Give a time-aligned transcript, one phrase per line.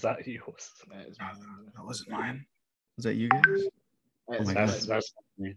[0.00, 0.70] Is that yours?
[0.90, 1.34] That is mine.
[1.76, 2.46] That wasn't mine.
[2.96, 3.42] Was that you guys?
[4.28, 4.66] That is my mine.
[4.66, 5.54] That's that's me.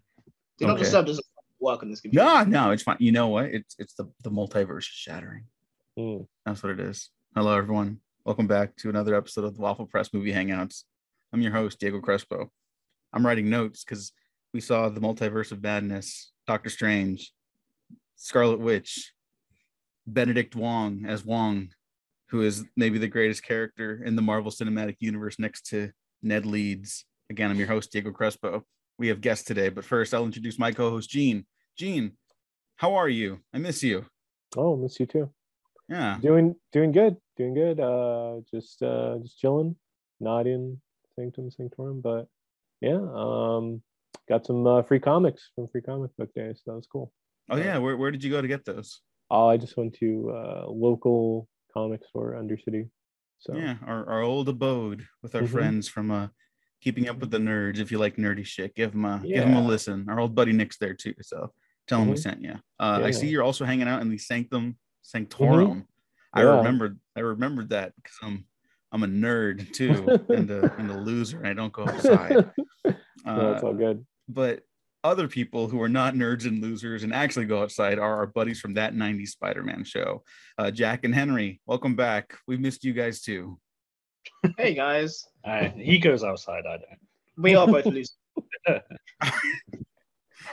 [0.58, 0.84] Do not Okay.
[0.84, 1.26] disturb doesn't
[1.62, 2.26] work on this computer.
[2.26, 2.98] No, no, it's fine.
[3.00, 3.46] You know what?
[3.46, 5.46] It's it's the the multiverse is shattering.
[5.98, 6.28] Mm.
[6.46, 7.10] That's what it is.
[7.34, 8.02] Hello, everyone.
[8.26, 10.84] Welcome back to another episode of the Waffle Press Movie Hangouts.
[11.32, 12.52] I'm your host, Diego Crespo.
[13.14, 14.12] I'm writing notes because
[14.54, 17.32] we saw the multiverse of madness, Doctor Strange,
[18.18, 19.14] Scarlet Witch,
[20.06, 21.70] Benedict Wong as Wong,
[22.34, 25.92] who is maybe the greatest character in the Marvel Cinematic Universe next to
[26.24, 27.06] Ned Leeds.
[27.30, 28.64] Again, I'm your host, Diego Crespo.
[28.98, 31.46] We have guests today, but first I'll introduce my co-host, Gene.
[31.78, 32.14] Gene,
[32.78, 33.42] how are you?
[33.54, 34.08] I miss you.
[34.58, 35.30] Oh, miss you too.
[35.88, 36.18] Yeah.
[36.24, 37.18] Doing doing good.
[37.38, 37.80] Doing good.
[37.80, 39.76] Uh just uh just chilling.
[40.20, 40.82] Not in
[41.16, 42.26] Sanctum Sanctorum, but
[42.82, 43.00] yeah.
[43.14, 43.84] Um
[44.28, 47.14] got some uh, free comics from Free Comic Book Day, so that was cool.
[47.52, 47.78] Oh yeah.
[47.78, 49.02] Where, where did you go to get those?
[49.30, 52.90] Oh, I just went to uh local comic store Undercity.
[53.40, 55.50] So Yeah, our, our old abode with our Mhm.
[55.50, 56.28] friends from uh
[56.82, 57.80] keeping up with the nerds.
[57.80, 60.08] If you like nerdy shit, give them a give them a listen.
[60.10, 61.54] Our old buddy Nick's there too, so
[61.88, 62.20] tell him we Mhm.
[62.20, 62.56] sent you.
[62.80, 65.88] Uh, I see you're also hanging out in the Sanctum Sanctorum.
[66.34, 66.58] I Yeah.
[66.58, 68.46] remembered I remembered that because I'm
[68.92, 72.46] I'm a nerd too and a and a loser and I don't go outside.
[73.26, 74.06] no, Uh, it's all good.
[74.28, 74.64] but
[75.04, 78.60] other people who are not nerds and losers and actually go outside are our buddies
[78.60, 80.24] from that 90s Spider-Man show.
[80.58, 82.38] Uh, Jack and Henry, welcome back.
[82.48, 83.60] We missed you guys too.
[84.58, 86.64] Hey guys, Uh, he goes outside.
[86.66, 86.86] I don't.
[87.38, 88.16] we are both losers.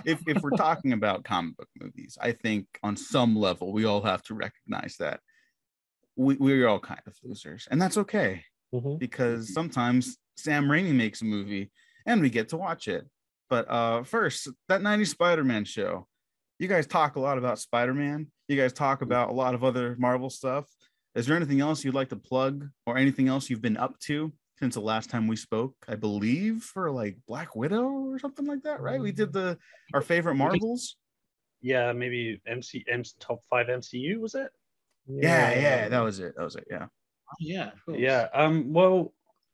[0.05, 4.03] if if we're talking about comic book movies, I think on some level we all
[4.03, 5.21] have to recognize that
[6.17, 8.99] we we're all kind of losers, and that's okay Mhm.
[8.99, 11.71] because sometimes Sam Raimi makes a movie
[12.07, 13.07] and we get to watch it.
[13.51, 16.07] But uh first, that 90s Spider-Man show.
[16.59, 18.29] You guys talk a lot about Spider-Man.
[18.49, 20.67] You guys talk about a lot of other Marvel stuff.
[21.15, 24.33] Is there anything else you'd like to plug or anything else you've been up to
[24.61, 25.75] since the last time we spoke?
[25.89, 29.01] I believe for like Black Widow or something like that, right?
[29.01, 29.59] We did the
[29.93, 30.97] our favorite Marvels.
[31.63, 34.51] Yeah, maybe MC M's top five MCU was it?
[35.07, 36.35] Yeah, yeah, that was it.
[36.37, 36.65] That was it.
[36.71, 36.87] Yeah.
[37.39, 37.71] Yeah.
[37.89, 38.29] Yeah.
[38.33, 38.73] Um.
[38.73, 39.13] Well,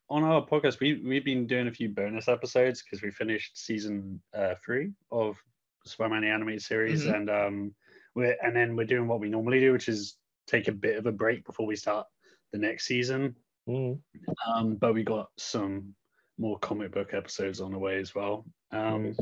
[0.09, 4.21] on our podcast, we we've been doing a few bonus episodes because we finished season
[4.34, 5.37] uh, three of
[5.84, 7.15] Spider-Man the animated series, Mhm.
[7.15, 7.75] and um,
[8.15, 10.16] we're and then we're doing what we normally do, which is
[10.47, 12.06] take a bit of a break before we start
[12.53, 13.34] the next season.
[13.69, 14.00] Mhm.
[14.47, 15.95] Um, but we got some
[16.39, 18.45] more comic book episodes on the way as well.
[18.71, 19.16] Um, Nice.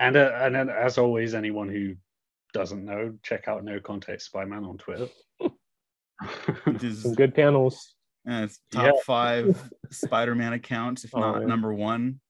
[0.00, 1.94] and uh, and then, as always, anyone who
[2.52, 5.08] doesn't know, check out No Context Spider-Man on Twitter.
[6.82, 7.95] Is some good panels.
[8.28, 8.92] Uh, it's top Yeah.
[9.04, 11.46] five Spider-Man accounts, if Oh, not yeah.
[11.46, 12.20] number one,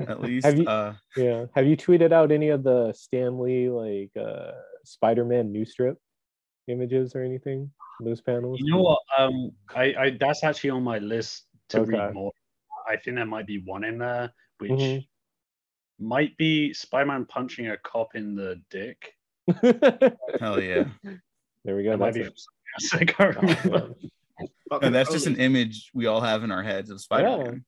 [0.00, 0.46] at least.
[0.46, 1.46] Have you- uh Yeah.
[1.54, 4.52] Have you tweeted out any of the Stan Lee like uh
[4.84, 5.98] Spider-Man new strip
[6.68, 7.70] images or anything?
[8.02, 8.60] Those panels?
[8.60, 8.98] You know what?
[9.18, 11.90] Um, I, I that's actually on my list to Okay.
[11.98, 12.32] read more.
[12.88, 15.06] I think there might be one in there which Mhm.
[15.98, 19.12] might be Spider-Man punching a cop in the dick.
[20.40, 20.88] hell yeah.
[21.64, 21.90] there we go.
[21.90, 22.32] That might be from.
[22.94, 23.94] I can't remember.
[24.70, 27.64] Fucking And that's just an image we all have in our heads of Spider-Man.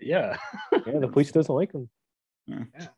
[0.00, 0.36] yeah,
[0.72, 1.88] yeah, the police doesn't like him.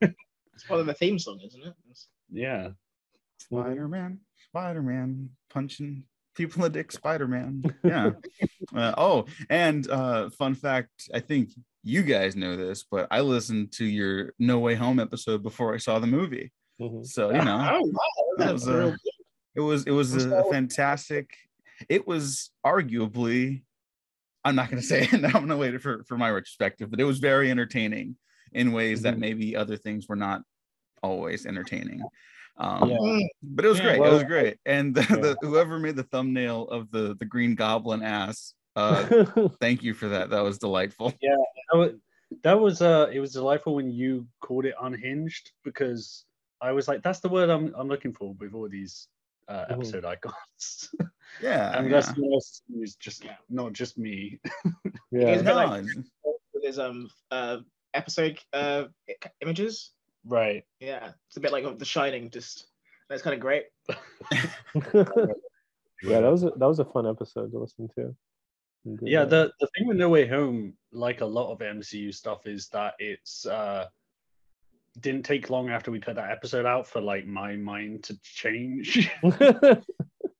[0.00, 1.74] It's part of the theme song, isn't it?
[1.90, 2.70] It's- yeah.
[3.40, 6.04] Spider-Man, Spider-Man, punching
[6.36, 7.64] people in the dick, Spider-Man.
[7.84, 8.10] Yeah.
[8.74, 11.50] uh, oh, and uh, fun fact, I think
[11.82, 15.78] you guys know this, but I listened to your No Way Home episode before I
[15.78, 16.52] saw the movie.
[16.80, 17.06] Mhm.
[17.06, 18.96] So you know, Oh wow, That was, real uh,
[19.56, 21.30] it was it was a So- fantastic.
[21.88, 23.62] It was arguably,
[24.44, 25.12] I'm not going to say it.
[25.24, 28.16] I'm going to wait for for my retrospective, but it was very entertaining
[28.52, 29.18] in ways that Mhm.
[29.20, 30.42] maybe other things were not
[31.02, 32.02] always entertaining.
[32.56, 33.20] Um, Yeah.
[33.42, 34.06] But it was Yeah, great.
[34.08, 34.58] it was great.
[34.66, 35.16] And the, yeah.
[35.16, 39.04] the, whoever made the thumbnail of the the Green Goblin ass, uh,
[39.60, 40.30] thank you for that.
[40.30, 41.10] That was delightful.
[41.22, 41.92] That was,
[42.42, 46.24] that was uh it was delightful when you called it unhinged because
[46.60, 49.08] I was like, that's the word I'm I'm looking for with all these
[49.50, 50.90] uh, episode icons.
[51.40, 51.92] Yeah, and yeah.
[51.92, 54.40] that's someone else who's just not just me.
[55.12, 55.28] yeah.
[55.28, 55.84] It's a bit No, like-
[56.52, 57.58] With his um uh
[57.94, 58.84] episode uh
[59.40, 59.92] images.
[60.24, 60.64] Right.
[60.80, 62.30] Yeah, it's a bit like The Shining.
[62.30, 62.66] Just
[63.08, 63.66] that's kind of great.
[64.32, 68.14] yeah, that was a, that was a fun episode to listen to.
[69.02, 72.68] Yeah, the the thing with No Way Home, like a lot of MCU stuff, is
[72.68, 73.86] that it's uh
[75.00, 79.10] didn't take long after we put that episode out for like my mind to change.
[79.22, 79.84] it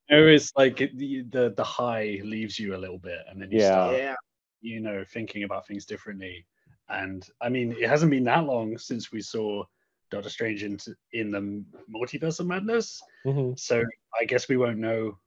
[0.09, 3.59] was like it, the, the the high leaves you a little bit, and then you
[3.59, 3.67] Yeah.
[3.71, 4.17] start,
[4.61, 6.45] you know, thinking about things differently.
[6.89, 9.63] And I mean, it hasn't been that long since we saw
[10.09, 10.77] Doctor Strange in,
[11.13, 13.57] in the Multiverse of Madness, Mhm.
[13.57, 13.83] so
[14.19, 15.17] I guess we won't know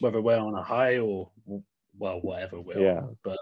[0.00, 1.30] whether we're on a high or
[1.98, 2.98] well, whatever we're Yeah.
[2.98, 3.16] on.
[3.24, 3.38] But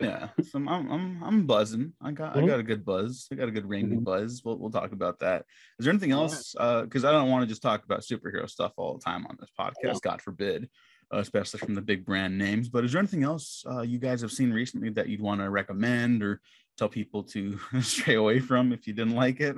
[0.00, 1.94] yeah, so I'm, I'm I'm buzzing.
[2.02, 2.46] I got I Mhm.
[2.46, 3.28] got a good buzz.
[3.32, 4.04] I got a good Raimi Mhm.
[4.04, 4.42] buzz.
[4.44, 5.46] We'll we'll talk about that.
[5.78, 6.52] Is there anything else?
[6.52, 9.50] Because I don't want to just talk about superhero stuff all the time on this
[9.58, 10.02] podcast.
[10.02, 10.68] God forbid,
[11.12, 12.68] uh, especially from the big brand names.
[12.68, 15.48] But is there anything else uh, you guys have seen recently that you'd want to
[15.48, 16.40] recommend or
[16.76, 19.56] tell people to stray away from if you didn't like it?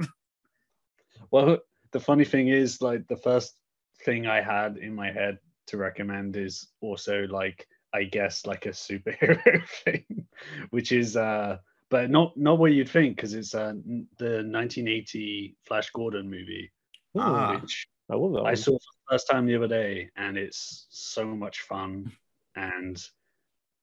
[1.30, 1.58] Well,
[1.90, 3.58] the funny thing is, like, the first
[4.04, 8.70] thing I had in my head to recommend is also like, I guess, like a
[8.70, 10.26] superhero thing,
[10.70, 11.58] which is, uh,
[11.90, 13.72] but not not what you'd think because it's uh,
[14.18, 16.70] the 1980 Flash Gordon movie,
[17.16, 17.58] Ah.
[17.60, 18.44] which I love that.
[18.44, 22.12] I saw for the first time the other day, and it's so much fun.
[22.56, 23.00] And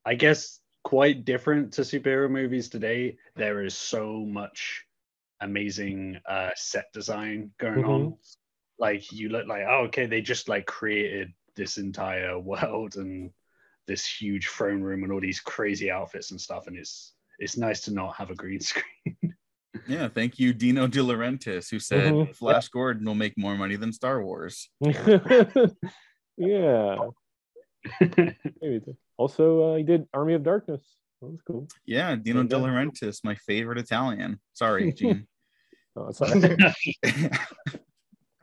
[0.03, 3.17] I guess quite different to superhero movies today.
[3.37, 4.85] There is so much
[5.39, 8.17] amazing uh, set design going on.
[8.77, 13.31] Like you look like, oh, okay, they just like created this entire world and
[13.87, 16.67] this huge throne room and all these crazy outfits and stuff.
[16.67, 19.17] And it's it's nice to not have a green screen.
[19.87, 22.35] Yeah, thank you, Dino De Laurentiis, who said Mhm.
[22.35, 24.69] Flash Gordon will make more money than Star Wars.
[26.37, 26.95] yeah.
[29.17, 30.81] Also, uh, he did Army of Darkness.
[31.21, 31.67] That was cool.
[31.85, 34.39] Yeah, Dino De Laurentiis, my favorite Italian.
[34.53, 35.27] Sorry, Gene.
[35.97, 36.75] Oh, it's all right.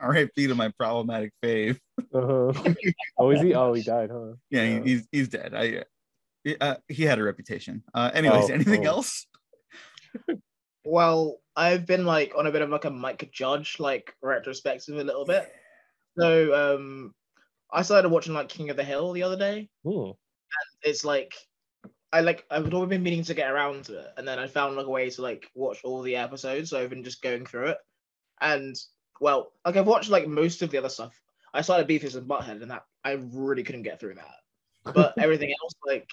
[0.03, 0.47] R.I.P.
[0.49, 1.79] to my problematic fave.
[2.15, 2.75] uh-huh.
[3.19, 3.55] Oh, is he?
[3.55, 4.33] Oh, he died, huh?
[4.51, 4.83] Yeah, Yeah.
[4.83, 5.55] he's he's dead.
[5.55, 5.85] I
[6.61, 7.83] uh, he had a reputation.
[7.95, 8.91] Uh, anyways, Oh, anything oh.
[8.91, 9.27] else?
[10.85, 15.05] Well, I've been like on a bit of like a Mike Judge like retrospective a
[15.05, 15.51] little bit.
[16.19, 17.15] So um
[17.73, 19.69] I started watching like King of the Hill the other day.
[19.85, 20.11] Hmm.
[20.83, 21.35] It's like
[22.13, 24.77] I like I've always been meaning to get around to it, and then I found
[24.77, 26.71] like a way to like watch all the episodes.
[26.71, 27.79] So I've been just going through it,
[28.41, 28.75] and
[29.23, 31.19] well, like I've watched like most of the other stuff.
[31.55, 34.95] I started Beavis and Butthead, and that I really couldn't get through that.
[34.95, 36.11] But everything else, like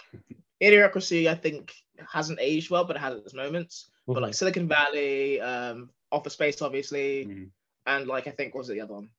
[0.61, 1.73] Idiocracy, I think
[2.07, 3.89] hasn't aged well, but it has its moments.
[4.07, 7.50] But like Silicon Valley, um, Office Space, obviously, Mm.
[7.88, 9.09] and like I think what was it the other one?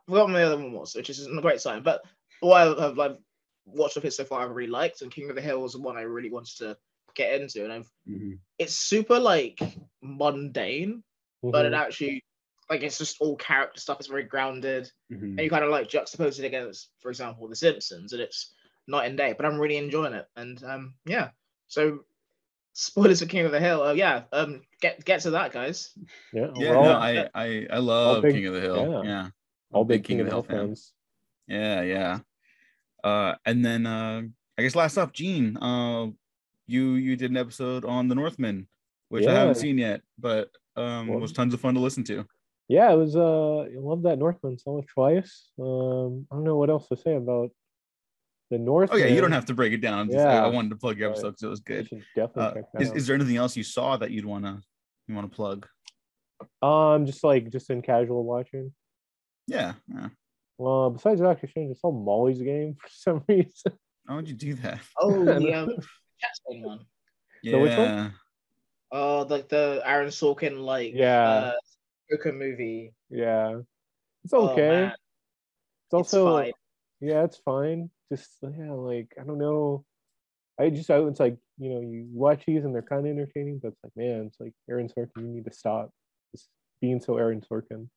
[0.00, 1.82] I forgot what the other one was, which is a great sign.
[1.82, 2.02] But
[2.40, 3.18] what I've, I've
[3.66, 5.80] watched of it so far, I've really liked, and King of the Hill was the
[5.80, 6.76] one I really wanted to
[7.14, 8.38] get into, and I've Mhm.
[8.58, 9.60] it's super like
[10.00, 11.02] mundane,
[11.42, 11.78] but it Mhm.
[11.78, 12.24] actually
[12.70, 13.98] like it's just all character stuff.
[13.98, 15.22] It's very grounded, Mhm.
[15.22, 18.52] and you kind of like juxtapose it against, for example, The Simpsons, and it's
[18.86, 19.34] night and day.
[19.36, 21.30] But I'm really enjoying it, and um, yeah.
[21.68, 22.04] So
[22.74, 23.82] spoilers for King of the Hill.
[23.82, 25.90] Uh, yeah, um, get get to that, guys.
[26.32, 28.76] yeah, Yeah, all, no, I I I love big- King of the Hill.
[28.76, 29.02] yeah.
[29.10, 29.28] Yeah,
[29.72, 30.92] all I'm big King of the Hill fans.
[31.48, 32.20] Yeah, yeah.
[33.04, 34.22] Uh, and then uh,
[34.56, 35.56] I guess last up, Gene.
[35.58, 36.08] Uh,
[36.66, 38.66] you you did an episode on the Northmen,
[39.08, 42.26] which I haven't seen yet, but um, Well- was tons of fun to listen to.
[42.72, 43.14] Yeah, it was.
[43.16, 44.58] Uh, I love that Northman.
[44.58, 45.50] Saw it twice.
[45.60, 47.50] Um, I don't know what else to say about
[48.50, 48.90] the North.
[48.92, 49.98] Oh yeah, you don't have to break it down.
[49.98, 50.42] I'm just, Yeah.
[50.44, 51.84] I wanted to plug your episode because it was good.
[52.16, 52.96] definitely Uh, check that is, out.
[52.96, 54.62] is there anything else you saw that you'd wanna
[55.06, 55.66] you wanna plug?
[56.62, 58.72] Um, just like just in casual watching.
[59.46, 59.74] Yeah.
[59.94, 60.08] yeah.
[60.58, 63.72] Well, besides Doctor Strange, I saw Molly's game for some reason.
[64.08, 64.80] How would you do that?
[64.98, 65.62] Oh, yeah, the know.
[65.64, 65.68] um,
[66.22, 66.80] Catstone one.
[67.42, 67.52] Yeah.
[67.52, 68.14] So which one?
[68.92, 71.28] Oh, like the Aaron Sorkin like Yeah.
[71.28, 71.52] uh,
[72.12, 72.92] Joker movie.
[73.10, 73.60] Yeah,
[74.24, 74.68] it's Oh, okay.
[74.68, 74.94] man, it's
[75.84, 76.52] it's also fine.
[77.00, 77.90] yeah, it's fine.
[78.12, 79.84] Just yeah, like I don't know.
[80.60, 83.58] I just I it's like you know you watch these and they're kind of entertaining,
[83.62, 85.22] but it's like man, it's like Aaron Sorkin.
[85.22, 85.90] You need to stop
[86.34, 86.48] just
[86.80, 87.88] being so Aaron Sorkin.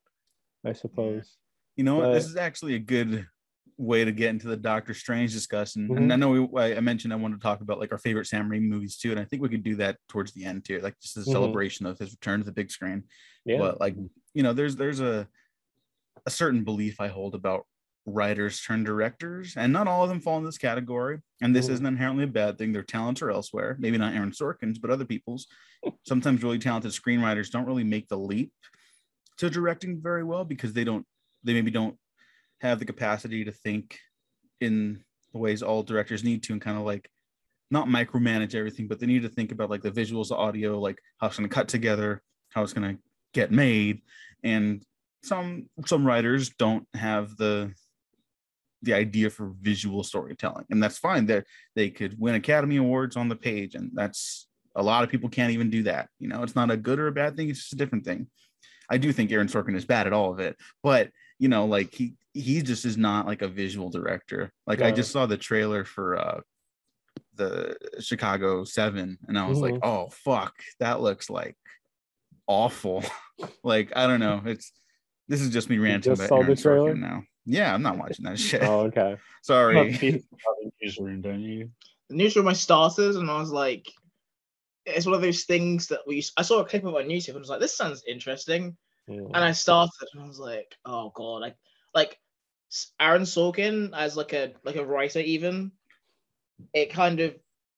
[0.65, 1.37] I suppose.
[1.75, 2.13] You know what?
[2.13, 3.27] This is actually a good
[3.77, 5.89] way to get into the Doctor Strange discussion.
[5.89, 5.97] Mhm.
[5.97, 8.49] And I know we, I mentioned I wanted to talk about like our favorite Sam
[8.49, 10.97] Raimi movies too, and I think we could do that towards the end too, like
[11.01, 11.31] just a Mhm.
[11.31, 13.03] celebration of his return to the big screen.
[13.45, 13.57] Yeah.
[13.59, 13.95] But like
[14.33, 15.27] you know, there's there's a
[16.25, 17.65] a certain belief I hold about
[18.07, 21.19] writers turn directors, and not all of them fall in this category.
[21.41, 21.71] And this Mhm.
[21.73, 22.71] isn't inherently a bad thing.
[22.71, 23.75] Their talents are elsewhere.
[23.79, 25.47] Maybe not Aaron Sorkin's, but other people's.
[26.07, 28.53] Sometimes really talented screenwriters don't really make the leap
[29.37, 31.05] to directing very well because they don't
[31.43, 31.97] they maybe don't
[32.61, 33.99] have the capacity to think
[34.61, 37.09] in the ways all directors need to and kind of like
[37.71, 40.99] not micromanage everything but they need to think about like the visuals the audio like
[41.19, 42.21] how it's going to cut together
[42.55, 43.01] how it's going to
[43.35, 44.01] get made.
[44.43, 44.83] And
[45.23, 47.73] some some writers don't have the
[48.81, 51.27] the idea for visual storytelling and that's fine.
[51.27, 51.45] That
[51.75, 55.53] they could win academy awards on the page and that's a lot of people can't
[55.53, 56.43] even do that you know?
[56.43, 58.27] It's not a good or a bad thing it's just a different thing.
[58.89, 61.93] I do think aaron sorkin is bad at all of it but you know like
[61.93, 65.83] he he just is not like a visual director like i just saw the trailer
[65.83, 66.39] for uh
[67.35, 69.79] the chicago seven and i was like Mhm.
[69.83, 71.55] oh fuck that looks like
[72.47, 73.03] awful
[73.63, 74.71] like i don't know it's
[75.27, 76.95] this is just me ranting just about saw the Aaron Sorkin trailer?
[76.95, 79.17] now yeah i'm not watching that shit oh, okay.
[79.43, 80.21] sorry You have
[80.63, 81.69] a newsroom, don't you?
[82.09, 83.91] The newsroom I started, and I was like,
[84.85, 86.23] it's one of those things that we.
[86.37, 88.77] I saw a clip of it on YouTube and I was like, "This sounds interesting,"
[89.07, 89.19] Yeah.
[89.33, 91.57] and I started and I was like, "Oh god!" Like,
[91.93, 92.19] like
[92.99, 95.71] Aaron Sorkin as like a like a writer, even
[96.73, 97.35] it kind of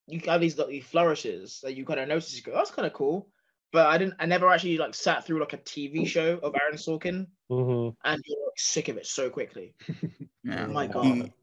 [0.08, 2.36] you have these like these flourishes that you kind of notice.
[2.36, 3.32] You go, "That's kind of cool,"
[3.72, 4.16] but I didn't.
[4.20, 7.96] I never actually like sat through like a TV show of Aaron Sorkin, Mhm.
[8.06, 9.76] and you're like, sick of it so quickly.
[10.44, 10.68] Yeah.
[10.68, 11.04] Oh my god!
[11.06, 11.34] He-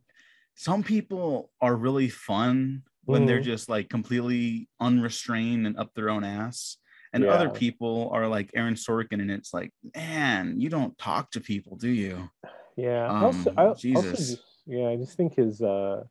[0.55, 3.45] some people are really fun when they're Mhm.
[3.45, 6.79] just like completely unrestrained and up their own ass.
[7.15, 11.41] And other people are like Aaron Sorkin, and it's like, man, you don't talk to
[11.41, 12.29] people, do you?
[12.77, 13.07] Yeah.
[13.09, 14.31] I also, Um, I also Jesus.
[14.31, 16.03] just, yeah, I just think his uh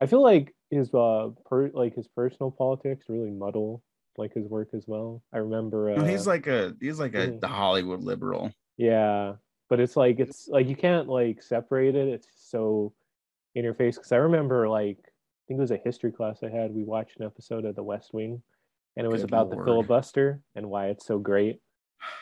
[0.00, 3.82] I feel like his uh per like his personal politics really muddle
[4.18, 5.22] like his work as well.
[5.32, 7.40] I remember uh No, he's like a he's like a Mhm.
[7.40, 8.52] the Hollywood liberal.
[8.76, 9.36] yeah,
[9.70, 12.08] but it's like it's like you can't like separate it.
[12.08, 12.92] It's so
[13.54, 16.50] in your face because I remember like I think it was a history class I
[16.50, 16.74] had.
[16.74, 18.42] We watched an episode of The West Wing,
[18.96, 19.60] and it was Good about lord.
[19.60, 21.60] the filibuster and why it's so great.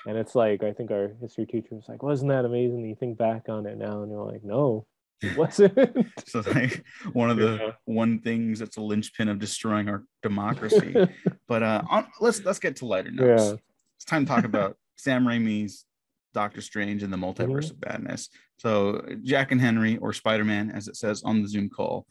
[0.06, 3.18] And it's like I think our history teacher was like, "Wasn't that amazing?" You think
[3.18, 4.86] back on it now, and you're like, "No,
[5.20, 5.74] it wasn't."
[6.26, 7.70] So like one of the Yeah.
[7.84, 10.94] one things that's a linchpin of destroying our democracy.
[11.48, 13.42] but uh on, let's let's get to lighter notes.
[13.50, 13.56] Yeah.
[13.96, 15.84] It's time to talk about Sam Raimi's
[16.32, 17.70] Doctor Strange and the Multiverse Mhm.
[17.72, 18.28] of Madness.
[18.58, 22.06] So Jack and Henry, or Spider-Man, as it says on the Zoom call.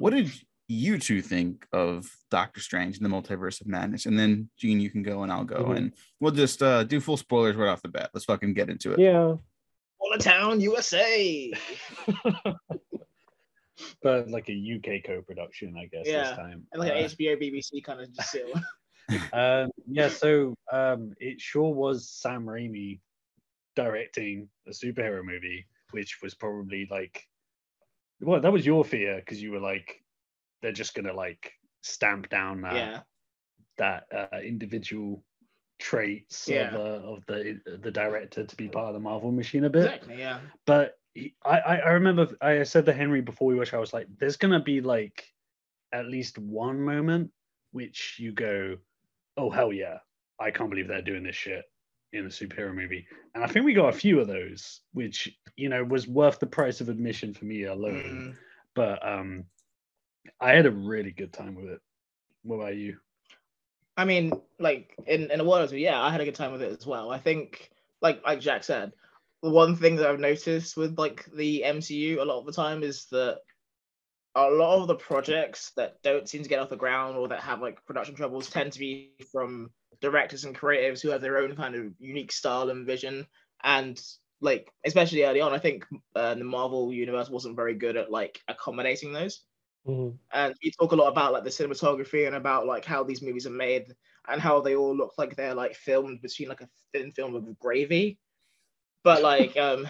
[0.00, 0.30] What did
[0.68, 4.06] you two think of Doctor Strange and the Multiverse of Madness?
[4.06, 5.64] And then Gene, you can go and I'll go.
[5.66, 5.76] Mhm.
[5.76, 8.10] And we'll just uh do full spoilers right off the bat.
[8.12, 8.98] Let's fucking get into it.
[8.98, 9.34] yeah.
[9.98, 11.52] All a town, USA.
[14.02, 16.24] but like a UK co-production, I guess Yeah.
[16.28, 16.66] this time.
[16.72, 18.46] And like Uh, an HBO, BBC kind of just sit.
[19.32, 23.00] um, yeah, so um, it sure was Sam Raimi
[23.74, 27.22] directing a superhero movie, which was probably like,
[28.20, 30.02] well, that was your fear because you were like,
[30.62, 33.00] they're just gonna like stamp down that yeah,
[33.78, 35.22] that uh, individual
[35.78, 36.68] traits Yeah.
[36.68, 39.84] of, uh, of the the director to be part of the Marvel machine a bit
[39.84, 40.18] exactly.
[40.18, 43.78] Yeah, but he, I, I I remember I said to Henry before we watched, I
[43.78, 45.24] was like, there's gonna be like
[45.92, 47.30] at least one moment
[47.72, 48.76] which you go,
[49.36, 49.98] oh hell yeah,
[50.40, 51.64] I can't believe they're doing this shit
[52.12, 55.68] in a superhero movie, and I think we got a few of those, which you
[55.68, 58.34] know was worth the price of admission for me alone.
[58.34, 58.36] Mm.
[58.74, 59.44] But um,
[60.40, 61.80] I had a really good time with it.
[62.42, 62.98] What about you?
[63.96, 66.78] I mean, like in in a world, yeah, I had a good time with it
[66.78, 67.10] as well.
[67.10, 67.70] I think,
[68.02, 68.92] like like Jack said,
[69.42, 72.82] the one thing that I've noticed with like the MCU a lot of the time
[72.82, 73.40] is that
[74.34, 77.40] a lot of the projects that don't seem to get off the ground or that
[77.40, 81.56] have like production troubles tend to be from directors and creatives who have their own
[81.56, 83.26] kind of unique style and vision
[83.64, 83.98] and
[84.42, 88.38] like especially early on i think uh, the marvel universe wasn't very good at like
[88.48, 89.40] accommodating those
[89.86, 90.18] Mhm.
[90.32, 93.46] and we talk a lot about like the cinematography and about like how these movies
[93.46, 93.94] are made
[94.28, 97.58] and how they all look like they're like filmed between like a thin film of
[97.58, 98.18] gravy.
[99.04, 99.86] But like um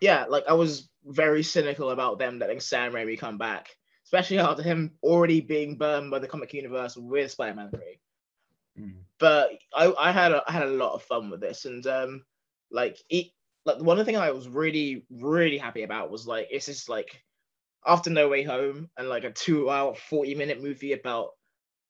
[0.00, 4.62] yeah like i was very cynical about them letting sam raimi come back especially after
[4.62, 8.00] him already being burned by the comic universe with spider-man 3
[9.18, 12.24] but I, I had a, I had a lot of fun with this and um
[12.70, 13.26] like it
[13.64, 16.88] like one of the thing I was really really happy about was like it's just
[16.88, 17.22] like
[17.86, 21.30] after No Way Home and like a two hour 40 minute movie about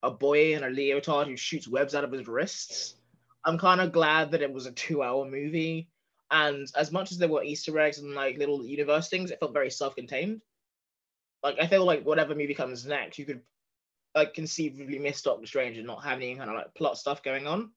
[0.02, 2.94] a boy in a leotard who shoots webs out of his wrists.
[3.44, 5.88] I'm kind of glad that it was a two hour movie.
[6.30, 9.52] And as much as there were Easter eggs and like little universe things, it felt
[9.52, 10.40] very self contained.
[11.42, 13.40] Like I feel like whatever movie comes next, you could
[14.14, 17.46] like conceivably miss Doctor Strange and not have any kind of like plot stuff going
[17.46, 17.70] on,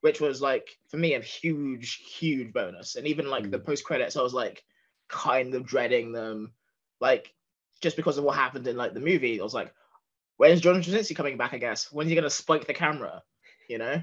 [0.00, 2.96] which was like for me a huge, huge bonus.
[2.96, 3.64] And even like the mm.
[3.64, 4.64] post credits, I was like
[5.08, 6.52] kind of dreading them,
[7.00, 7.34] like
[7.82, 9.38] just because of what happened in like the movie.
[9.38, 9.72] I was like,
[10.36, 11.52] when's John Krasinski coming back?
[11.52, 13.22] I guess when's he gonna spike the camera,
[13.68, 14.02] you know?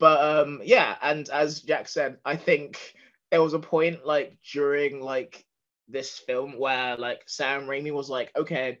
[0.00, 2.94] But um, yeah, and as Jack said, I think
[3.30, 5.44] there was a point like during like
[5.88, 8.80] this film where like Sam Raimi was like, okay,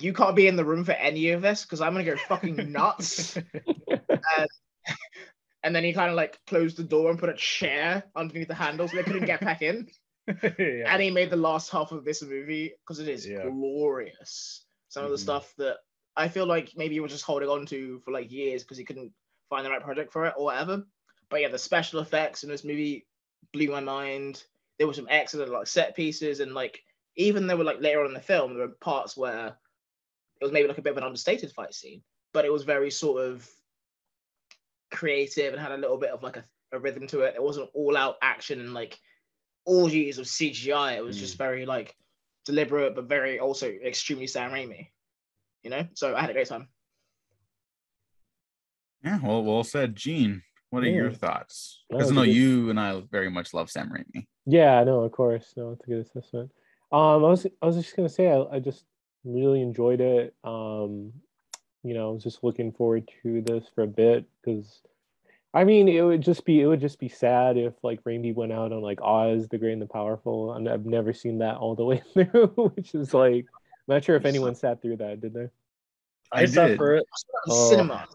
[0.00, 2.72] you can't be in the room for any of this because I'm gonna go fucking
[2.72, 3.38] nuts.
[5.62, 8.54] and then he kind of like closed the door and put a chair underneath the
[8.54, 9.88] handle so they couldn't get back in.
[10.58, 10.92] yeah.
[10.92, 13.42] And he made the last half of this movie because it is Yeah.
[13.48, 14.66] glorious.
[14.88, 15.20] Some of the Mhm.
[15.20, 15.78] stuff that
[16.16, 18.84] I feel like maybe he was just holding on to for like years because he
[18.84, 19.12] couldn't
[19.48, 20.84] find the right project for it or whatever.
[21.30, 23.06] But yeah, the special effects in this movie
[23.52, 24.44] blew my mind.
[24.78, 26.82] There were some excellent like set pieces and like
[27.16, 29.58] even though like later on in the film there were parts where
[30.40, 32.90] it was maybe like a bit of an understated fight scene, but it was very
[32.90, 33.48] sort of
[34.90, 37.34] creative and had a little bit of like a, a rhythm to it.
[37.34, 38.98] It wasn't all out action and like
[39.68, 40.96] orgies of CGI.
[40.96, 41.94] It was just very like
[42.46, 44.88] deliberate, but very also extremely Sam Raimi.
[45.62, 46.68] You know, so I had a great time.
[49.04, 50.42] Yeah, well, well said, Gene.
[50.70, 51.16] What are your Yeah.
[51.16, 51.84] thoughts?
[51.90, 54.26] No, Because I know you and I very much love Sam Raimi.
[54.46, 56.50] Yeah, no, of course, no, it's a good assessment.
[56.90, 58.84] Um, I was I was just gonna say I, I just
[59.24, 60.34] really enjoyed it.
[60.44, 61.12] Um,
[61.84, 64.80] you know, I was just looking forward to this for a bit because,
[65.54, 68.52] I mean, it would just be it would just be sad if like Raimi went
[68.52, 71.74] out on like Oz, the Great and the Powerful, and I've never seen that all
[71.74, 73.46] the way through, which is like
[73.88, 75.48] I'm not sure if anyone sat through that, did they?
[76.30, 76.76] I sat did.
[76.76, 77.06] for it.
[77.48, 77.70] Oh.
[77.70, 78.06] Cinema.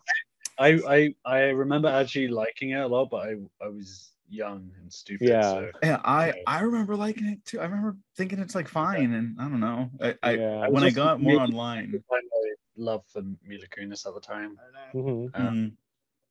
[0.60, 4.94] I, I I remember actually liking it a lot, but I I was young and
[4.94, 5.30] stupid.
[5.30, 5.42] Yeah.
[5.42, 6.34] So Yeah, I Yeah.
[6.46, 7.60] I remember liking it too.
[7.60, 9.90] I remember thinking it's like fine, and I don't know.
[10.00, 10.68] I, I yeah.
[10.68, 12.20] when I got more online, my
[12.78, 14.58] love for Mila Kunis at the time.
[14.94, 15.72] I don't know.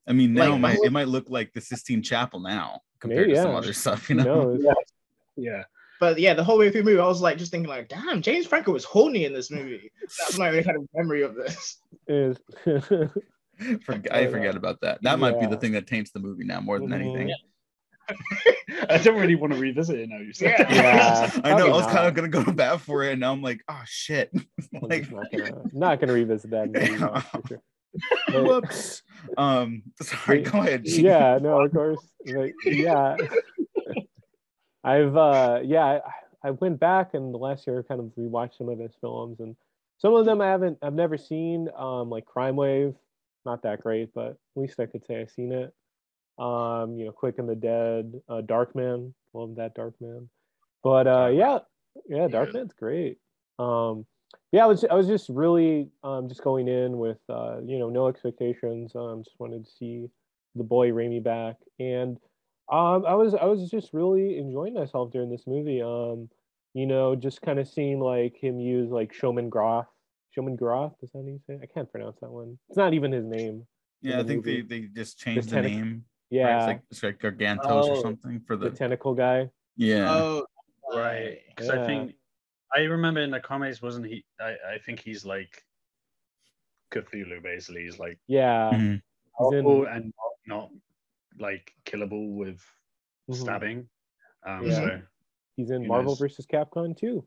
[0.07, 0.11] Yeah.
[0.11, 3.29] I mean, now Like, it might, it might look like the Sistine Chapel now compared
[3.29, 3.59] Maybe, to some yeah.
[3.59, 4.25] other stuff, you know.
[4.55, 4.65] knows?
[5.37, 5.65] Yeah.
[6.01, 8.23] But yeah, the whole way through the movie, I was like just thinking like, damn,
[8.23, 9.93] James Franco was horny in this movie.
[10.19, 11.79] That's my only kind of memory of this.
[12.09, 15.01] Is Forg- I forget about that.
[15.03, 16.95] That might be the thing that taints the movie now more than Mhm.
[16.95, 17.33] anything.
[18.91, 20.19] I don't really want to revisit it now.
[20.19, 20.57] You said.
[20.59, 20.73] Yeah.
[20.75, 21.31] Yeah.
[21.45, 21.55] I know.
[21.55, 23.63] I Probably was kind of gonna go to bat for it, and now I'm like,
[23.69, 24.31] oh shit.
[24.35, 26.99] I'm like, not gonna not gonna revisit that movie.
[26.99, 27.63] no, for sure.
[28.33, 29.03] Whoops.
[29.37, 30.43] Um, sorry.
[30.43, 30.85] Go ahead.
[30.85, 31.05] Gene.
[31.05, 32.01] yeah, no, of course.
[32.27, 33.17] Like, yeah.
[34.85, 38.69] I've uh yeah, I, I went back and the last year kind of rewatched some
[38.69, 39.55] of his films and
[39.99, 41.69] some of them I haven't I've never seen.
[41.77, 42.95] Um like Crime Wave,
[43.45, 45.73] not that great, but at least I could say I've seen it.
[46.39, 49.15] Um, you know, Quick and the Dead, uh Dark Man.
[49.35, 50.29] love that Dark Man.
[50.83, 51.59] But uh yeah,
[52.09, 53.19] yeah, Dark Man's great.
[53.61, 54.05] Um
[54.53, 57.89] yeah, I was I was just really um just going in with uh, you know,
[57.91, 58.93] no expectations.
[58.95, 60.09] Um just wanted to see
[60.55, 61.57] the boy Raimi back.
[61.81, 62.19] And
[62.71, 65.83] um I was I was just really enjoying myself during this movie.
[65.83, 66.29] Um,
[66.75, 69.87] you know, just kind of seeing like him use like Shuma-Gorath.
[70.35, 71.55] Showman Groff, is that how you say?
[71.57, 71.61] it?
[71.63, 72.59] I can't pronounce that one.
[72.71, 73.67] It's not even his name.
[74.01, 74.81] Yeah, I the think they, movie.
[74.81, 75.91] they just changed the tentac- name.
[75.93, 76.03] right?
[76.31, 79.51] Yeah, It's like it's like Gargantos or Oh, something for the the tentacle guy.
[79.77, 80.11] yeah.
[80.11, 80.47] Oh,
[80.95, 81.41] Right.
[81.49, 81.83] Because Yeah.
[81.83, 82.15] I think
[82.75, 84.25] I remember in the comics, wasn't he?
[84.41, 85.65] I, I think he's like
[86.93, 87.85] Cthulhu, basically.
[87.85, 88.71] He's like Yeah.
[88.73, 89.03] Mhm.
[89.39, 90.13] He's in- and
[90.47, 90.71] not, not
[91.39, 92.61] like killable with
[93.31, 93.35] Mhm.
[93.37, 93.89] stabbing.
[94.45, 94.75] Um, Yeah.
[94.75, 95.03] So
[95.57, 96.19] He's in Marvel knows.
[96.19, 97.27] versus Capcom too.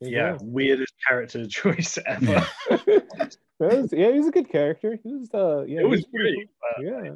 [0.00, 0.44] There yeah, go.
[0.46, 2.24] weirdest character choice ever.
[2.26, 2.46] Yeah.
[3.60, 4.98] That was- yeah, he's a good character.
[5.04, 6.48] He was uh yeah, it was he's pretty.
[6.60, 7.04] But cool.
[7.04, 7.12] Yeah.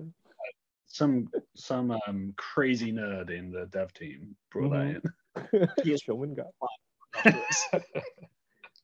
[0.87, 5.03] some some um crazy nerd in the dev team brought Mhm.
[5.03, 5.69] that in.
[5.85, 6.03] Yes.
[6.03, 6.43] Showman guy.
[6.43, 6.86] afterwards.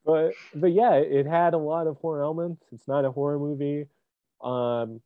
[0.04, 2.64] but but yeah, it had a lot of horror elements.
[2.72, 3.86] It's not a horror movie,
[4.42, 5.00] um,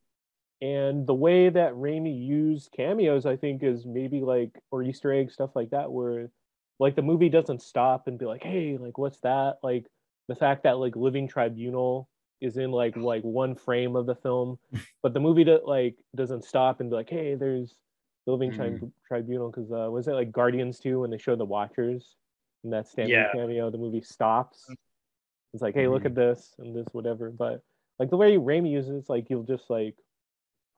[0.61, 5.31] and the way that Raimi used cameos, I think, is maybe like or Easter egg
[5.31, 6.31] stuff like that, where
[6.79, 9.59] like the movie doesn't stop and be like, hey, like what's that?
[9.62, 9.87] Like
[10.29, 12.09] the fact that like Living Tribunal
[12.41, 14.59] is in like like one frame of the film,
[15.03, 17.75] but the movie that like doesn't stop and be like, hey, there's
[18.27, 21.45] the Living Tri- Tribunal because uh, was it like Guardians 2 when they show the
[21.45, 22.17] Watchers
[22.64, 23.33] in that Stan Yeah.
[23.33, 24.69] cameo, the movie stops.
[25.53, 26.07] It's like, hey, look Mhm.
[26.07, 27.31] at this and this, whatever.
[27.31, 27.62] But
[27.99, 29.97] like the way Raimi uses it, like you'll just like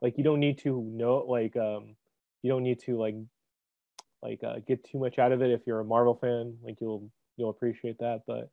[0.01, 1.97] like you don't need to know like um
[2.43, 3.17] you don't need to like
[4.23, 6.59] like uh, get too much out of it if you're a Marvel fan.
[6.63, 8.23] Like you'll you'll appreciate that.
[8.27, 8.51] But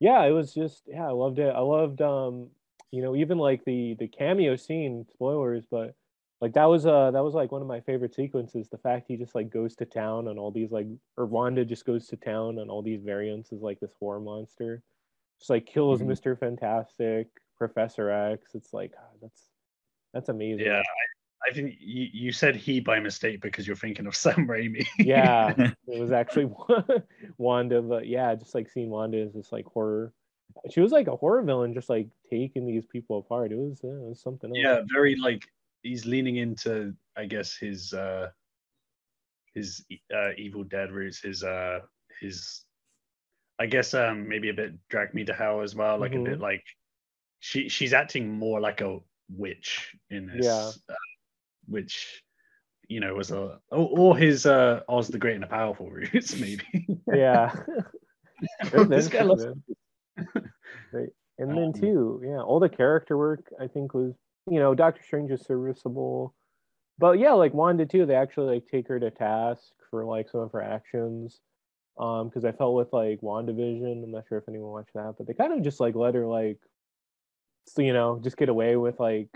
[0.00, 1.54] yeah, it was just yeah, I loved it.
[1.54, 2.50] I loved um
[2.90, 5.94] you know even like the the cameo scene spoilers, but
[6.40, 8.68] like that was uh that was like one of my favorite sequences.
[8.68, 11.84] The fact he just like goes to town on all these like or Wanda just
[11.84, 14.82] goes to town on all these variants as like this horror monster,
[15.38, 16.06] just like kills Mhm.
[16.06, 18.54] Mister Fantastic, Professor X.
[18.54, 19.50] It's like ah, that's
[20.14, 20.66] that's amazing.
[20.66, 24.46] Yeah, I, I think you, you said he by mistake because you're thinking of Sam
[24.46, 24.86] Raimi.
[24.98, 25.54] yeah
[25.88, 26.50] it was actually
[27.38, 30.12] wanda but yeah just like seeing wanda is this like horror
[30.70, 33.88] she was like a horror villain just like taking these people apart it was, uh,
[33.88, 34.58] it was something else.
[34.58, 35.44] yeah, very like
[35.82, 38.28] he's leaning into, I guess his uh
[39.54, 41.80] his uh, Evil Dead roots, his uh
[42.20, 42.64] his,
[43.58, 46.22] I guess um maybe a bit drag me to hell as well, like Mhm.
[46.22, 46.64] a bit like
[47.40, 48.98] she she's acting more like a
[49.30, 50.70] witch in this, Yeah.
[50.94, 50.98] uh,
[51.66, 52.22] which
[52.88, 56.36] you know was a or, or his uh Oz the Great and the Powerful roots
[56.36, 56.64] maybe.
[57.12, 57.52] yeah
[58.88, 59.44] this guy loves.
[60.90, 61.10] Right.
[61.38, 64.14] and then Um, too yeah all the character work i think was
[64.50, 66.34] you know doctor strange is serviceable
[66.98, 70.40] but yeah like wanda too they actually like take her to task for like some
[70.40, 71.40] of her actions
[71.98, 75.26] um because i felt with like wandavision i'm not sure if anyone watched that but
[75.26, 76.58] they kind of just like let her like
[77.66, 79.28] so, you know just get away with like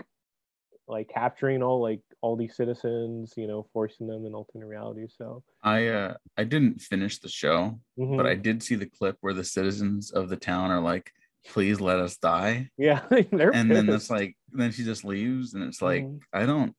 [0.87, 5.43] like capturing all like all these citizens you know forcing them in alternate reality so
[5.63, 8.17] I uh I didn't finish the show, mhm.
[8.17, 11.11] but I did see the clip where the citizens of the town are like,
[11.47, 13.95] "Please let us die," yeah and then pissed.
[13.95, 14.09] it's
[14.53, 16.19] like then she just leaves, and it's like Mhm.
[16.31, 16.75] I don't.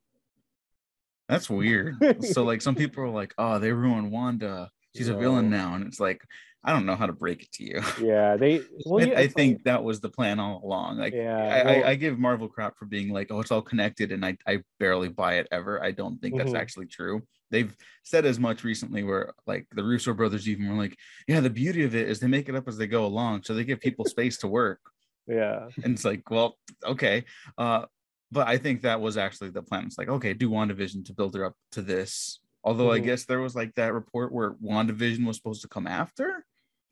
[1.28, 1.96] That's weird.
[2.24, 4.70] so like some people are like, oh, they ruined Wanda.
[4.96, 6.22] She's a villain now, and it's like
[6.66, 7.82] I don't know how to break it to you.
[8.00, 8.62] Yeah, they.
[8.86, 10.98] Well, I, yeah, I it's like- think that was the plan all along.
[10.98, 13.60] Like Yeah, I, well- I, I give Marvel crap for being like, oh, it's all
[13.62, 15.82] connected, and I, I barely buy it ever.
[15.82, 16.58] I don't think that's Mhm.
[16.58, 17.22] actually true.
[17.50, 20.96] They've said as much recently where like the Russo brothers even were like,
[21.28, 23.42] yeah, the beauty of it is they make it up as they go along.
[23.44, 24.80] So they give people space to work.
[25.26, 27.24] Yeah, And it's like, well, okay.
[27.56, 27.86] Uh,
[28.30, 29.84] but I think that was actually the plan.
[29.86, 32.40] It's like, okay, do WandaVision to build her up to this.
[32.62, 33.04] Although I Mhm.
[33.04, 36.44] guess there was like that report where WandaVision was supposed to come after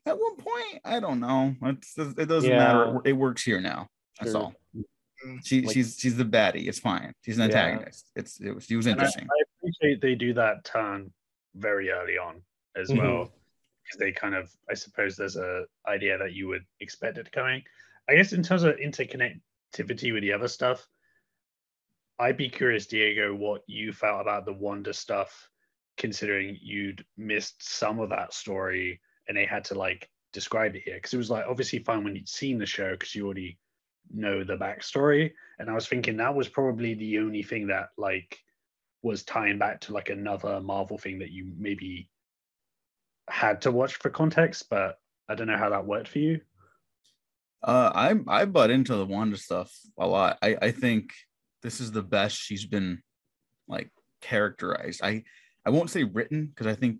[0.05, 0.79] at one point.
[0.85, 1.55] I don't know.
[1.63, 2.85] It's, it doesn't matter.
[2.85, 2.97] Yeah.
[3.05, 3.87] It, it works here now.
[4.19, 4.41] That's Sure.
[4.41, 4.53] all.
[4.75, 5.45] Mm.
[5.45, 6.67] She Like- she's she's the baddie.
[6.67, 7.13] It's fine.
[7.21, 7.57] She's an Yeah.
[7.65, 8.11] antagonist.
[8.15, 9.27] It's it was she was And I, interesting.
[9.29, 11.11] I appreciate they do that turn
[11.55, 12.41] very early on
[12.75, 12.97] as Mhm.
[12.99, 13.23] well,
[13.83, 17.63] because they kind of, I suppose, there's a idea that you would expect it coming.
[18.09, 20.87] I guess in terms of interconnectivity with the other stuff,
[22.19, 25.49] I'd be curious, Diego, what you felt about the Wanda stuff,
[25.97, 30.95] considering you'd missed some of that story and they had to like describe it here,
[30.95, 33.57] because it was like obviously fine when you'd seen the show because you already
[34.13, 35.31] know the backstory.
[35.59, 38.37] And i was thinking that was probably the only thing that like
[39.01, 42.09] was tying back to like another marvel thing that you maybe
[43.29, 46.41] had to watch for context but i don't know how that worked for you
[47.63, 50.37] Uh, I I butt into the Wanda stuff a lot.
[50.41, 51.11] I I think
[51.61, 53.01] this is the best she's been
[53.67, 55.01] like characterized.
[55.03, 55.23] I
[55.65, 56.99] I won't say written because I think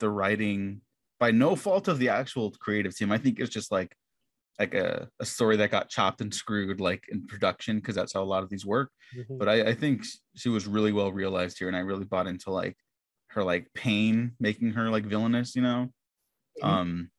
[0.00, 0.82] the writing
[1.18, 3.10] by no fault of the actual creative team.
[3.12, 3.96] I think it's just like
[4.58, 8.22] like a, a story that got chopped and screwed like in production because that's how
[8.22, 8.90] a lot of these work.
[9.16, 9.38] Mhm.
[9.38, 10.04] But I, I think
[10.36, 12.76] she was really well realized here, and I really bought into like
[13.30, 15.56] her like pain making her like villainous.
[15.56, 15.92] You know,
[16.62, 16.68] Mhm.
[16.68, 17.10] um,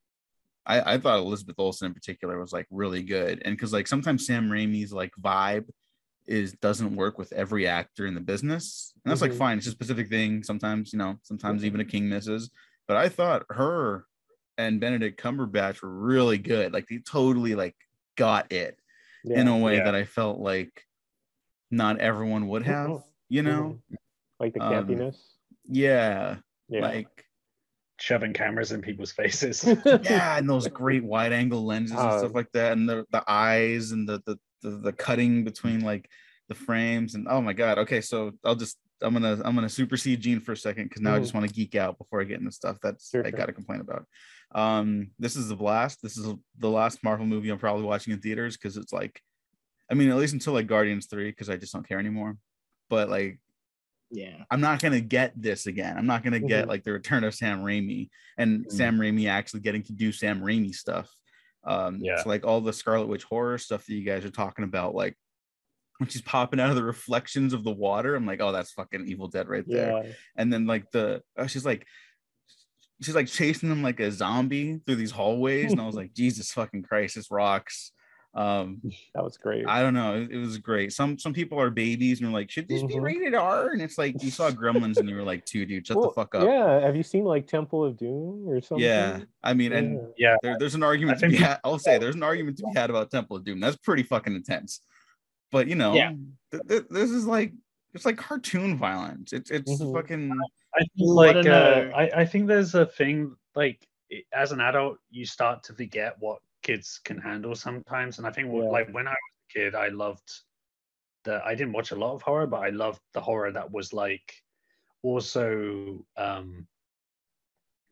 [0.65, 4.25] I I thought Elizabeth Olsen in particular was like really good, and because like sometimes
[4.25, 5.69] Sam Raimi's like vibe
[6.27, 9.29] is doesn't work with every actor in the business, and that's Mhm.
[9.29, 9.57] like fine.
[9.59, 10.43] It's a specific thing.
[10.43, 11.65] Sometimes you know, sometimes Mhm.
[11.65, 12.49] even a king misses.
[12.87, 14.05] But I thought her
[14.57, 16.71] and Benedict Cumberbatch were really good.
[16.73, 17.75] Like they totally like
[18.15, 18.79] got it
[19.23, 19.41] yeah.
[19.41, 19.85] in a way Yeah.
[19.85, 20.85] that I felt like
[21.71, 22.89] not everyone would have.
[22.89, 23.03] Mhm.
[23.29, 23.95] You know, Mhm.
[24.39, 25.17] like the um, campiness.
[25.65, 26.37] yeah,
[26.69, 26.81] Yeah.
[26.81, 27.24] like
[27.99, 29.63] shoving cameras in people's faces
[30.03, 33.23] yeah, and those great wide angle lenses and Uh, stuff like that, and the the
[33.27, 36.09] eyes and the the the, the cutting between like
[36.49, 37.77] the frames and oh my god.
[37.79, 41.15] Okay, so I'll just I'm gonna I'm gonna supersede Gene for a second because now
[41.15, 41.21] I Mhm.
[41.21, 43.37] just want to geek out before I get into stuff that's Sure, I sure.
[43.37, 44.05] got to complain about.
[44.53, 46.01] Um, this is the blast.
[46.01, 49.21] This is the last Marvel movie I'm probably watching in theaters because it's like,
[49.91, 52.37] I mean, at least until like Guardians three because I just don't care anymore.
[52.89, 53.39] But like
[54.15, 54.43] Yeah.
[54.49, 55.97] I'm not gonna get this again.
[55.97, 56.69] I'm not gonna get Mhm.
[56.69, 58.71] like the return of Sam Raimi and Mm.
[58.71, 61.09] Sam Raimi actually getting to do Sam Raimi stuff.
[61.63, 62.21] Um, Yeah.
[62.23, 65.17] so like all the Scarlet Witch horror stuff that you guys are talking about, like
[65.97, 69.07] when she's popping out of the reflections of the water, I'm like, oh, that's fucking
[69.07, 70.03] Evil Dead right there.
[70.05, 70.13] yeah.
[70.35, 71.85] And then like the oh, she's like
[73.01, 76.51] she's like chasing them like a zombie through these hallways, and I was like, Jesus
[76.53, 77.91] fucking Christ, this rocks.
[78.35, 78.81] Um,
[79.13, 79.65] That was great.
[79.65, 80.15] I don't know.
[80.21, 80.91] It, it was great.
[80.91, 83.01] Some some people are babies and are like, should this be Mhm.
[83.01, 83.69] rated R?
[83.71, 86.13] And it's like you saw Gremlins and you were like, two dude, shut Well, the
[86.13, 86.43] fuck up.
[86.43, 86.81] Yeah.
[86.81, 88.83] Have you seen like Temple of Doom or something?
[88.85, 90.31] Yeah, I mean, and Yeah.
[90.31, 91.59] yeah there, there's an argument I to be think- had.
[91.63, 93.61] I'll say there's an argument to be had about Temple of Doom.
[93.61, 94.81] That's pretty fucking intense.
[95.51, 96.11] But you know, Yeah.
[96.51, 97.53] th- th- this is like
[97.93, 99.31] it's like cartoon violence.
[99.31, 99.93] It's it's Mhm.
[99.93, 100.31] fucking
[100.75, 101.89] I think like uh.
[101.95, 103.87] I, I think there's a thing like
[104.33, 108.17] as an adult you start to forget what kids can handle sometimes.
[108.17, 108.69] And I think Yeah.
[108.77, 110.29] like when I was a kid I loved
[111.23, 113.93] the I didn't watch a lot of horror but I loved the horror that was
[113.93, 114.33] like
[115.03, 116.67] also um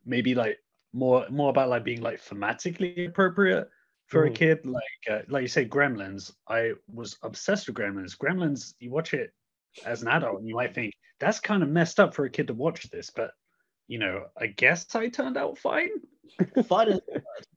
[0.05, 0.57] maybe like
[0.93, 3.69] more more about like being like thematically appropriate
[4.07, 4.27] for Mhm.
[4.27, 4.65] a kid.
[4.65, 6.33] Like uh, like you say gremlins.
[6.47, 8.17] I was obsessed with gremlins.
[8.17, 9.33] Gremlins you watch it
[9.85, 12.47] as an adult and you might think that's kind of messed up for a kid
[12.47, 13.31] to watch this but
[13.87, 15.89] you know i guess i turned out fine.
[16.69, 16.99] Fun is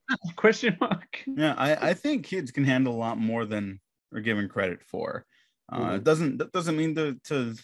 [0.36, 1.54] question mark yeah.
[1.56, 3.80] I I think kids can handle a lot more than
[4.12, 5.26] are given credit for.
[5.70, 5.96] Uh, Mhm.
[5.96, 7.54] It doesn't that doesn't mean to to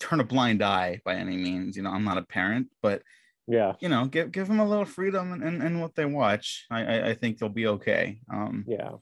[0.00, 1.76] turn a blind eye by any means.
[1.76, 3.02] You know, I'm not a parent, but
[3.46, 3.76] Yeah.
[3.80, 6.66] you know, give give them a little freedom and in, in what they watch.
[6.70, 8.20] I, I I think they'll be okay.
[8.32, 8.98] Um, Yeah.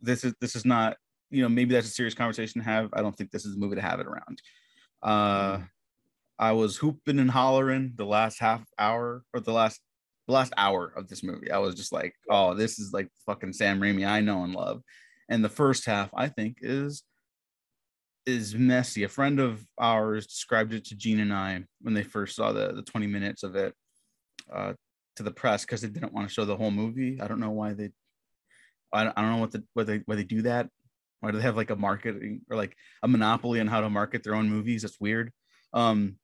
[0.00, 0.96] this is this is not
[1.30, 2.90] you know maybe that's a serious conversation to have.
[2.92, 4.42] I don't think this is a movie to have it around.
[5.02, 5.62] Uh,
[6.38, 9.82] I was hooping and hollering the last half hour or the last
[10.32, 11.50] last hour of this movie.
[11.50, 14.82] I was just like, oh, this is like fucking Sam Raimi I know and love.
[15.28, 17.02] And the first half, I think, is
[18.26, 19.04] is messy.
[19.04, 22.72] A friend of ours described it to Gene and I when they first saw the
[22.72, 23.74] the 20 minutes of it
[24.52, 24.74] uh,
[25.16, 27.20] to the press because they didn't want to show the whole movie.
[27.20, 27.90] I don't know why they
[28.92, 30.68] I don't, I don't know what the what they why they do that.
[31.20, 34.22] Why do they have like a marketing or like a monopoly on how to market
[34.22, 34.84] their own movies?
[34.84, 35.30] It's weird.
[35.72, 36.16] Um,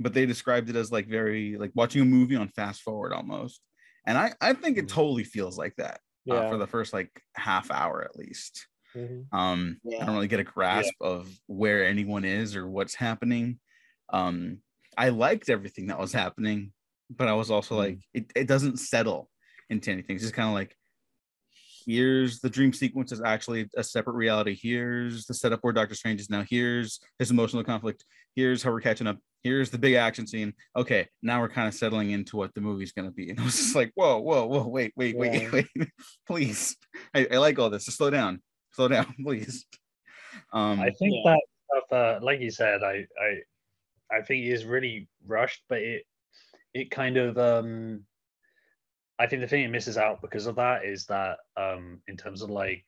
[0.00, 3.60] but they described it as like very like watching a movie on fast forward almost.
[4.06, 4.88] And I I think it Mhm.
[4.88, 8.66] totally feels like that uh, for the first like half hour at least.
[8.94, 9.26] Mhm.
[9.32, 13.60] Um, I don't really get a grasp of where anyone is or what's happening.
[14.12, 14.62] Um,
[14.96, 16.72] I liked everything that was happening,
[17.10, 17.78] but I was also Mhm.
[17.78, 19.30] like, it, it doesn't settle
[19.68, 20.16] into anything.
[20.16, 20.74] It's just kind of like,
[21.84, 24.54] here's the dream sequence is actually a separate reality.
[24.60, 26.42] Here's the setup where Doctor Strange is now.
[26.48, 28.04] Here's his emotional conflict.
[28.34, 29.18] Here's how we're catching up.
[29.46, 30.52] Here's the big action scene.
[30.74, 33.30] Okay, now we're kind of settling into what the movie's gonna be.
[33.30, 35.50] And I was just like, whoa, whoa, whoa, wait, wait, Yeah.
[35.52, 35.88] wait, wait,
[36.26, 36.76] please.
[37.14, 37.84] I, I like all this.
[37.84, 39.64] Just slow down, slow down, please.
[40.52, 41.34] Um, I think Yeah.
[41.34, 45.78] that stuff, uh, like you said, I, I, I think it is really rushed, but
[45.78, 46.02] it,
[46.74, 48.02] it kind of, um,
[49.20, 52.42] I think the thing it misses out because of that is that, um, in terms
[52.42, 52.84] of like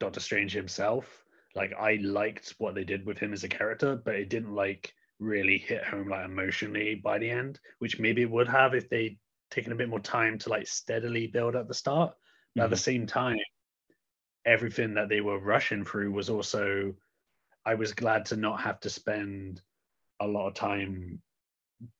[0.00, 1.06] Doctor Strange himself,
[1.54, 4.92] like I liked what they did with him as a character, but it didn't like
[5.18, 9.18] really hit home like emotionally by the end, which maybe it would have if they'd
[9.50, 12.14] taken a bit more time to like steadily build at the start.
[12.54, 13.38] But at the same time,
[14.44, 16.94] everything that they were rushing through was also
[17.64, 19.62] I was glad to not have to spend
[20.20, 21.20] a lot of time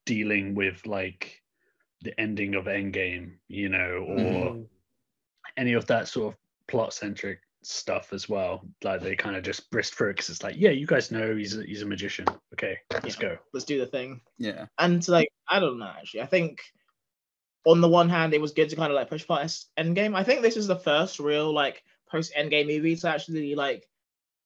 [0.07, 1.43] dealing with like
[2.01, 4.57] the ending of Endgame, you know, or Mhm.
[4.57, 4.69] Mhm.
[5.57, 8.67] any of that sort of plot centric stuff as well.
[8.83, 11.37] Like they kind of just brisk through it because it's like, yeah, you guys know
[11.37, 12.27] he's a, he's a magician.
[12.55, 13.29] Okay, let's Yeah.
[13.29, 13.37] go.
[13.53, 14.21] Let's do the thing.
[14.39, 14.67] yeah.
[14.79, 15.93] And to like, I don't know.
[15.99, 16.61] Actually, I think
[17.65, 20.15] on the one hand, it was good to kind of like push past Endgame.
[20.17, 23.89] I think this is the first real like post Endgame movie to actually like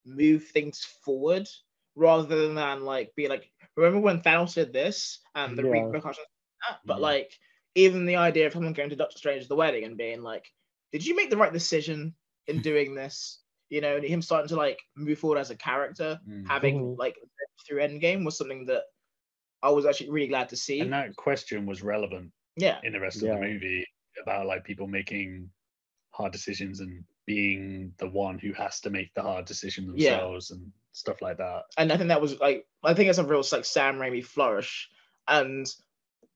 [0.05, 1.47] move things forward
[1.95, 3.49] rather than like be like.
[3.75, 5.69] Remember when Thanos did this and the Yeah.
[5.71, 6.79] repercussions of that?
[6.85, 7.01] But Mhm.
[7.01, 7.39] like,
[7.75, 10.51] even the idea of someone going to Doctor Strange's the wedding and being like,
[10.91, 12.15] "Did you make the right decision
[12.47, 16.19] in doing this?" You know, and him starting to like move forward as a character,
[16.27, 16.47] Mm.
[16.47, 17.17] having like
[17.67, 18.83] through Endgame was something that
[19.61, 20.81] I was actually really glad to see.
[20.81, 23.33] And that question was relevant yeah, in the rest Yeah.
[23.33, 23.85] of the movie
[24.21, 25.49] about like people making
[26.11, 30.17] hard decisions and being the one who has to make the hard decision Yeah.
[30.17, 31.63] themselves and stuff like that.
[31.77, 34.89] and I think that was like I think it's a real like Sam Raimi flourish,
[35.27, 35.65] and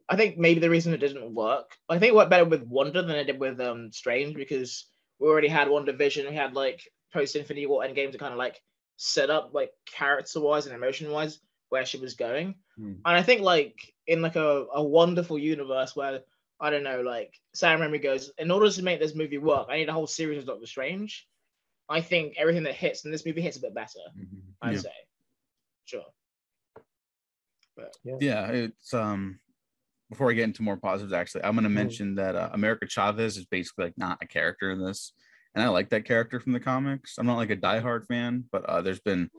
[0.09, 3.01] I think maybe the reason it didn't work, I think it worked better with Wanda
[3.03, 4.85] than it did with um Strange because
[5.19, 6.29] we already had WandaVision.
[6.29, 6.81] we had like
[7.13, 8.61] post Infinity War Endgame to kind of like
[8.97, 12.93] set up like character wise and emotion wise where she was going, Hmm.
[13.05, 16.21] and I think like in like a, a wonderful universe where
[16.59, 19.77] I don't know like Sam Raimi goes in order to make this movie work, I
[19.77, 21.27] need a whole series of Doctor Strange.
[21.89, 23.99] I think everything that hits in this movie hits a bit better.
[24.61, 24.79] I'd Yeah.
[24.79, 24.89] say.
[25.85, 26.05] Sure.
[28.19, 29.39] yeah it's um
[30.09, 31.73] before i get into more positives actually i'm going to Mhm.
[31.73, 35.13] mention that uh, america chavez is basically like not a character in this
[35.55, 38.63] and i like that character from the comics i'm not like a diehard fan but
[38.65, 39.29] uh, there's been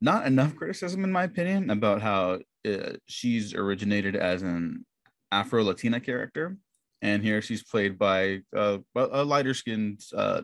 [0.00, 4.84] not enough criticism in my opinion about how uh, she's originated as an
[5.32, 6.56] afro latina character
[7.02, 10.42] and here she's played by uh, a lighter skinned uh,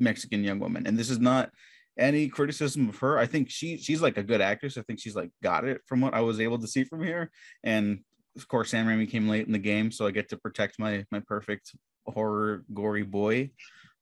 [0.00, 1.50] mexican young woman and this is not
[1.96, 3.18] any criticism of her.
[3.20, 4.76] I think she she's like a good actress.
[4.76, 7.30] I think she's like got it from what I was able to see from here.
[7.62, 8.00] And
[8.36, 11.04] of course, Sam Raimi came late in the game, so I get to protect my
[11.10, 11.74] my perfect
[12.06, 13.50] horror gory boy.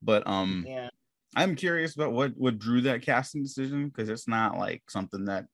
[0.00, 0.88] But um, Yeah.
[1.34, 5.46] I'm curious about what what drew that casting decision because it's not like something that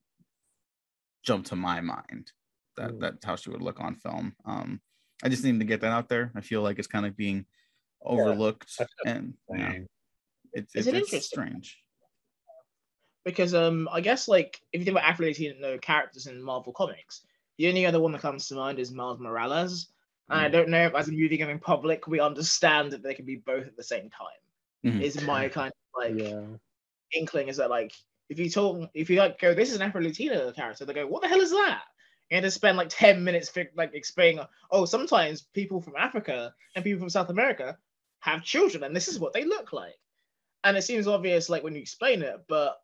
[1.22, 2.32] jumped to my mind
[2.76, 3.00] that Mm.
[3.00, 4.34] that's how she would look on film.
[4.44, 4.80] Um,
[5.22, 6.32] I just need to get that out there.
[6.34, 7.44] I feel like it's kind of being
[8.02, 9.78] overlooked a and yeah,
[10.52, 11.82] it's it's, it it's strange.
[13.24, 17.26] Because um I guess like if you think about Afro Latino characters in Marvel comics,
[17.58, 19.88] the only other one that comes to mind is Miles Morales.
[20.30, 20.52] And I Mm.
[20.52, 23.66] don't know if as a movie going public we understand that they can be both
[23.66, 24.40] at the same time.
[24.84, 25.02] Mhm.
[25.02, 26.56] Is my kind of like yeah.
[27.12, 27.92] inkling is that like
[28.28, 31.06] if you talk if you like go this is an Afro Latina character, they go,
[31.06, 31.82] What the hell is that?
[32.30, 37.00] And to spend like 10 minutes like explaining, oh, sometimes people from Africa and people
[37.00, 37.78] from South America
[38.20, 39.94] have children, and this is what they look like.
[40.64, 42.82] And it seems obvious, like when you explain it, but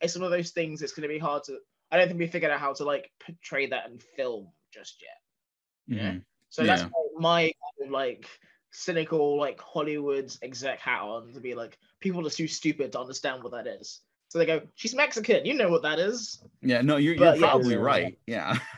[0.00, 1.58] it's one of those things that's going to be hard to.
[1.90, 5.98] I don't think we figured out how to like portray that in film just yet.
[5.98, 6.10] Yeah.
[6.12, 6.24] Mhm.
[6.50, 6.88] So that's Yeah.
[7.18, 7.52] my
[7.88, 8.26] like
[8.72, 13.42] cynical like Hollywood exec hat on to be like people are too stupid to understand
[13.42, 14.00] what that is.
[14.28, 16.42] So they go, she's Mexican, you know what that is.
[16.60, 17.40] Yeah, no, you're, you're yeah.
[17.40, 17.80] probably Yeah.
[17.80, 18.18] right.
[18.26, 18.58] Yeah.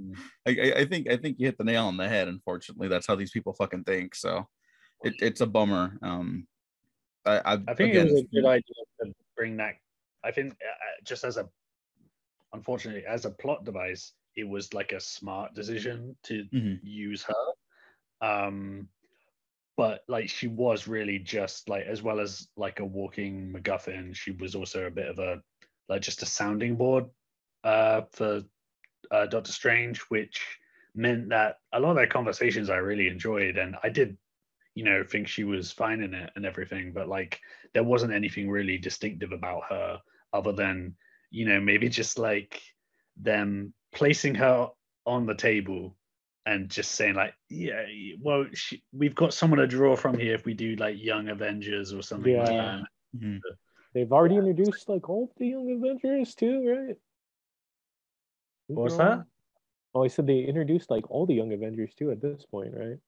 [0.00, 0.16] Mm.
[0.46, 2.28] I, I- I think I think you hit the nail on the head.
[2.28, 4.14] Unfortunately, that's how these people fucking think.
[4.14, 4.46] So
[5.02, 5.98] it, it's a bummer.
[6.02, 6.46] Um,
[7.26, 8.62] I I, I think again, it was a good idea
[9.02, 9.74] to bring that.
[10.22, 11.48] I think uh, uh, just as a,
[12.52, 16.80] unfortunately, as a plot device, it was like a smart decision to Mhm.
[16.82, 17.54] use her.
[18.20, 18.88] Um,
[19.76, 24.32] but like she was really just like as well as like a walking MacGuffin, she
[24.32, 25.40] was also a bit of a
[25.88, 27.04] like just a sounding board
[27.64, 28.42] uh, for
[29.10, 30.58] uh, Doctor Strange, which
[30.94, 34.18] meant that a lot of their conversations I really enjoyed, and I did,
[34.74, 37.40] you know, think she was fine in it and everything, but like
[37.72, 40.00] there wasn't anything really distinctive about her
[40.32, 40.96] other than
[41.30, 42.62] you know maybe just like
[43.16, 44.68] them placing her
[45.06, 45.96] on the table
[46.46, 47.84] and just saying like yeah
[48.20, 51.92] well she, we've got someone to draw from here if we do like young avengers
[51.92, 52.54] or something like Yeah.
[52.56, 52.84] that
[53.16, 53.40] Mhm.
[53.94, 56.96] They've already introduced like all the young Avengers too, right?
[58.66, 59.24] What was that?
[59.94, 62.98] Oh, I said they introduced like all the young Avengers too at this point, right?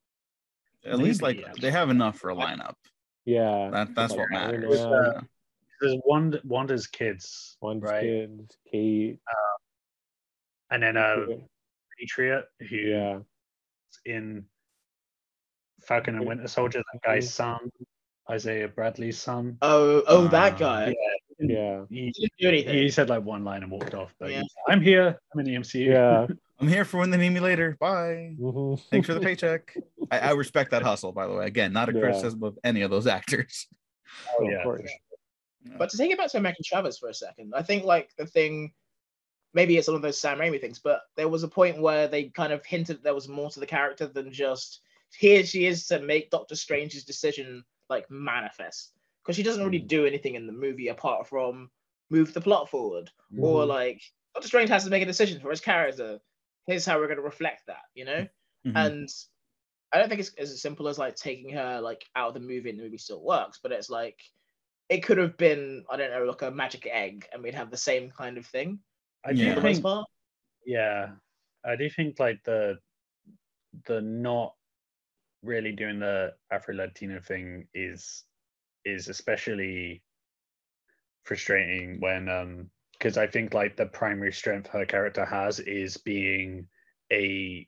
[0.84, 1.52] At least like yeah.
[1.60, 2.74] they have enough for a lineup.
[3.26, 3.68] Yeah.
[3.70, 4.70] That that's like what matters.
[4.70, 5.20] Man, Uh,
[5.80, 9.18] there's Wanda, Wanda's kids One's right kids, Kate.
[10.70, 11.16] and then uh
[11.98, 13.18] Patriot who yeah.
[14.04, 14.44] in
[15.82, 17.70] Falcon and Winter Soldier that guy's son
[18.30, 20.94] Isaiah Bradley's son Oh, oh, that Uh, guy.
[21.38, 21.84] Yeah.
[21.88, 22.76] he, He didn't do anything.
[22.78, 24.40] he said like one line and walked off but Yeah.
[24.42, 26.26] he's, I'm here I'm in the MCU Yeah.
[26.60, 27.78] I'm here for when they need me later.
[27.80, 28.36] Bye.
[28.38, 28.78] Mhm.
[28.90, 29.74] Thanks for the paycheck.
[30.10, 31.46] I, I respect that hustle, by the way.
[31.46, 32.00] Again, not a Yeah.
[32.00, 33.66] criticism of any of those actors.
[34.38, 34.90] oh, Of
[35.64, 35.72] yeah course.
[35.72, 35.78] for sure.
[35.78, 38.26] But to take it back to America Chavez for a second, I think like the
[38.26, 38.72] thing,
[39.54, 42.24] maybe it's one of those Sam Raimi things, but there was a point where they
[42.24, 44.80] kind of hinted there was more to the character than just
[45.18, 48.92] here she is to make Doctor Strange's decision like manifest
[49.22, 51.68] because she doesn't really do anything in the movie apart from
[52.10, 53.68] move the plot forward or Mhm.
[53.68, 54.02] like
[54.34, 56.20] Doctor Strange has to make a decision for his character.
[56.66, 58.28] Here's how we're going to reflect that, you know.
[58.64, 58.72] Mhm.
[58.76, 59.08] And
[59.92, 62.70] I don't think it's as simple as like taking her like out of the movie
[62.70, 64.20] and the movie still works, but it's like
[64.90, 67.76] it could have been I don't know like a magic egg and we'd have the
[67.76, 68.80] same kind of thing.
[69.24, 70.06] I do for the most think part.
[70.66, 71.10] Yeah,
[71.64, 72.78] I do think like the
[73.86, 74.54] the not
[75.42, 78.24] really doing the Afro Latino thing is
[78.84, 80.02] is especially
[81.24, 86.66] frustrating when um because I think like the primary strength her character has is being
[87.12, 87.66] a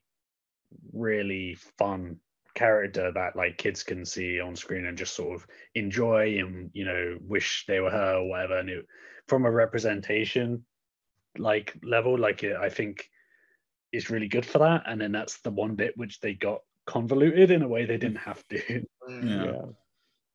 [0.92, 2.18] really fun
[2.54, 6.84] character that like kids can see on screen and just sort of enjoy and you
[6.84, 8.86] know wish they were her or whatever and it,
[9.28, 10.64] from a representation
[11.38, 13.08] like level like it, i think
[13.92, 17.50] is really good for that and then that's the one bit which they got convoluted
[17.50, 18.84] in a way they didn't have to.
[19.08, 19.44] Yeah.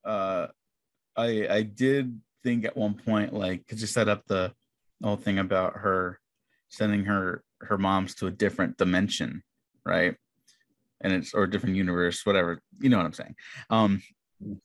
[0.06, 0.12] Yeah.
[0.12, 0.48] uh
[1.16, 4.54] i i did think at one point like because you set up the
[5.02, 6.20] whole thing about her
[6.68, 9.42] sending her her moms to a different dimension
[9.86, 10.16] right
[11.02, 13.36] and it's or a different universe whatever you know what i'm saying?
[13.70, 14.02] Um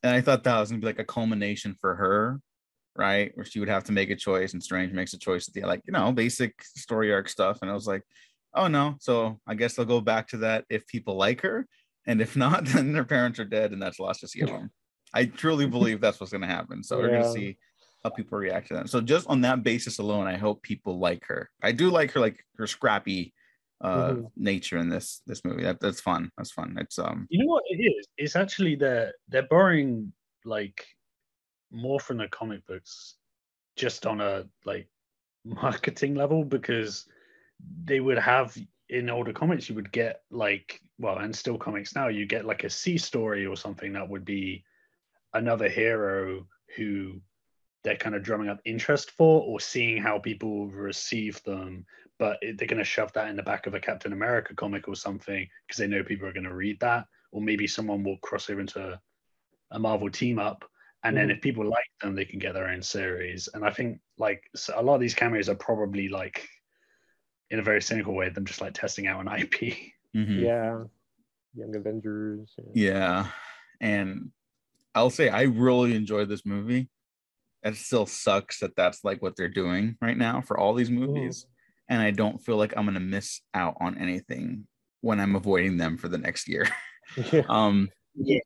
[0.03, 2.40] and i thought that was gonna be like a culmination for her
[2.97, 3.33] right?
[3.35, 5.62] Where she would have to make a choice and strange makes a choice at the
[5.62, 7.59] like you know basic story arc stuff.
[7.62, 8.03] And i was like
[8.55, 8.97] oh no.
[9.01, 11.66] So i guess they'll go back to that if people like her.
[12.07, 14.71] And if not then their parents are dead and that's lost to see them
[15.14, 16.83] i truly believe that's what's to happen.
[16.83, 17.59] So we're gonna see
[18.03, 18.88] how people react to that.
[18.88, 21.51] So just on that basis alone i hope people like her.
[21.62, 23.33] I do like her like her scrappy
[23.83, 24.31] uh Mhm.
[24.37, 25.64] nature in this this movie.
[25.64, 26.31] That, that's fun.
[26.37, 26.77] That's fun.
[26.79, 28.07] It's um you know what it is?
[28.16, 30.12] It's actually they're they're borrowing
[30.45, 30.87] like
[31.71, 33.16] more from the comic books
[33.77, 34.88] just on a like
[35.45, 37.07] marketing level because
[37.85, 38.57] they would have
[38.88, 42.62] in older comics you would get like well and still comics now you get like
[42.64, 44.62] a c story or something that would be
[45.33, 47.21] another hero who
[47.83, 51.87] they're kind of drumming up interest for or seeing how people receive them
[52.18, 54.88] but it- they're going to shove that in the back of a captain america comic
[54.88, 58.18] or something because they know people are going to read that or maybe someone will
[58.18, 59.01] cross over into
[59.70, 60.64] a marvel team up
[61.05, 61.37] and then Mhm.
[61.37, 64.75] if people like them they can get their own series and i think like so
[64.77, 66.48] a lot of these cameos are probably like
[67.51, 69.53] in a very cynical way them just like testing out an ip
[70.14, 70.40] mhm.
[70.42, 70.85] Yeah.
[71.55, 72.55] Young Avengers.
[72.72, 73.27] Yeah.
[73.79, 74.31] And
[74.94, 76.88] I'll say I really enjoyed this movie.
[77.62, 81.45] It still sucks that that's like what they're doing right now for all these movies.
[81.89, 84.66] And I don't feel like I'm going to miss out on anything
[85.01, 86.66] when I'm avoiding them for the next year.
[87.30, 87.43] Yeah.
[87.51, 88.39] um Yeah.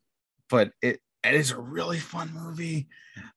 [0.51, 2.89] but it it is a really fun movie.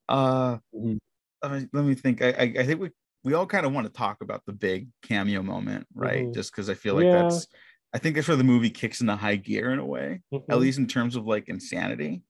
[0.08, 0.98] Uh Mhm.
[1.40, 2.20] let me, let me think.
[2.20, 2.90] I, I I think we
[3.22, 6.26] we all kind of want to talk about the big cameo moment, right?
[6.26, 6.34] Mhm.
[6.34, 7.22] Just because I feel like Yeah.
[7.22, 7.46] that's
[7.94, 10.58] I think that's where the movie kicks into high gear in a way at Mhm.
[10.60, 12.22] least in terms of like insanity.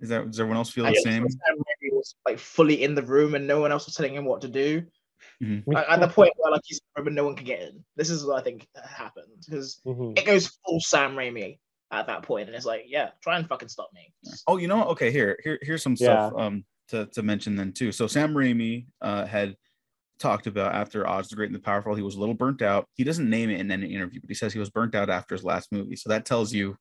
[0.00, 1.28] Is that does everyone else feel I the same?
[1.92, 4.48] Was like fully in the room and no one else was telling him what to
[4.48, 4.82] do.
[5.42, 5.64] Mhm.
[5.66, 7.60] Like, at the point where like he's in the room and no one can get
[7.62, 7.84] in.
[7.96, 10.18] This is what I think happened because Mhm.
[10.18, 11.58] it goes full Sam Raimi
[11.90, 14.12] at that point, and it's like, yeah, try and fucking stop me.
[14.46, 14.88] Oh, you know what?
[14.88, 17.92] Okay, here, here, here's some stuff um to, to mention then too.
[17.92, 19.56] So Sam Raimi uh had
[20.18, 22.86] talked about after Oz the Great and the Powerful, he was a little burnt out.
[22.94, 25.34] He doesn't name it in any interview, but he says he was burnt out after
[25.34, 25.96] his last movie.
[25.96, 26.76] So that tells you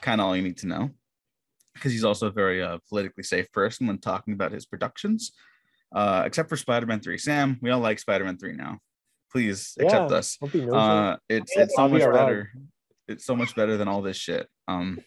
[0.00, 0.90] kind of all you need to know.
[1.74, 5.32] because he's also a very uh, politically safe person when talking about his productions.
[5.92, 7.16] Uh, except for Spider-Man 3.
[7.18, 8.78] Sam, we all like Spider-Man 3 now.
[9.32, 10.38] Please accept Yeah, us.
[10.42, 12.50] Uh, it's it's so much better.
[13.08, 14.48] It's so much better than all this shit.
[14.68, 15.04] Um, it.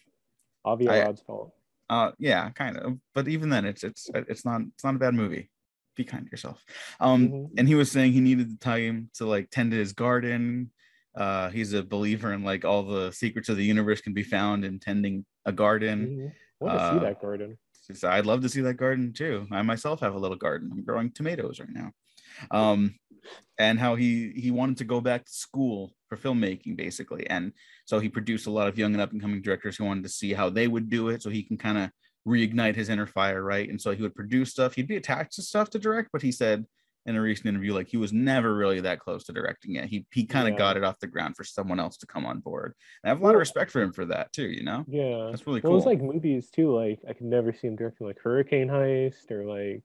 [0.64, 1.52] Avi Arad's fault.
[1.90, 2.98] uh, yeah, kind of.
[3.14, 5.50] But even then, it's it's it's not it's not a bad movie.
[5.96, 6.64] Be kind to yourself.
[7.00, 7.50] Um, Mhm.
[7.58, 10.70] and he was saying he needed the time to like tend to his garden.
[11.16, 14.64] Uh, he's a believer in like all the secrets of the universe can be found
[14.64, 16.06] in tending a garden.
[16.06, 16.32] Mhm.
[16.60, 17.58] I want to uh, see that garden.
[18.04, 19.46] I'd love to see that garden too.
[19.50, 20.70] I myself have a little garden.
[20.72, 21.90] I'm growing tomatoes right now.
[22.50, 22.94] Um,
[23.58, 27.52] and how he he wanted to go back to school for filmmaking basically, and
[27.84, 30.08] so he produced a lot of young and up and coming directors who wanted to
[30.08, 31.90] see how they would do it, so he can kind of
[32.26, 33.68] reignite his inner fire, right?
[33.68, 34.74] And so he would produce stuff.
[34.74, 36.66] He'd be attached to stuff to direct, but he said
[37.06, 39.86] in a recent interview like he was never really that close to directing it.
[39.88, 40.58] He he kind of Yeah.
[40.58, 42.74] got it off the ground for someone else to come on board.
[43.02, 44.46] And I have a lot of respect for him for that too.
[44.48, 45.28] You know, Yeah.
[45.30, 45.78] that's really Well, cool.
[45.78, 46.72] it's like movies too.
[46.74, 49.82] Like I could never see him directing like Hurricane Heist or like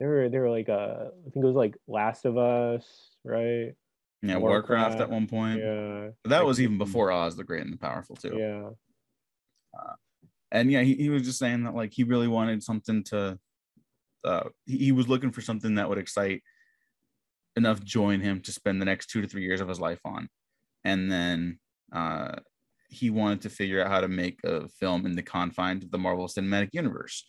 [0.00, 3.74] there were there were like uh I think it was like Last of Us, right?
[4.22, 5.60] yeah, Warcraft, at one point.
[5.60, 6.08] Yeah.
[6.24, 8.36] But that I was even before Oz the Great and the Powerful too.
[8.36, 8.70] Yeah.
[10.50, 13.38] And yeah, he, he was just saying that like he really wanted something to
[14.24, 16.42] uh he, he was looking for something that would excite
[17.56, 20.00] enough joy in him to spend the next two to three years of his life
[20.04, 20.28] on.
[20.84, 21.60] And then
[21.92, 22.36] uh
[22.90, 25.98] he wanted to figure out how to make a film in the confines of the
[25.98, 27.26] Marvel Cinematic Universe.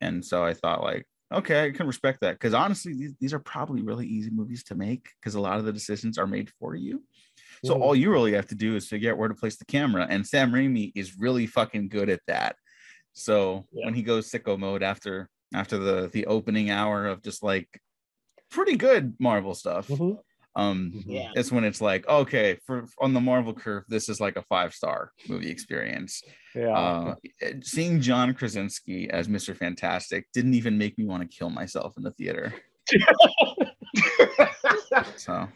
[0.00, 2.32] And so I thought like, okay, I can respect that.
[2.32, 5.64] Because honestly, these, these are probably really easy movies to make because a lot of
[5.64, 7.04] the decisions are made for you.
[7.64, 7.80] So Mhm.
[7.82, 10.26] all you really have to do is figure out where to place the camera, and
[10.26, 12.56] Sam Raimi is really fucking good at that.
[13.12, 13.84] So Yeah.
[13.86, 17.68] when he goes sicko mode after after the the opening hour of just like
[18.50, 20.18] pretty good Marvel stuff, Mhm.
[20.54, 21.32] um, Yeah.
[21.34, 24.74] it's when it's like okay, for on the Marvel curve, this is like a five
[24.74, 26.22] star movie experience.
[26.54, 26.70] Yeah.
[26.78, 27.14] Uh,
[27.62, 29.54] seeing John Krasinski as Mr.
[29.56, 32.54] Fantastic didn't even make me want to kill myself in the theater.
[35.16, 35.48] So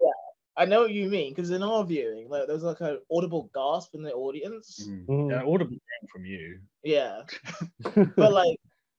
[0.00, 0.10] Yeah,
[0.56, 3.50] I know what you mean because in our viewing, like there was like an audible
[3.54, 4.86] gasp in the audience.
[4.88, 5.06] Mm.
[5.06, 5.30] Mhm.
[5.30, 6.60] Yeah, audible came from you.
[6.82, 7.22] Yeah,
[8.16, 8.58] but like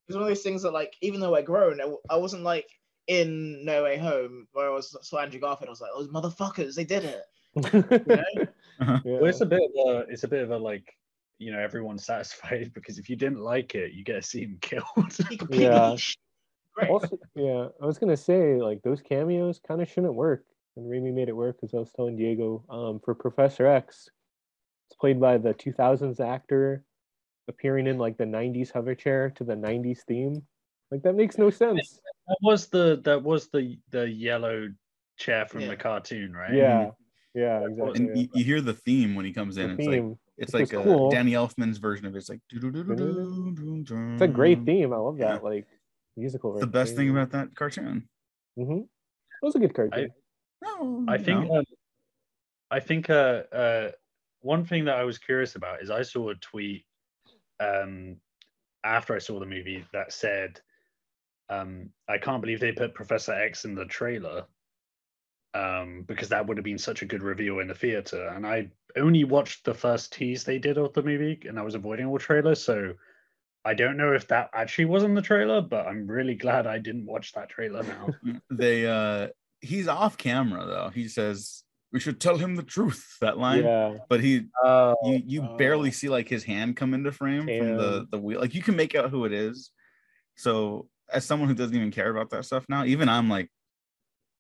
[0.10, 1.80] it's one of those things that like even though we're grown,
[2.10, 2.68] I wasn't like
[3.05, 5.68] in No Way Home where I was saw Andrew Garfield.
[5.68, 7.24] I was like, those motherfuckers, they did it.
[7.55, 7.99] You know?
[8.07, 8.45] Yeah.
[9.03, 10.95] Well, it's a bit of a, it's a bit of a like,
[11.38, 14.57] you know, everyone's satisfied because if you didn't like it, you get to see him
[14.62, 15.18] killed.
[15.49, 15.97] Yeah.
[16.89, 20.45] also, yeah, I was gonna say like those cameos kind of shouldn't work,
[20.78, 24.10] and Raimi made it work because I was telling Diego um, for Professor X,
[24.89, 26.86] it's played by the 2000s actor,
[27.49, 30.41] appearing in like the 90s hover chair to the 90s theme.
[30.91, 31.99] Like that makes no sense.
[32.27, 34.69] that was the that was the the yellow
[35.17, 35.67] chair from Yeah.
[35.69, 36.53] the cartoon, right?
[36.53, 36.91] Yeah,
[37.35, 37.99] yeah, exactly.
[37.99, 38.21] and yeah.
[38.23, 39.67] you, you hear the theme when he comes in.
[39.67, 40.17] The it's like theme.
[40.37, 41.11] it's like a cool.
[41.11, 42.19] Danny Elfman's version of it.
[42.19, 42.63] It's like it's
[44.13, 44.93] It's a great theme.
[44.93, 45.33] I love Yeah.
[45.33, 45.67] that like
[46.17, 46.57] musical.
[46.57, 48.07] The best thing about that cartoon.
[48.57, 48.79] mm-hmm.
[49.41, 50.09] It was a good cartoon.
[50.63, 51.57] No, I think know.
[51.59, 51.65] um,
[52.71, 53.91] I think uh, uh,
[54.41, 56.85] one thing that I was curious about is I saw a tweet
[57.60, 58.18] um,
[58.84, 60.62] after I saw the movie that said,
[61.49, 64.45] um, "I can't believe they put Professor X in the trailer
[65.53, 68.70] um, because that would have been such a good reveal in the theater." And I
[68.95, 72.20] only watched the first tease they did of the movie, and I was avoiding all
[72.20, 72.93] trailers, so.
[73.66, 76.80] I don't know if that actually was in the trailer, but I'm really glad I
[76.80, 78.07] didn't watch that trailer now.
[78.49, 79.28] they uh
[79.60, 80.89] he's off camera though.
[80.89, 83.17] He says we should tell him the truth.
[83.21, 85.57] That line, yeah, but he Uh, you you Oh.
[85.57, 88.39] barely see like his hand come into frame from the the wheel.
[88.39, 89.71] Like you can make out who it is.
[90.35, 93.49] So as someone who doesn't even care about that stuff now, even I'm like,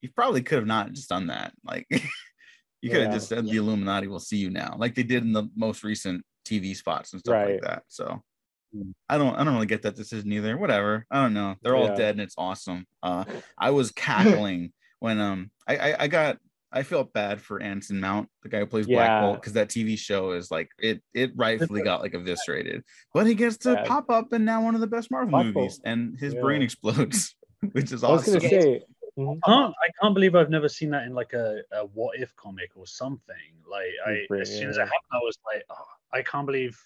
[0.01, 1.53] you probably could have not just done that.
[1.63, 1.87] Like
[2.81, 3.17] you could have Yeah.
[3.17, 6.23] just said the Illuminati will see you now, like they did in the most recent
[6.45, 7.83] TV spots and stuff like that.
[7.87, 8.21] So
[8.75, 8.93] Mm.
[9.09, 10.55] I don't I don't really get that decision either.
[10.55, 11.03] Whatever.
[11.09, 11.55] I don't know.
[11.63, 11.95] They're all Yeah.
[11.95, 12.85] dead and it's awesome.
[13.01, 13.25] Uh
[13.57, 16.37] I was cackling when um I, I I got
[16.71, 19.21] I felt bad for Anson Mount, the guy who plays Black Yeah.
[19.21, 22.83] Bolt, because that TV show is like it it rightfully got like eviscerated.
[23.13, 23.83] But he gets to Yeah.
[23.85, 25.81] pop up in now one of the best Marvel Black movies, Bolt.
[25.85, 26.41] and his Yeah.
[26.41, 27.35] brain explodes,
[27.71, 28.35] which is I was awesome.
[28.39, 28.83] gonna say.
[29.17, 29.39] mhm.
[29.45, 32.69] can't I can't believe I've never seen that in like a, a what if comic
[32.75, 33.35] or something.
[33.67, 34.83] Like I Great, as soon as yeah.
[34.83, 36.79] it happened, I was like, oh, I can't believe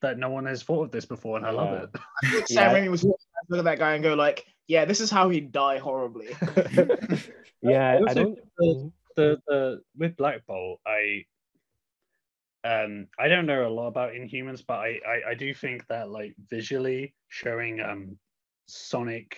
[0.00, 1.88] that no one has thought of this before, and I love
[2.24, 2.48] it.
[2.48, 2.74] Sam Yeah.
[2.74, 5.78] Raimi was look at that guy and go like, yeah, this is how he'd die
[5.78, 6.28] horribly.
[7.62, 8.38] yeah, I Also, don't.
[8.58, 8.92] the-.
[9.16, 11.24] The the with Black Bolt, I
[12.62, 16.08] um I don't know a lot about Inhumans, but I I, I do think that
[16.10, 18.16] like visually showing um
[18.68, 19.36] Sonic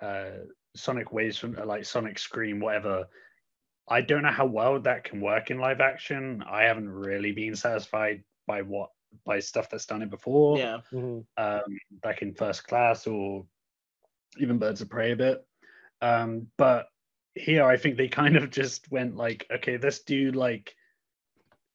[0.00, 0.44] uh
[0.76, 3.06] Sonic waves from uh, like Sonic Scream, whatever.
[3.88, 6.42] I don't know how well that can work in live action.
[6.48, 8.90] I haven't really been satisfied by what
[9.24, 10.58] by stuff that's done it before.
[10.58, 10.78] Yeah.
[10.92, 11.24] Mhm.
[11.38, 13.46] um, back in first class or
[14.38, 15.46] even birds of prey a bit
[16.02, 16.86] um, but
[17.34, 20.74] here i think they kind of just went like okay let's do like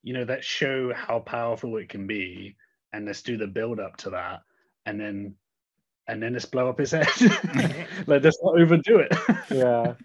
[0.03, 2.55] you know let's show how powerful it can be
[2.93, 4.41] and let's do the build up to that
[4.85, 5.35] and then
[6.07, 7.07] and then let's blow up his head
[8.07, 9.13] like let's not overdo it
[9.51, 9.95] Yeah.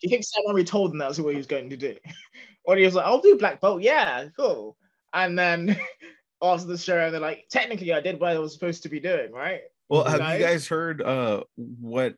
[0.00, 1.96] Do you think Sam Raimi told him that's what he was going to do?
[2.64, 4.76] or he was like, I'll do Black Bolt, yeah, cool.
[5.12, 5.76] And then
[6.42, 9.30] after the show, they're like, technically I did what I was supposed to be doing,
[9.30, 9.60] right?
[9.90, 10.40] Well, have Guys?
[10.40, 12.14] you guys heard uh what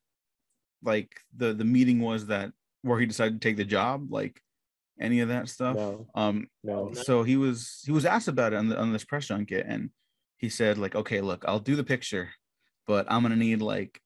[0.82, 2.52] like the the meeting was that
[2.82, 4.12] where he decided to take the job?
[4.12, 4.40] Like
[5.00, 5.76] any of that stuff?
[5.76, 6.06] No.
[6.14, 6.88] Um No.
[6.88, 6.94] No.
[6.94, 9.90] so he was he was asked about it on the on this press junket and
[10.36, 12.30] he said like okay look I'll do the picture
[12.86, 14.00] but I'm gonna need like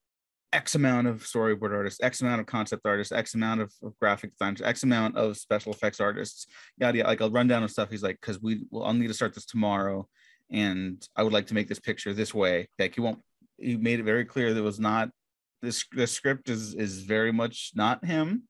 [0.53, 4.31] X amount of storyboard artists, X amount of concept artists, X amount of, of graphic
[4.33, 6.47] designers, X amount of special effects artists,
[6.79, 7.09] yada yada.
[7.09, 7.91] Like a rundown of stuff.
[7.91, 10.09] He's like, because we well, I'll need to start this tomorrow,
[10.51, 12.69] and I would like to make this picture this way.
[12.79, 13.19] Like you won't.
[13.59, 15.11] He made it very clear that it was not
[15.63, 15.85] this.
[15.93, 18.45] The script is is very much not him.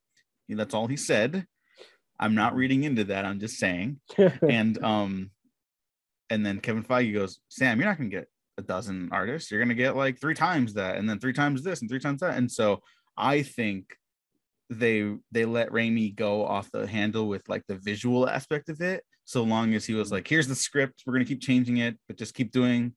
[0.49, 1.47] That's all he said.
[2.19, 3.25] I'm not reading into that.
[3.25, 4.01] I'm just saying.
[4.49, 5.31] And um,
[6.31, 8.29] and then Kevin Feige goes, Sam, you're not gonna get
[8.59, 9.51] a dozen artists.
[9.51, 12.21] You're gonna get like three times that, and then three times this, and three times
[12.21, 12.37] that.
[12.37, 12.83] And so
[13.17, 13.97] I think
[14.71, 19.05] they they let Raimi go off the handle with like the visual aspect of it,
[19.25, 22.19] so long as he was like, here's the script, we're gonna keep changing it, but
[22.19, 22.95] just keep doing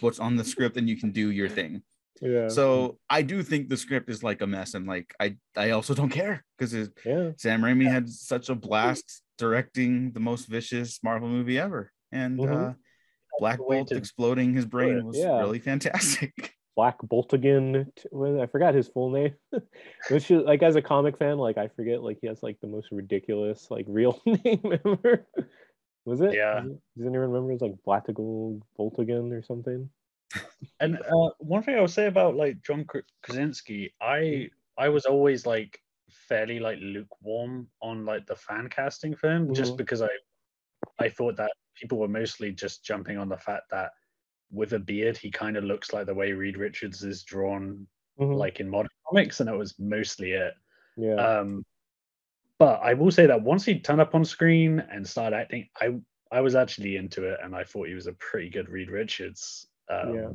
[0.00, 1.82] what's on the script, and you can do your thing.
[2.20, 2.48] yeah.
[2.48, 5.94] So I do think the script is like a mess, and like I I also
[5.94, 6.72] don't care because
[7.04, 7.30] yeah.
[7.36, 12.70] Sam Raimi had such a blast directing the most vicious Marvel movie ever, and Mhm.
[12.70, 12.74] uh,
[13.38, 15.38] Black Bolt to exploding his brain was Yeah.
[15.40, 16.32] really fantastic.
[16.76, 17.86] Black Bolt again.
[18.14, 19.34] I forgot his full name.
[20.10, 22.66] Which is like as a comic fan, like I forget like he has like the
[22.66, 25.26] most ridiculous like real name ever.
[26.06, 26.32] Was it?
[26.34, 26.62] Yeah.
[26.62, 27.52] Was it- Does anyone remember?
[27.52, 29.90] It's like Blatigal Boltigan or something.
[30.80, 32.84] And uh, one thing I would say about like John
[33.22, 34.48] Krasinski, I
[34.78, 35.78] I was always like
[36.10, 40.08] fairly like lukewarm on like the fan casting for him, just because I
[40.98, 43.90] I thought that people were mostly just jumping on the fact that
[44.50, 47.86] with a beard he kind of looks like the way Reed Richards is drawn
[48.18, 48.36] Mhm.
[48.36, 50.54] like in modern comics, and that was mostly it.
[50.96, 51.14] yeah.
[51.16, 51.64] Um,
[52.58, 55.96] but I will say that once he turned up on screen and started acting, I
[56.30, 59.66] I was actually into it, and I thought he was a pretty good Reed Richards.
[59.90, 60.30] Um, Yeah.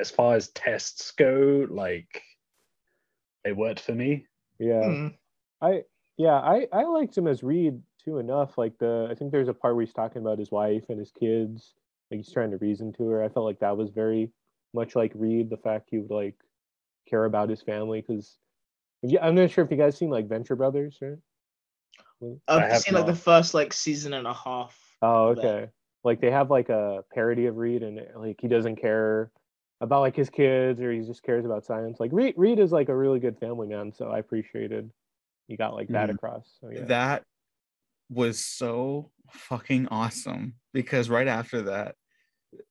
[0.00, 2.22] As far as tests go, like
[3.44, 4.26] it worked for me.
[4.58, 4.84] yeah.
[4.84, 5.08] Hmm.
[5.60, 5.82] I
[6.16, 8.56] yeah, I I liked him as Reed too enough.
[8.56, 11.10] Like the I think there's a part where he's talking about his wife and his
[11.10, 11.74] kids.
[12.10, 13.22] Like he's trying to reason to her.
[13.22, 14.30] I felt like that was very
[14.72, 15.50] much like Reed.
[15.50, 16.36] The fact he would like
[17.08, 18.38] care about his family because
[19.02, 21.18] yeah, I'm not sure if you guys seen like Venture Brothers, right?
[22.22, 24.78] I I've have seen like the first like season and a half.
[25.02, 25.68] Oh, okay.
[26.04, 29.30] Like they have like a parody of Reed, and like he doesn't care
[29.80, 32.00] about like his kids, or he just cares about science.
[32.00, 34.90] Like Reed, Reed is like a really good family man, so I appreciated
[35.48, 36.14] he got like that Mhm.
[36.14, 36.58] across.
[36.60, 36.84] So yeah.
[36.84, 37.24] That
[38.08, 41.94] was so fucking awesome because right after that,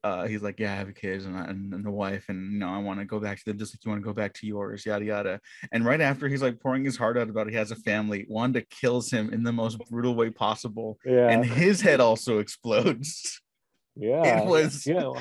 [0.03, 2.51] uh, he's like, "Yeah, I have a kids and, I- and, and a wife, and
[2.51, 4.13] you know, I want to go back to them just like you want to go
[4.13, 5.39] back to yours, yada yada."
[5.71, 8.61] And right after he's like pouring his heart out about he has a family, Wanda
[8.61, 11.30] kills him in the most brutal way possible, yeah.
[11.30, 13.41] and his head also explodes.
[13.95, 15.11] Yeah, it was- yeah.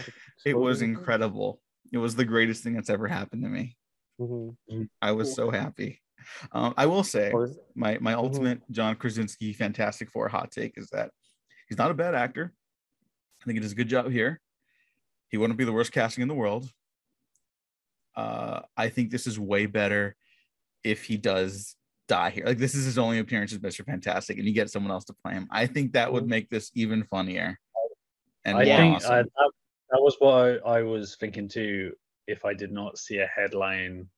[0.46, 1.60] It was incredible.
[1.92, 3.76] It was the greatest thing that's ever happened to me.
[4.20, 4.88] Mhm.
[5.02, 6.00] I was so happy.
[6.52, 7.32] Um, I will say
[7.74, 11.10] my my ultimate John Krasinski Fantastic Four hot take is that
[11.68, 12.52] he's not a bad actor.
[13.40, 14.40] I think he does a good job here.
[15.28, 16.70] He wouldn't be the worst casting in the world.
[18.16, 20.16] Uh, I think this is way better
[20.82, 21.76] if he does
[22.08, 22.44] die here.
[22.46, 23.84] Like this is his only appearance as Mr.
[23.84, 25.46] Fantastic, and you get someone else to play him.
[25.50, 26.28] I think that would Mhm.
[26.28, 27.58] make this even funnier.
[28.44, 29.12] And I think awesome.
[29.12, 29.50] uh, that,
[29.90, 31.92] that was what I, I was thinking too.
[32.26, 34.08] If I did not see a headline,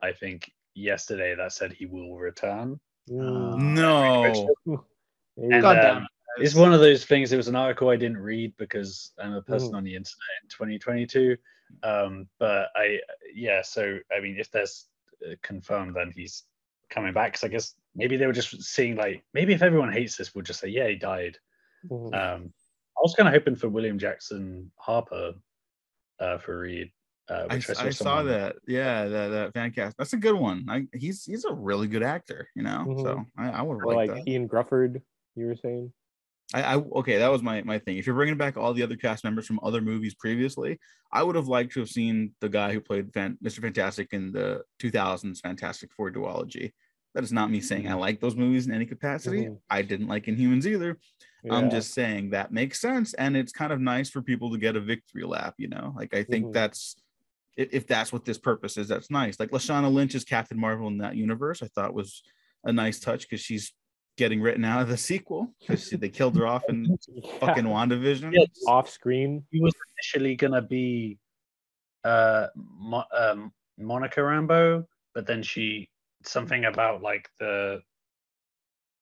[0.00, 2.80] I think yesterday that said he will return.
[3.08, 3.74] Mm.
[3.74, 4.54] no.
[5.36, 6.06] And, God um, damn.
[6.38, 7.32] It's one of those things.
[7.32, 9.76] It was an article I didn't read because I'm a person Mhm.
[9.76, 11.36] on the internet in 2022.
[11.82, 13.00] Um, but I,
[13.34, 13.62] yeah.
[13.62, 14.86] So I mean, if there's
[15.26, 16.44] uh, confirmed, then he's
[16.88, 17.32] coming back.
[17.32, 20.44] Because I guess maybe they were just seeing like maybe if everyone hates this, we'll
[20.44, 21.38] just say yeah, he died.
[21.88, 22.14] Mhm.
[22.14, 22.52] Um,
[22.96, 25.34] I was kind of hoping for William Jackson Harper
[26.18, 26.92] uh, for Reed.
[27.28, 28.56] Uh, I, which I saw that.
[28.66, 29.96] Yeah, that, that fan cast.
[29.96, 30.66] That's a good one.
[30.68, 32.84] I, he's he's a really good actor, you know.
[32.88, 33.02] Mhm.
[33.02, 34.30] So I, I would or like, like that.
[34.30, 35.00] Ioan Gruffudd,
[35.36, 35.92] you were saying.
[36.52, 37.96] I, I okay, that was my my thing.
[37.96, 40.78] If you're bringing back all the other cast members from other movies previously,
[41.12, 43.60] I would have liked to have seen the guy who played Fan, Mr.
[43.60, 46.72] Fantastic in the 2000s Fantastic Four duology.
[47.14, 49.46] That is not me saying I like those movies in any capacity.
[49.46, 49.58] Mhm.
[49.68, 50.98] I didn't like Inhumans either.
[51.50, 54.76] I'm just saying that makes sense, and it's kind of nice for people to get
[54.76, 55.54] a victory lap.
[55.58, 56.52] You know, like I think Mhm.
[56.52, 56.96] that's
[57.56, 59.38] if, if that's what this purpose is, that's nice.
[59.40, 62.22] Like Lashana Lynch's Captain Marvel in that universe, I thought was
[62.64, 63.72] a nice touch because she's
[64.20, 66.98] getting written out of the sequel because they killed her off in
[67.40, 68.34] fucking WandaVision.
[68.34, 69.42] Yeah, off screen.
[69.50, 71.16] he was initially gonna be
[72.04, 75.88] uh Mo- um Monica Rambo, but then she
[76.22, 77.80] something about like the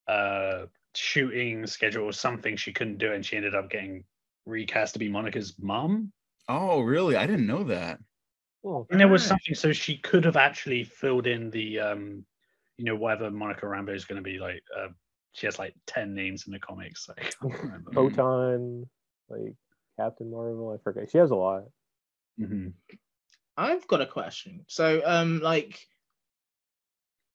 [0.07, 4.05] uh shooting schedule or something she couldn't do and she ended up getting
[4.45, 6.13] recast to be Monica's mom.
[6.47, 7.17] Oh, really?
[7.17, 7.99] I didn't know that.
[8.63, 12.25] Oh, And there was something so she could have actually filled in the um
[12.77, 14.87] you know whatever Monica Rambo is gonna be like uh
[15.33, 17.09] she has like 10 names in the comics.
[17.09, 17.29] I.
[17.93, 18.87] Photon,
[19.29, 19.55] like
[19.97, 20.71] Captain Marvel.
[20.73, 21.09] I forget.
[21.11, 21.63] She has a lot.
[22.39, 22.73] Mhm.
[23.57, 24.63] I've got a question.
[24.67, 25.85] So, um, like,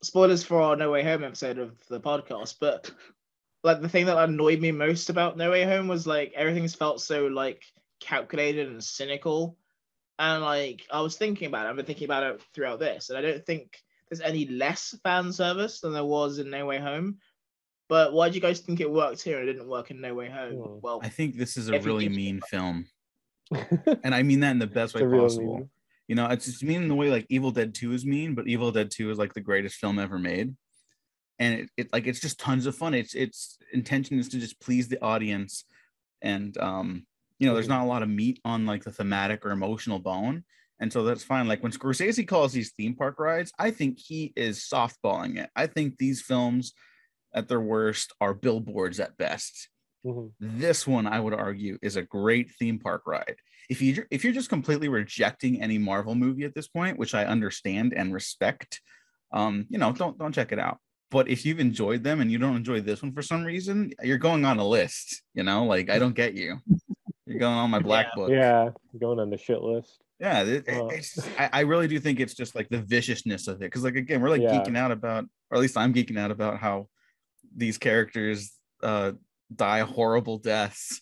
[0.03, 2.91] spoilers for our No Way Home episode of the podcast, but
[3.63, 7.01] like the thing that annoyed me most about No Way Home was like everything's felt
[7.01, 7.63] so like
[8.01, 9.57] calculated and cynical,
[10.19, 11.71] and like I was thinking about it.
[11.71, 15.33] I've been thinking about it throughout this, and I don't think there's any less fan
[15.33, 17.19] service than there was in No Way Home.
[17.89, 20.15] But why do you guys think it worked here and it didn't work in No
[20.15, 20.53] Way Home?
[20.53, 20.79] Hmm.
[20.81, 22.87] Well, I think this is a really mean film,
[24.03, 25.59] and I mean that in the best way possible.
[25.59, 25.71] meme.
[26.09, 28.47] You know, it's just mean in the way like Evil Dead 2 is mean, but
[28.47, 30.55] Evil Dead 2 is like the greatest film ever made.
[31.39, 32.95] And it, it like it's just tons of fun.
[32.95, 35.65] It's its intention is to just please the audience.
[36.21, 37.07] And um,
[37.39, 40.45] you know, there's not a lot of meat on like the thematic or emotional bone.
[40.81, 41.49] And so that's fine.
[41.49, 45.51] Like when Scorsese calls these theme park rides, I think he is softballing it.
[45.57, 46.75] I think these films
[47.35, 49.69] at their worst are billboards at best
[50.07, 50.33] Mhm.
[50.39, 53.37] this one i would argue is a great theme park ride
[53.71, 57.25] if you if you're just completely rejecting any marvel movie at this point which i
[57.25, 58.83] understand and respect
[59.33, 60.79] um you know don't don't check it out
[61.11, 64.19] but if you've enjoyed them and you don't enjoy this one for some reason you're
[64.19, 66.59] going on a list you know like i don't get you
[67.27, 68.15] you're going on my black Yeah.
[68.17, 68.69] book Yeah,
[69.01, 70.03] going on the shit list.
[70.21, 70.89] yeah it, it- Oh.
[70.89, 73.97] it's I, I really do think it's just like the viciousness of it because like
[73.97, 74.53] again we're like Yeah.
[74.63, 76.89] geeking out about or at least i'm geeking out about how
[77.57, 78.53] these characters
[78.83, 79.13] uh
[79.55, 81.01] die horrible deaths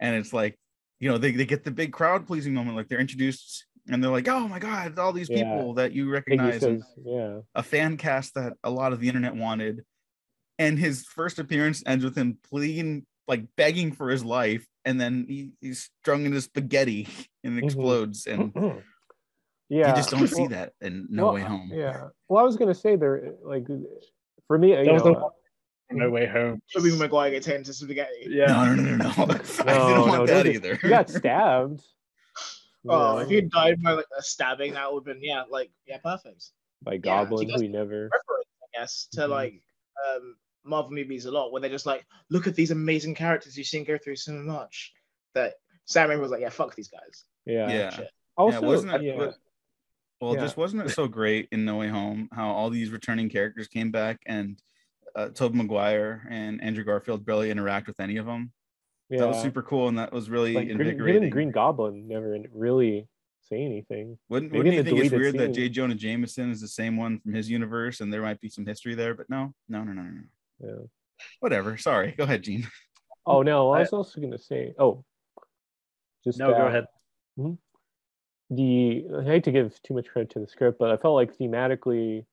[0.00, 0.58] and it's like
[1.00, 4.10] you know they, they get the big crowd pleasing moment like they're introduced and they're
[4.10, 5.36] like oh my god all these Yeah.
[5.54, 7.38] people that you recognize and says, yeah.
[7.54, 9.84] a fan cast that a lot of the internet wanted
[10.58, 15.24] and his first appearance ends with him pleading like begging for his life and then
[15.28, 17.08] he, he's strung into spaghetti
[17.44, 17.64] and Mhm.
[17.64, 18.52] explodes and
[19.68, 19.88] yeah.
[19.90, 22.08] you just don't see that in no well, way home Yeah.
[22.28, 23.66] Well, I was gonna say there, like,
[24.48, 25.30] for me, you That was know, the one-
[25.90, 26.60] No way home.
[26.72, 28.26] Tobey Maguire gets into spaghetti.
[28.28, 28.46] Yeah.
[28.46, 31.82] no no no no no i No, didn't no, want that either he got stabbed.
[32.88, 35.98] Oh, if he died by like a stabbing, that would have been yeah, like yeah,
[35.98, 36.50] perfect.
[36.84, 38.04] by yeah, Goblin, he never.
[38.04, 39.28] Reference, I guess, to Mhm.
[39.28, 39.62] like
[40.14, 43.66] um Marvel movies a lot, where they're just like, look at these amazing characters you've
[43.66, 44.92] seen go through so much.
[45.34, 45.54] That
[45.86, 47.24] Sam Raimi was like, yeah, fuck these guys.
[47.44, 47.68] Yeah.
[47.70, 48.00] yeah
[48.36, 49.02] Also, yeah, wasn't it?
[49.02, 49.16] yeah.
[49.16, 49.32] wa-
[50.20, 50.40] Well, Yeah.
[50.42, 53.90] just wasn't it so great in No Way Home how all these returning characters came
[53.90, 54.60] back and
[55.16, 58.52] uh, Tobey Maguire and Andrew Garfield barely interact with any of them.
[59.08, 59.20] yeah.
[59.20, 61.16] That was super cool, and that was really Like, Green, invigorating.
[61.22, 63.08] even Green Goblin never really
[63.42, 64.18] say anything.
[64.28, 65.64] wouldn't maybe wouldn't you think it's deleted weird that scene.
[65.64, 65.68] J.
[65.70, 68.94] Jonah Jameson is the same one from his universe, and there might be some history
[68.94, 69.14] there?
[69.14, 70.10] But no, no, no, no, no.
[70.10, 70.68] no.
[70.68, 70.86] Yeah.
[71.40, 71.76] Whatever.
[71.78, 72.12] Sorry.
[72.18, 72.66] Go ahead, Gene.
[73.24, 74.74] Oh no, I I- was also gonna say.
[74.78, 75.04] Oh,
[76.24, 76.86] just No, go uh, ahead.
[78.50, 81.36] the I hate to give too much credit to the script, but I felt like
[81.36, 82.24] thematically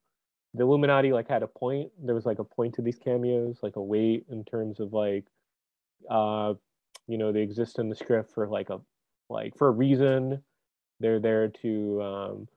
[0.53, 1.91] the Illuminati like had a point.
[2.03, 5.25] There was like a point to these cameos, like a weight in terms of like
[6.09, 6.53] uh
[7.07, 8.79] you know, they exist in the script for like a
[9.29, 10.43] like for a reason.
[10.99, 12.47] They're there to um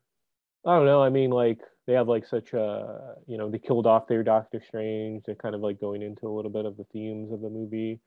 [0.66, 3.86] I don't know, I mean like they have like such a you know, they killed
[3.86, 5.22] off their Doctor Strange.
[5.24, 8.00] They're kind of like going into a little bit of the themes of the movie.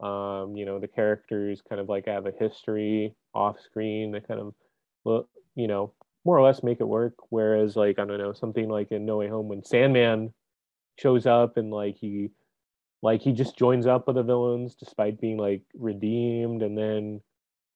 [0.00, 4.12] Um, you know, the characters kind of like have a history off screen.
[4.12, 4.54] They kind of
[5.04, 5.92] well, you know,
[6.26, 7.14] more or less make it work.
[7.30, 10.34] Whereas, like, I don't know, something like in No Way Home, when Sandman
[10.98, 12.30] shows up and like he,
[13.02, 17.20] like he just joins up with the villains despite being like redeemed, and then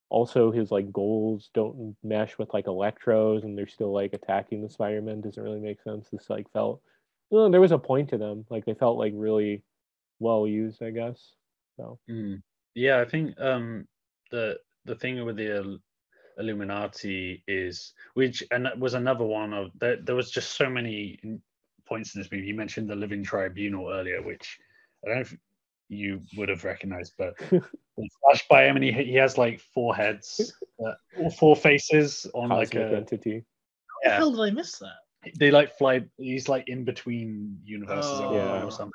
[0.08, 4.68] also his like goals don't mesh with like Electros, and they're still like attacking the
[4.68, 5.20] Spider-Man.
[5.20, 6.08] Doesn't really make sense.
[6.10, 6.82] This like felt,
[7.30, 8.44] there was a point to them.
[8.50, 9.62] Like they felt like really
[10.18, 11.36] well used, I guess.
[11.76, 12.42] So Mm.
[12.74, 13.86] Yeah, I think um
[14.30, 15.78] the the thing with the
[16.40, 21.18] Illuminati is which and that was another one of there, there was just so many
[21.86, 22.46] points in this movie.
[22.46, 24.58] You mentioned the Living Tribunal earlier, which
[25.04, 25.36] I don't know if
[25.88, 29.94] you would have recognized, but in Flash by him and he, he has like four
[29.94, 33.44] heads, uh, or four faces on like cosmic a entity.
[34.04, 35.32] How the hell did I miss that?
[35.38, 36.04] They like fly.
[36.16, 38.30] He's like in between universes Oh.
[38.30, 38.64] or, Yeah.
[38.64, 38.92] or something.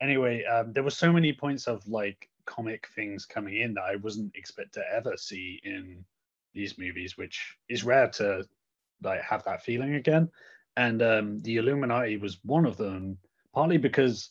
[0.00, 3.96] anyway, um, there were so many points of like comic things coming in that I
[3.96, 6.04] wasn't expect to ever see in
[6.56, 8.44] these movies, which is rare to
[9.02, 10.30] like have that feeling again.
[10.76, 13.18] And um, the Illuminati was one of them,
[13.54, 14.30] partly because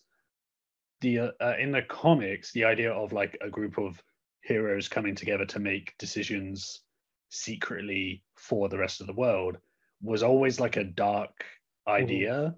[1.01, 4.01] the uh, uh, in the comics, the idea of like a group of
[4.41, 6.81] heroes coming together to make decisions
[7.29, 9.57] secretly for the rest of the world
[10.01, 11.45] was always like a dark
[11.87, 12.55] idea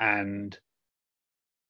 [0.00, 0.56] and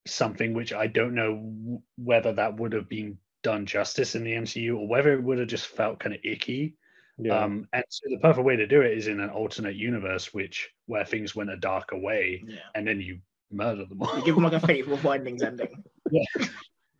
[0.06, 4.76] something which I don't know whether that would have been done justice in the MCU
[4.76, 6.74] or whether it would have just felt kind of icky.
[7.18, 7.38] Yeah.
[7.42, 10.68] Um, and so the perfect way to do it is in an alternate universe, which
[10.86, 12.58] where things went a darker way, Yeah.
[12.74, 14.18] and then you murder them all.
[14.18, 15.82] You give them like a fateful findings ending.
[16.10, 16.46] yeah.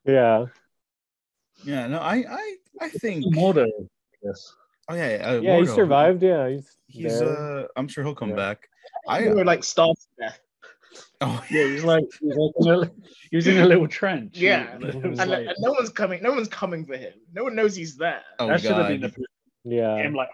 [0.07, 0.47] Yeah,
[1.64, 1.87] Yeah.
[1.89, 3.25] no, I I I think.
[3.35, 4.55] Mordo, I guess.
[4.89, 6.23] Oh yeah, yeah, uh, Yeah, he survived.
[6.23, 7.64] Yeah, he's He's there.
[7.64, 8.37] uh, I'm sure he'll come Yeah.
[8.37, 8.69] back.
[9.09, 10.41] I I were like starved to death.
[11.21, 12.91] oh Yeah, he was like he was, like in, a,
[13.31, 14.39] he was in a little trench.
[14.39, 14.79] Yeah.
[14.81, 16.23] It And, like- and no one's coming.
[16.23, 17.12] No one's coming for him.
[17.35, 18.23] No one knows he's there.
[18.39, 19.12] oh that should have been god.
[19.14, 19.27] the
[19.67, 19.97] yeah.
[19.97, 20.29] him like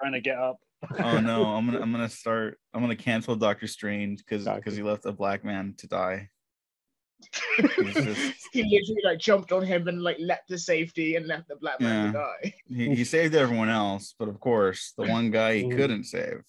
[0.00, 0.56] trying to get up.
[0.98, 2.58] Oh no, I'm gonna I'm gonna start.
[2.74, 6.28] I'm gonna cancel Doctor Strange because because he left a black man to die.
[7.60, 11.56] Just- he literally like jumped on him and like leapt to safety and left the
[11.56, 12.54] black man to die.
[12.68, 15.76] he, he saved everyone else, but of course, the one guy he Mhm.
[15.76, 16.42] couldn't save.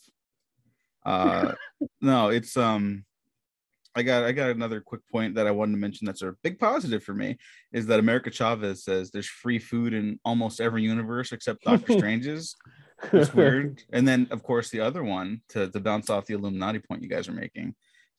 [1.06, 1.54] Uh,
[2.00, 3.04] no, it's um,
[3.96, 6.06] I got I got another quick point that I wanted to mention.
[6.06, 7.38] That's a big positive for me
[7.74, 12.56] is that America Chavez says there's free food in almost every universe except Doctor Strange's.
[13.12, 13.84] It's weird.
[13.92, 17.10] and then, of course, the other one to to bounce off the Illuminati point you
[17.10, 17.76] guys are making.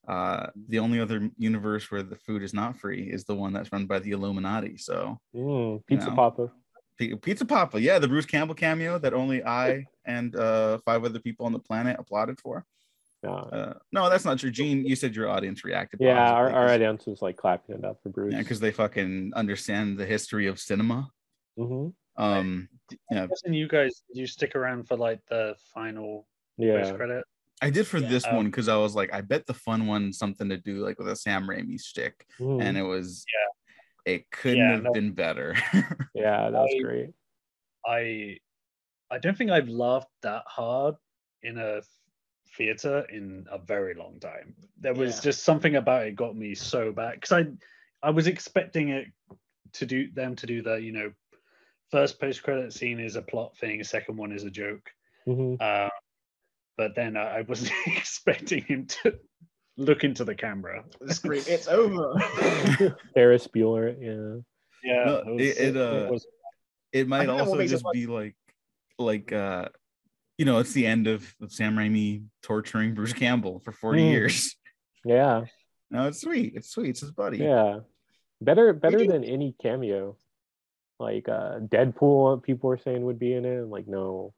[0.06, 3.70] Uh, the only other universe where the food is not free is the one that's
[3.72, 4.76] run by the Illuminati.
[4.76, 6.16] So Mm, Pizza No.
[6.16, 6.52] Poppa.
[6.98, 11.20] P- Pizza Poppa, yeah, the Bruce Campbell cameo that only I and uh, five other
[11.20, 12.66] people on the planet applauded for.
[13.22, 13.30] Yeah.
[13.30, 14.50] Uh, no, that's not true.
[14.50, 16.00] Gene, you said your audience reacted.
[16.00, 18.32] Yeah, our, positively our 'cause- audience was like clapping it up for Bruce.
[18.32, 21.08] Yeah, because they fucking understand the history of cinema.
[21.56, 22.68] hmm Um,
[23.10, 26.26] yeah, I'm guessing you guys did you stick around for like the final
[26.58, 26.82] Yeah.
[26.82, 27.24] post credit?
[27.62, 29.86] I did for Yeah, this um, one because I was like, I bet the fun
[29.86, 32.60] one something to do like with a Sam Raimi stick, Mhm.
[32.60, 33.24] and it was.
[33.32, 34.92] Yeah, it couldn't Yeah, have no.
[34.92, 35.54] been better.
[36.14, 37.10] yeah, that was I- great.
[37.86, 38.38] I
[39.12, 40.96] I don't think I've laughed that hard
[41.44, 41.82] in a
[42.56, 44.54] theater in a very long time.
[44.80, 45.22] There was Yeah.
[45.22, 47.46] just something about it got me so bad because I
[48.02, 49.06] I was expecting it
[49.74, 51.12] to do them to do the you know
[51.90, 54.90] first post credit scene is a plot thing, second one is a joke.
[55.24, 55.88] hmm Uh,
[56.76, 59.18] but then I, I wasn't expecting him to
[59.76, 60.84] look into the camera.
[61.08, 62.14] Scream, it's over.
[63.14, 63.94] Ferris Bueller.
[64.00, 64.40] Yeah.
[64.84, 66.26] Yeah, No, it, was, it- it, uh, was
[66.92, 68.34] it might think that also just be like
[68.98, 69.68] like uh
[70.42, 74.10] you know it's the end of, of sam raimi torturing bruce campbell for 40 Mm.
[74.10, 74.56] years
[75.04, 75.44] Yeah.
[75.88, 77.78] no it's sweet it's sweet it's his buddy Yeah.
[78.40, 80.16] Better better do- than any cameo.
[80.98, 83.56] Like uh Deadpool people were saying would be in it.
[83.62, 84.34] I'm like, no.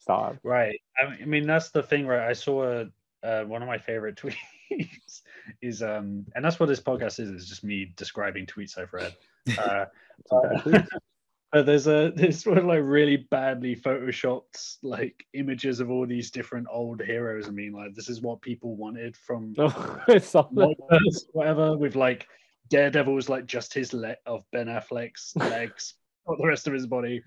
[0.00, 0.38] Stop.
[0.42, 0.80] Right.
[1.00, 2.28] I I mean, that's the thing, right?
[2.28, 2.86] I saw a,
[3.22, 5.20] uh, one of my favorite tweets
[5.62, 9.14] is, um, and that's what this podcast is, is just me describing tweets I've read.
[9.56, 9.84] Uh,
[10.28, 10.88] Some bad tweets.
[11.52, 16.30] but there's a there's one of like really badly photoshopped like images of all these
[16.30, 17.48] different old heroes.
[17.48, 20.54] I mean, like this is what people wanted from I.
[20.54, 22.26] Multiverse, whatever, with like
[22.68, 25.94] Daredevil's like just his leg of Ben Affleck's legs,
[26.26, 27.22] not the rest of his body.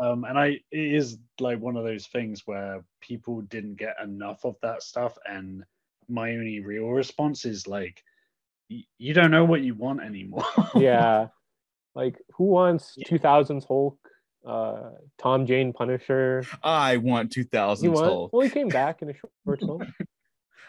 [0.00, 4.44] Um, and I it is like one of those things where people didn't get enough
[4.44, 5.64] of that stuff, and
[6.08, 8.02] my only real response is like,
[8.70, 10.44] y- you don't know what you want anymore.
[10.76, 11.28] yeah.
[11.98, 13.98] Like who wants 2000s Hulk?
[14.46, 16.44] Uh Tom Jane Punisher.
[16.62, 18.04] i want 2000s He won.
[18.04, 19.82] hulk Well, he came back in a short film.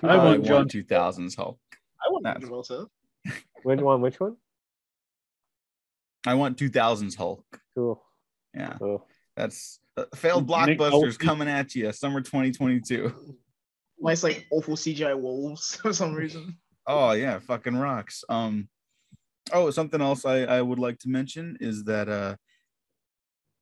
[0.03, 1.59] I i want want John- 2000s hulk
[2.03, 2.85] I want That's- Gibraltar.
[3.63, 4.01] Which one?
[4.01, 4.35] Which one?
[6.25, 8.01] i want 2000s hulk Cool.
[8.55, 9.03] yeah Oh.
[9.35, 11.19] that's uh, failed Nick blockbusters Nolte.
[11.19, 13.13] coming at you summer 2022
[14.01, 16.57] Nice like awful CGI wolves for some reason.
[16.87, 18.23] Oh yeah, fucking rocks.
[18.29, 18.69] Um
[19.53, 22.35] oh something else I, I would like to mention is that uh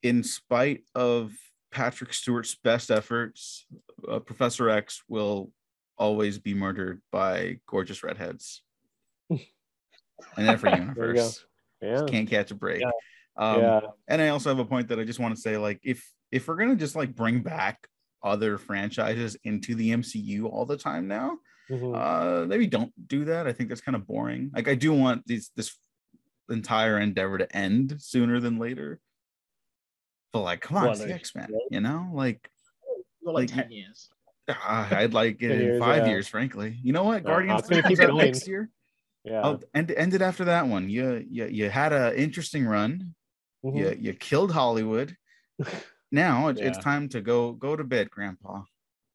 [0.04, 1.34] in spite of
[1.72, 3.66] Patrick Stewart's best efforts,
[4.10, 5.52] uh, Professor X will
[5.98, 8.62] always be murdered by gorgeous redheads
[9.30, 9.40] in
[10.38, 11.02] every There you go.
[11.02, 11.46] universe.
[11.82, 12.06] Yeah.
[12.08, 12.82] Can't catch a break.
[12.82, 12.92] Yeah.
[13.36, 13.80] Um, yeah.
[14.08, 16.48] and I also have a point that I just want to say, like, if if
[16.48, 17.88] we're gonna just like bring back
[18.24, 21.38] other franchises into the MCU all the time now,
[21.70, 21.96] Mhm.
[21.96, 25.26] uh maybe don't do that i think that's kind of boring like i do want
[25.28, 25.76] these this
[26.50, 29.00] entire endeavor to end sooner than later
[30.32, 32.50] but like come on Well, it's the x-men you know like
[33.26, 34.10] Got like, Like, ten years.
[34.48, 36.12] ah, i'd like it in years, five yeah.
[36.14, 38.70] years frankly you know what No, guardians 3 comes out next year
[39.26, 39.50] Yeah.
[39.50, 40.88] End and ended after that one.
[40.90, 43.14] You you you had an interesting run.
[43.66, 43.76] Mhm.
[43.78, 45.18] You you killed Hollywood.
[46.24, 48.64] Now it, it's time to go go to bed, Grandpa.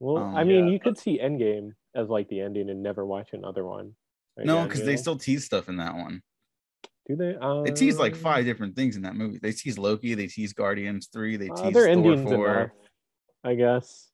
[0.05, 0.73] Well, Um, I mean, yeah.
[0.77, 3.95] you could see Endgame as like the ending and never watch another one.
[4.39, 6.23] No, because you they still tease stuff in that one.
[7.07, 7.37] do they.
[7.41, 9.39] Uh, They tease like five different things in that movie.
[9.43, 10.15] They tease Loki.
[10.15, 11.37] They tease Guardians three.
[11.37, 12.55] They Uh, tease their Thor endings four.
[12.57, 12.71] enough,
[13.45, 14.11] I guess.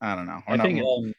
[0.00, 0.42] I don't know.
[0.46, 1.14] We're I not- think um,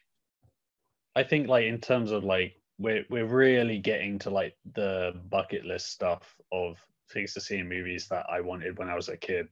[1.16, 5.64] I think like in terms of like we're we're really getting to like the bucket
[5.64, 6.76] list stuff of
[7.12, 9.48] things to see in movies that I wanted when I was a kid.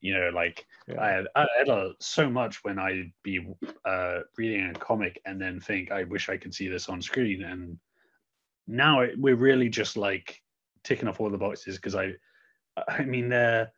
[0.00, 1.00] You know, like Yeah.
[1.02, 3.46] I had, I had uh, so much when I'd be
[3.84, 7.42] uh, reading a comic and then think I wish I could see this on screen,
[7.44, 7.78] and
[8.66, 10.42] now it, we're really just like
[10.84, 12.14] ticking off all the boxes because I,
[12.88, 13.70] I mean they're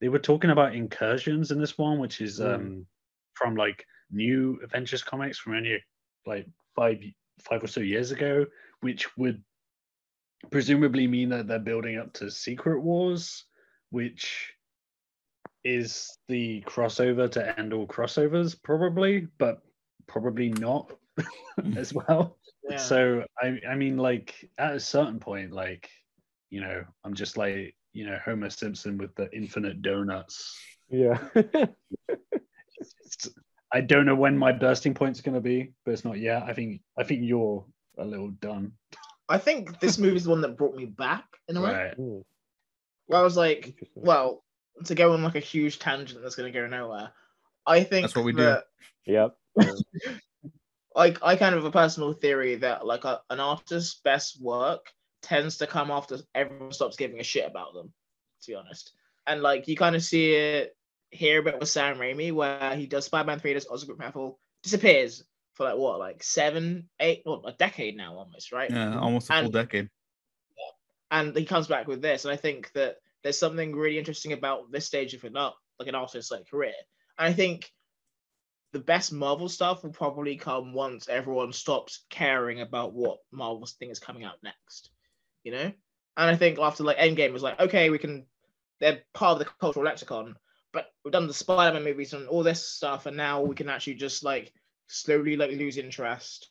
[0.00, 2.54] they were talking about incursions in this one, which is Mm.
[2.54, 2.86] um
[3.34, 5.82] from like new Avengers comics from only
[6.26, 6.46] like
[6.76, 7.02] five
[7.40, 8.46] five or so years ago,
[8.82, 9.42] which would
[10.50, 13.44] presumably mean that they're building up to Secret Wars,
[13.90, 14.52] which
[15.64, 19.60] is the crossover to end all crossovers, probably, but
[20.06, 20.92] probably not
[21.76, 22.38] as well.
[22.68, 22.76] Yeah.
[22.76, 25.88] So I I mean like at a certain point, like,
[26.50, 30.58] you know, I'm just like, you know, Homer Simpson with the infinite donuts.
[30.88, 31.18] Yeah.
[33.72, 36.42] I don't know when my bursting point's gonna be, but it's not yet.
[36.42, 37.64] I think I think you're
[37.98, 38.72] a little done.
[39.28, 41.72] I think this movie's the one that brought me back in a way.
[41.72, 41.94] Right.
[41.94, 42.18] Hmm,
[43.06, 44.42] Where I was like, well,
[44.84, 47.10] to go on like a huge tangent that's gonna go nowhere.
[47.66, 48.42] I think That's what we do.
[48.42, 48.64] that,
[49.06, 49.36] Yep.
[50.94, 54.92] Like I kind of have a personal theory that like a, an artist's best work
[55.22, 57.92] tends to come after everyone stops giving a shit about them.
[58.42, 58.92] To be honest,
[59.26, 60.76] and like you kind of see it
[61.10, 65.22] here a bit with Sam Raimi, where he does Spider-Man Three, does Oscar Apple, disappears
[65.54, 68.70] for like what, like seven, eight, well, a decade now almost, right?
[68.70, 69.88] yeah, almost a full decade.
[71.10, 74.70] and he comes back with this and i think that there's something really interesting about
[74.70, 76.72] this stage of an art like an artist's like career.
[77.18, 77.70] And i think
[78.72, 83.90] the best marvel stuff will probably come once everyone stops caring about what marvel's thing
[83.90, 84.90] is coming out next
[85.42, 85.72] you know?
[86.16, 88.26] And i think after like endgame was like okay we can
[88.78, 90.36] they're part of the cultural lexicon
[90.72, 93.94] but we've done the spider-man movies and all this stuff and now we can actually
[93.94, 94.52] just like
[94.90, 96.50] slowly like lose interest.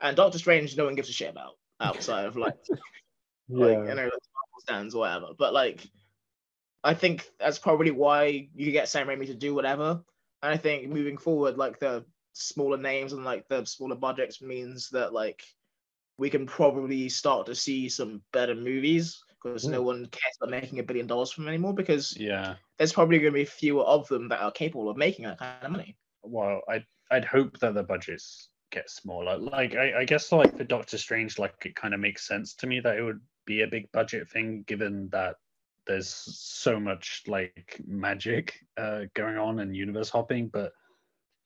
[0.00, 2.54] And doctor strange no one gives a shit about outside of like
[3.48, 4.10] like you know
[4.60, 5.28] stands or whatever.
[5.36, 5.84] But like
[6.84, 10.02] I think that's probably why you get Sam Raimi to do whatever.
[10.42, 14.88] And I think moving forward, like the smaller names and like the smaller budgets means
[14.90, 15.42] that like
[16.18, 20.78] we can probably start to see some better movies because no one cares about making
[20.78, 22.54] a billion dollars from them anymore because Yeah.
[22.76, 25.62] there's probably going to be fewer of them that are capable of making that kind
[25.62, 25.96] of money.
[26.22, 29.38] Well, i'd, I'd hope that the budgets get smaller.
[29.38, 32.66] Like I, I guess like for Doctor Strange, like it kind of makes sense to
[32.66, 35.36] me that it would be a big budget thing, given that
[35.88, 40.48] there's so much like magic uh, going on and universe hopping.
[40.48, 40.72] But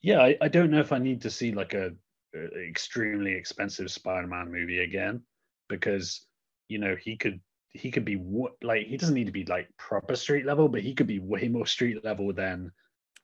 [0.02, 1.92] yeah, I, I don't know if I need to see like a,
[2.34, 5.22] a extremely expensive Spider-Man movie again,
[5.68, 6.26] because
[6.68, 7.40] you know he could
[7.70, 10.82] he could be wa- like he doesn't need to be like proper street level, but
[10.82, 12.72] he could be way more street level than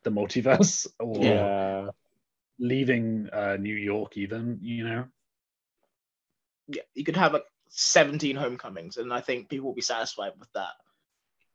[0.05, 1.91] the multiverse or Yeah.
[2.59, 5.05] leaving uh, New York, even you know.
[6.69, 10.53] Yeah, you could have like 17 homecomings, and I think people will be satisfied with
[10.55, 10.75] that.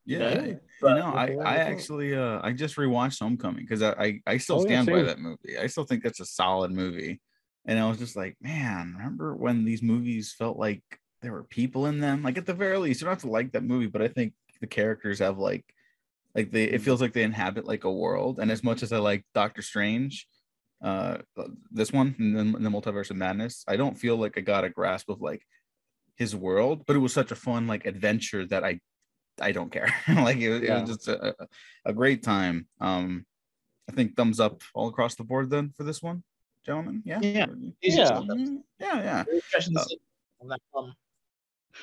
[0.06, 4.38] Yeah, you know, I, I actually uh I just rewatched Homecoming because I, I I
[4.38, 5.58] still Oh, yeah, stand by that movie.
[5.58, 7.22] I still think that's a solid movie.
[7.66, 10.84] And I was just like, man, remember when these movies felt like
[11.22, 12.22] there were people in them?
[12.24, 14.34] Like at the very least, you don't have to like that movie, but I think
[14.60, 15.66] the characters have like
[16.36, 18.40] like they it feels like they inhabit like a world.
[18.40, 20.28] And as much as I like Doctor Strange,
[20.84, 21.20] uh
[21.72, 24.70] this one and then the multiverse of madness, I don't feel like I got a
[24.70, 25.44] grasp of like
[26.16, 28.80] his world, but it was such a fun like adventure that I
[29.42, 29.88] I don't care.
[30.08, 31.48] like it, was- it was just a, a-
[31.86, 32.68] a great time.
[32.80, 33.26] Um,
[33.90, 36.24] I think thumbs up all across the board then for this one,
[36.66, 37.02] gentlemen.
[37.06, 37.46] Yeah, Yeah.
[37.82, 38.12] Yeah.
[38.12, 38.62] Mhm.
[38.80, 40.00] yeah, yeah, Very fresh and Uh, sick
[40.42, 40.94] on that one.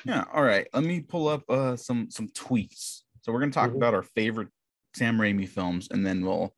[0.05, 0.23] yeah.
[0.33, 3.01] All right, let me pull up uh some some tweets.
[3.21, 3.75] So we're gonna talk Mhm.
[3.77, 4.49] about our favorite
[4.95, 6.55] Sam Raimi films, and then we'll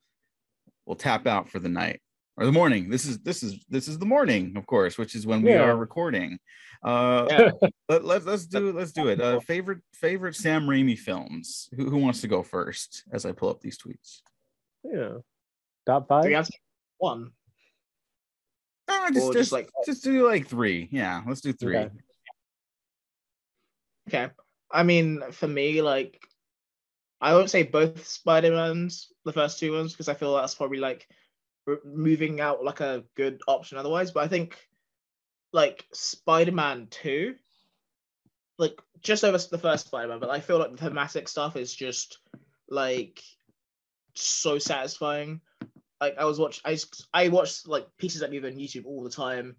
[0.86, 2.00] we'll tap out for the night
[2.36, 2.88] or the morning.
[2.90, 5.62] This is this is this is the morning, of course, which is when we Yeah.
[5.64, 6.38] are recording.
[6.84, 7.50] Uh, Yeah.
[7.88, 9.20] let, let, let's do let's do it.
[9.20, 11.68] Uh, favorite favorite Sam Raimi films.
[11.76, 13.04] Who, who wants to go first?
[13.12, 14.20] As I pull up these tweets.
[14.84, 15.18] Yeah.
[15.86, 16.24] Top five.
[16.24, 16.48] we have
[16.98, 17.30] one?
[18.88, 20.88] Ah, just, just, just like- just do like three.
[20.90, 21.76] Yeah, let's do three.
[21.76, 21.90] Okay.
[24.08, 24.30] Okay.
[24.70, 26.20] I mean, for me, like,
[27.20, 30.78] I won't say both Spider Mans, the first two ones, because I feel that's probably
[30.78, 31.14] like r-
[31.84, 34.10] moving out like a good option otherwise.
[34.10, 34.58] But I think
[35.52, 37.34] like Spider-Man 2,
[38.58, 42.18] like just over the first Spider-Man, but I feel like the thematic stuff is just
[42.68, 43.22] like
[44.14, 45.40] so satisfying.
[46.00, 46.78] Like I was watch I
[47.12, 49.56] I watched like pieces of it on YouTube all the time.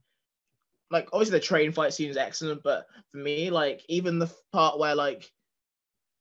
[0.91, 4.77] Like obviously the train fight scene is excellent, but for me, like even the part
[4.77, 5.31] where like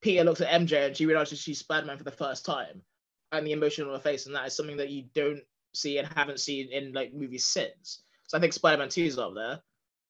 [0.01, 2.83] Peter looks at MJ and she realizes she's Spider-Man for the first time,
[3.33, 5.43] and the emotion on her face, and that is something that you don't
[5.77, 8.03] see and haven't seen in like movies since.
[8.27, 9.61] So I think Spider-Man 2 is up there.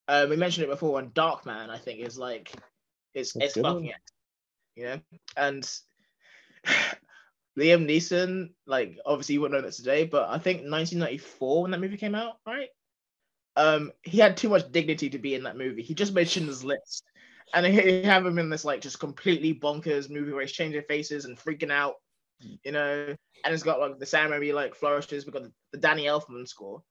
[0.07, 2.51] Um, we mentioned it before, and Darkman I think is like
[3.13, 3.95] it's That's it's fucking it,
[4.75, 4.99] you know.
[5.35, 5.63] And
[7.57, 11.79] Liam Neeson, like obviously you wouldn't know that today, but I think 1994 when that
[11.79, 12.69] movie came out, right?
[13.55, 15.81] Um, he had too much dignity to be in that movie.
[15.81, 17.03] He just made Schindler's List,
[17.53, 21.25] and he have him in this like just completely bonkers movie where he's changing faces
[21.25, 21.95] and freaking out,
[22.39, 23.15] you know.
[23.43, 25.25] And it's got like the Sam Raimi like flourishes.
[25.25, 26.81] We've got the, the Danny Elfman score,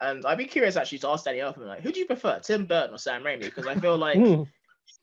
[0.00, 2.66] and I'd be curious actually to ask Danny Elfman like, who do you prefer, Tim
[2.66, 3.40] Burton or Sam Raimi?
[3.40, 4.16] Because I feel like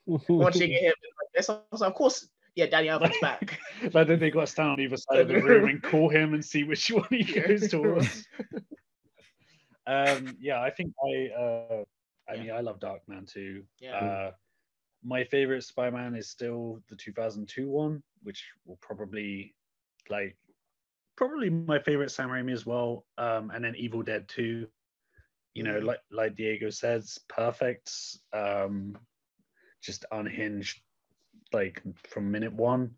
[0.06, 3.60] watching him like this, I was like, of course, yeah, Danny Elfman's back.
[3.94, 6.34] Like then they got to stand on either side of the room and call him
[6.34, 8.26] and see which one he goes towards.
[9.88, 11.84] um, yeah, I think I, uh,
[12.28, 12.42] I Yeah.
[12.42, 13.64] mean, I love Darkman too.
[13.80, 13.96] Yeah.
[13.96, 14.32] Uh,
[15.04, 19.54] my favorite Spider-Man is still the 2002 one, which will probably,
[20.10, 20.38] like,
[21.18, 23.06] probably my favorite Sam Raimi as well.
[23.18, 24.68] Um, and then Evil Dead 2.
[25.54, 25.86] You know, Mhm.
[25.86, 27.92] like like Diego says, perfect.
[28.34, 28.98] Um,
[29.82, 30.82] just unhinged,
[31.54, 32.98] like from minute one.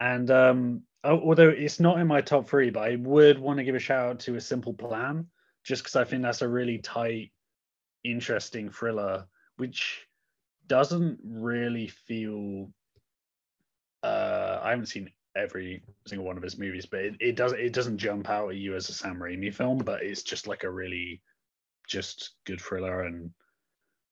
[0.00, 3.74] And um, although it's not in my top three, but I would want to give
[3.74, 5.30] a shout out to A Simple Plan,
[5.64, 7.32] just because I think that's a really tight,
[8.04, 9.26] interesting thriller,
[9.56, 10.06] which
[10.66, 12.72] doesn't really feel.
[14.02, 17.72] Uh, I haven't seen every single one of his movies, but it, it does it
[17.72, 20.70] doesn't jump out at you as a Sam Raimi film, but it's just like a
[20.70, 21.22] really
[21.88, 23.30] just good thriller, and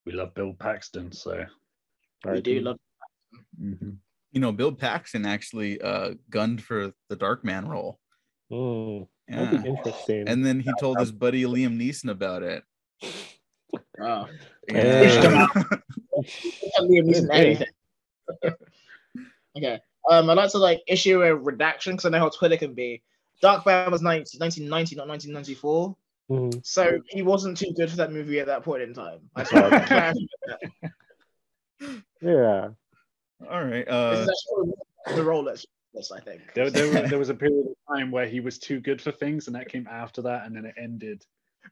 [0.06, 1.44] we love Bill Paxton, so.
[2.24, 2.76] we do love.
[3.60, 3.96] mhm.
[4.32, 7.98] You know, Bill Paxton actually uh gunned for the Dark Man role.
[8.50, 9.44] Hmm, Yeah.
[9.44, 10.28] That'd be interesting.
[10.28, 12.62] And then he told his buddy Liam Neeson about it.
[14.00, 14.26] Oh.
[14.68, 15.46] Yeah.
[16.80, 17.66] Liam Neeson anything.
[19.56, 19.80] okay.
[20.10, 23.02] Um, I'd like to like issue a redaction because I know how Twitter can be.
[23.42, 25.96] Dark Darkman was 19, 1990, not 1994.
[26.30, 26.66] Mhm.
[26.66, 29.20] So he wasn't too good for that movie at that point in time.
[29.36, 30.12] I just want to clarify
[30.48, 32.02] that.
[32.20, 32.68] Yeah.
[33.50, 33.86] All right.
[33.86, 34.26] Uh,
[35.14, 36.42] the role that's this, I think.
[36.54, 39.12] There, there, was- there was a period of time where he was too good for
[39.12, 41.24] things, and that came after that, and then it ended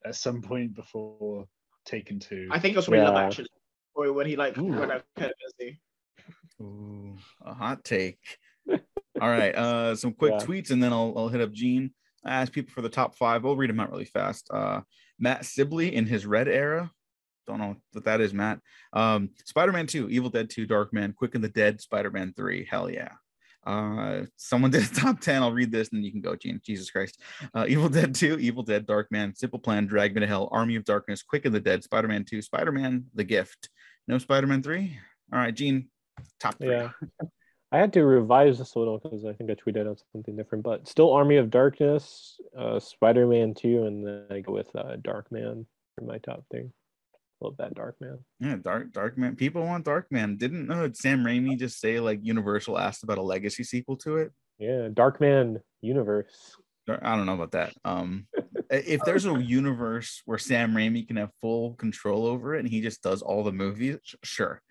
[0.04, 1.46] at some point before
[1.84, 2.48] Taken Two.
[2.50, 3.48] I think it was when he Love Actually,
[3.94, 4.64] or when he like Ooh.
[4.66, 5.80] went out kind of busy.
[6.60, 8.18] Ooh, a hot take.
[8.70, 8.78] All
[9.30, 9.54] right.
[9.54, 10.46] Uh, some quick Yeah.
[10.46, 11.92] tweets, and then I'll, I'll hit up Gene.
[12.24, 13.44] I asked people for the top five.
[13.44, 14.48] We'll read them out really fast.
[14.52, 14.80] Uh,
[15.18, 16.90] Matt Sibley in his red era.
[17.46, 18.60] Don't know what that is, Matt.
[18.94, 22.66] Um, Spider-Man 2, Evil Dead 2, Dark Man, Quick and the Dead, Spider-Man 3.
[22.70, 23.10] Hell yeah.
[23.66, 25.42] Uh, someone did a top 10.
[25.42, 26.60] I'll read this and then you can go, Gene.
[26.64, 27.20] Jesus Christ.
[27.54, 30.76] Uh, Evil Dead 2, Evil Dead, Dark Man, Simple Plan, Drag Me to Hell, Army
[30.76, 33.68] of Darkness, Quick and the Dead, Spider-Man 2, Spider-Man, The Gift.
[34.08, 34.98] No Spider-Man 3?
[35.32, 35.88] All right, Gene,
[36.40, 36.70] top three.
[36.70, 36.90] Yeah.
[37.72, 40.62] I had to revise this a little because I think I tweeted out something different,
[40.62, 44.96] but still Army of Darkness, uh, Spider Man 2, and then I go with uh,
[45.02, 46.72] Darkman for my top thing.
[47.40, 48.20] Love that Darkman.
[48.38, 49.36] Yeah, Dark Darkman.
[49.36, 50.38] People want Darkman.
[50.38, 54.32] Didn't uh, Sam Raimi just say like Universal asked about a legacy sequel to it?
[54.58, 56.56] Yeah, Darkman universe.
[56.88, 57.72] I don't know about that.
[57.84, 58.26] Um,
[58.70, 62.80] if there's a universe where Sam Raimi can have full control over it and he
[62.80, 64.62] just does all the movies, sure,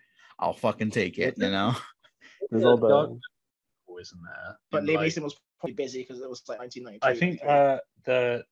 [0.44, 1.34] I'll fucking take it.
[1.38, 1.74] You know,
[2.50, 3.18] There's all the
[3.88, 4.58] always in there.
[4.70, 7.06] But And, Liam like, Neeson was probably busy because it was like 1992.
[7.06, 8.44] I think uh, the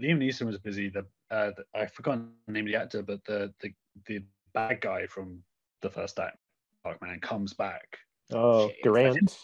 [0.00, 0.88] Liam Neeson was busy.
[0.88, 1.00] The,
[1.30, 3.72] uh, the I forgot the name of the actor, but the the
[4.06, 4.24] the
[4.54, 5.42] bad guy from
[5.82, 6.38] the first act,
[6.86, 7.98] Darkman, comes back.
[8.32, 8.82] oh Shit.
[8.84, 9.38] Durant.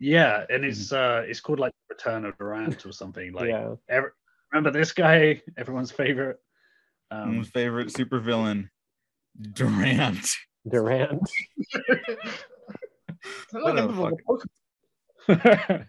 [0.00, 3.32] Yeah, and it's uh it's called like Return of Durant or something.
[3.32, 3.74] Like yeah.
[3.88, 4.10] every,
[4.52, 6.38] remember this guy, everyone's favorite.
[7.10, 8.68] Um, Everyone's favorite supervillain,
[9.52, 10.36] Durant.
[10.66, 11.28] Durant.
[11.90, 11.94] I
[13.52, 14.44] What like a him fuck-
[15.26, 15.86] before-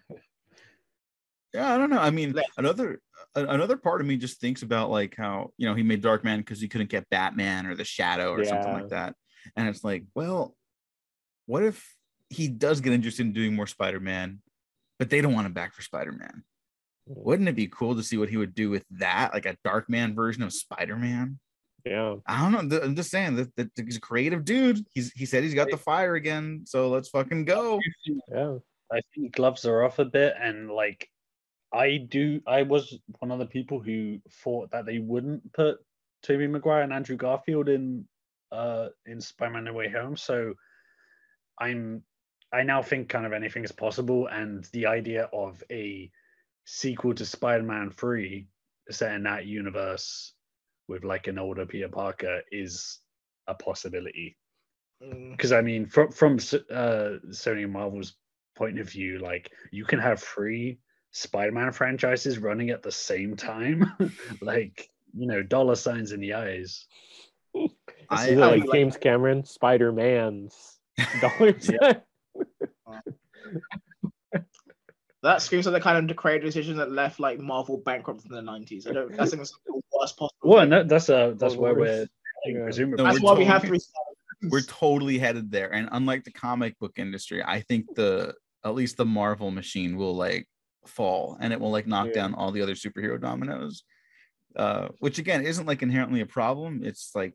[1.52, 1.98] Yeah, I don't know.
[1.98, 3.00] I mean, another
[3.34, 6.38] another part of me just thinks about like how you know he made Dark Man
[6.38, 9.16] because he couldn't get Batman or the Shadow or something like that,
[9.56, 10.54] and it's like, well,
[11.46, 11.92] what if
[12.28, 14.40] he does get interested in doing more Spider Man,
[15.00, 16.44] but they don't want him back for Spider Man?
[17.06, 19.90] Wouldn't it be cool to see what he would do with that, like a Dark
[19.90, 21.40] Man version of Spider Man?
[21.84, 22.16] Yeah.
[22.26, 22.80] I don't know.
[22.80, 24.84] I'm just saying that, that he's a creative dude.
[24.92, 27.80] He's he said he's got the fire again, so let's fucking go.
[28.28, 28.58] Yeah.
[28.92, 31.08] I think gloves are off a bit, and like
[31.72, 35.78] I do, I was one of the people who thought that they wouldn't put
[36.22, 38.06] Tobey Maguire and Andrew Garfield in
[38.52, 40.16] uh in Spider-Man No Way Home.
[40.16, 40.54] So
[41.58, 42.02] I'm
[42.52, 46.10] I now think kind of anything is possible, and the idea of a
[46.64, 48.46] sequel to Spider-Man 3
[48.90, 50.34] set in that universe
[50.90, 52.98] with like an older Peter Parker is
[53.46, 54.36] a possibility.
[55.02, 58.14] Mm, Because I mean, from from uh, Sony and Marvel's
[58.56, 60.80] point of view, like you can have three
[61.12, 63.90] Spider-Man franchises running at the same time,
[64.42, 66.86] like you know, dollar signs in the eyes.
[67.54, 70.80] I- is I like like James Cameron, Spider Man's
[71.20, 71.70] dollars.
[75.22, 78.42] That screams like the kind of creative decision that left like Marvel bankrupt in the
[78.42, 78.86] nineties.
[78.86, 79.12] I don't.
[79.20, 80.32] I think it's the worst possible.
[80.42, 80.62] Well, thing.
[80.64, 82.06] and that, that's uh that's Or where we're
[82.46, 82.54] Yeah.
[82.54, 82.78] No, That's
[83.20, 84.48] we're why we have totally- three.
[84.50, 85.72] we're totally headed there.
[85.74, 90.16] And unlike the comic book industry, I think the at least the Marvel machine will
[90.16, 90.48] like
[90.86, 92.12] fall and it will like knock Yeah.
[92.14, 93.84] down all the other superhero dominoes.
[94.56, 96.80] Uh, which again isn't like inherently a problem.
[96.82, 97.34] It's like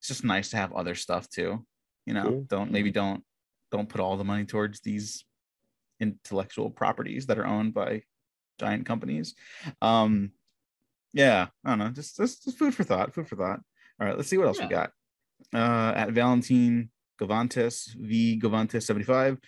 [0.00, 1.64] it's just nice to have other stuff too.
[2.06, 2.46] You know, True.
[2.48, 3.22] don't maybe don't
[3.70, 5.24] don't put all the money towards these
[6.00, 8.02] intellectual properties that are owned by
[8.58, 9.34] giant companies.
[9.82, 10.32] Um
[11.14, 13.60] yeah, I don't know, just just, just food for thought, food for thought.
[14.00, 14.92] All right, let's see what else we got
[15.54, 16.90] uh, at Valentine
[17.20, 19.38] Govantes, V Govantes 75,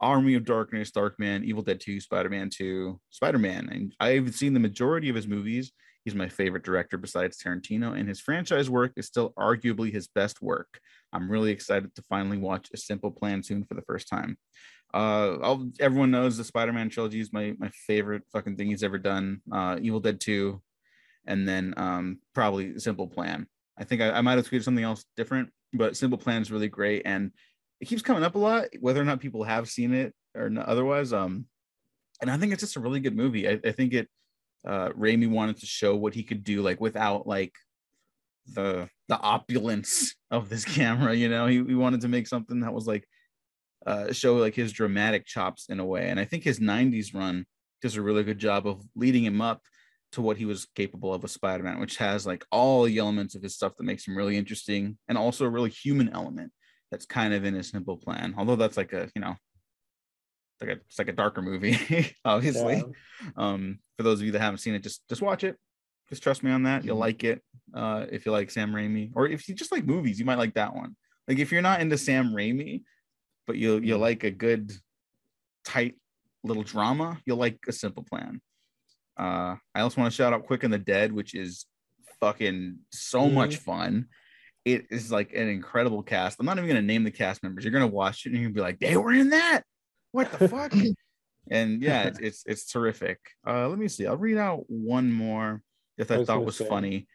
[0.00, 3.68] Army of Darkness, Darkman, Evil Dead 2, Spider Man 2, Spider Man.
[3.70, 5.72] And I've seen the majority of his movies.
[6.04, 10.40] He's my favorite director besides Tarantino, and his franchise work is still arguably his best
[10.40, 10.80] work.
[11.12, 14.38] I'm really excited to finally watch A Simple Plan soon for the first time.
[14.94, 18.98] Uh, everyone knows the Spider Man trilogy is my, my favorite fucking thing he's ever
[18.98, 19.42] done.
[19.52, 20.60] Uh, Evil Dead 2,
[21.26, 23.46] and then um, probably Simple Plan.
[23.76, 26.68] I think I, I might have tweeted something else different, but Simple Plan is really
[26.68, 27.32] great, and
[27.80, 30.58] it keeps coming up a lot, whether or not people have seen it or n-
[30.58, 31.12] otherwise.
[31.12, 31.46] Um,
[32.20, 33.48] and I think it's just a really good movie.
[33.48, 34.08] I, I think it.
[34.66, 37.54] Uh, Raimi wanted to show what he could do, like without like
[38.54, 41.14] the the opulence of this camera.
[41.14, 43.06] You know, he, he wanted to make something that was like
[43.86, 46.08] uh, show like his dramatic chops in a way.
[46.08, 47.46] And I think his '90s run
[47.82, 49.62] does a really good job of leading him up
[50.12, 53.42] to what he was capable of with Spider-Man, which has like all the elements of
[53.42, 56.52] his stuff that makes him really interesting, and also a really human element
[56.90, 58.34] that's kind of in his simple plan.
[58.36, 59.36] Although that's like a you know,
[60.60, 62.76] like a it's like a darker movie, obviously.
[62.76, 63.30] Yeah.
[63.36, 65.56] Um, for those of you that haven't seen it, just just watch it.
[66.08, 66.84] Just trust me on that.
[66.84, 67.42] You'll like it.
[67.74, 70.54] Uh, if you like Sam Raimi, or if you just like movies, you might like
[70.54, 70.96] that one.
[71.26, 72.82] Like if you're not into Sam Raimi,
[73.46, 74.72] but you you like a good,
[75.64, 75.96] tight
[76.44, 78.40] little drama, you'll like a Simple Plan.
[79.18, 81.66] Uh, I also want to shout out Quick and the Dead, which is
[82.20, 84.06] fucking so much fun.
[84.64, 86.38] It is like an incredible cast.
[86.40, 87.64] I'm not even gonna name the cast members.
[87.64, 89.62] You're gonna watch it and you're gonna be like, they were in that.
[90.12, 90.72] What the fuck?
[91.50, 93.18] and yeah, it's, it's it's terrific.
[93.46, 94.06] Uh, let me see.
[94.06, 95.62] I'll read out one more
[95.98, 97.06] that I I, was thought was say- funny.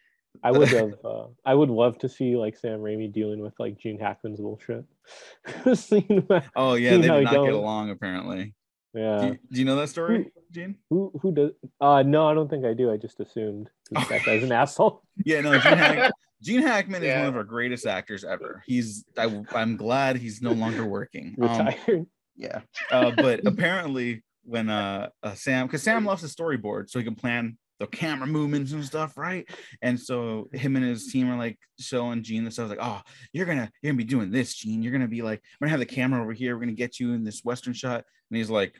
[0.43, 0.93] I would have.
[1.05, 4.85] Uh, I would love to see like Sam Raimi dealing with like Gene Hackman's bullshit.
[5.75, 8.55] Seeing Oh yeah, they how did not get along apparently.
[8.95, 9.25] Do yeah.
[9.25, 10.75] you, do you know that story, Gene?
[10.89, 11.51] Who who does?
[11.81, 12.91] Uh, no, I don't think I do.
[12.91, 15.01] I just assumed that guy's an asshole.
[15.25, 15.57] Yeah, no.
[15.59, 18.63] Gene, Hack- Gene Hackman is one of our greatest actors ever.
[18.67, 21.35] He's I, I'm glad he's no longer working.
[21.41, 22.05] Um, Retired.
[22.35, 22.61] Yeah.
[22.91, 27.15] Uh, but apparently, when uh, uh Sam, because Sam loves the storyboard, so he can
[27.15, 29.47] plan the camera movements and stuff, right?
[29.81, 33.01] And so him and his team are like showing Gene the stuff like, oh,
[33.33, 34.81] you're gonna you're gonna be doing this, Gene.
[34.81, 36.55] You're gonna be like, we're gonna have the camera over here.
[36.55, 38.03] We're gonna get you in this western shot.
[38.29, 38.75] And he's like,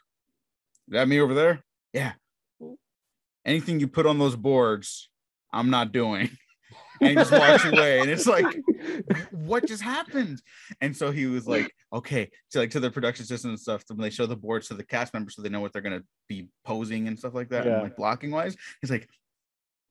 [0.90, 1.64] that me over there?
[1.92, 2.14] Yeah.
[3.46, 5.10] Anything you put on those boards,
[5.52, 6.30] I'm not doing.
[7.02, 8.46] And he just walks away, and it's like,
[9.32, 10.42] what just happened?
[10.82, 14.00] And so he was like, okay, to like to the production system and stuff, when
[14.00, 16.48] they show the boards to the cast members so they know what they're gonna be
[16.66, 17.74] posing and stuff like that, Yeah.
[17.76, 18.56] and like blocking wise.
[18.82, 19.08] He's like,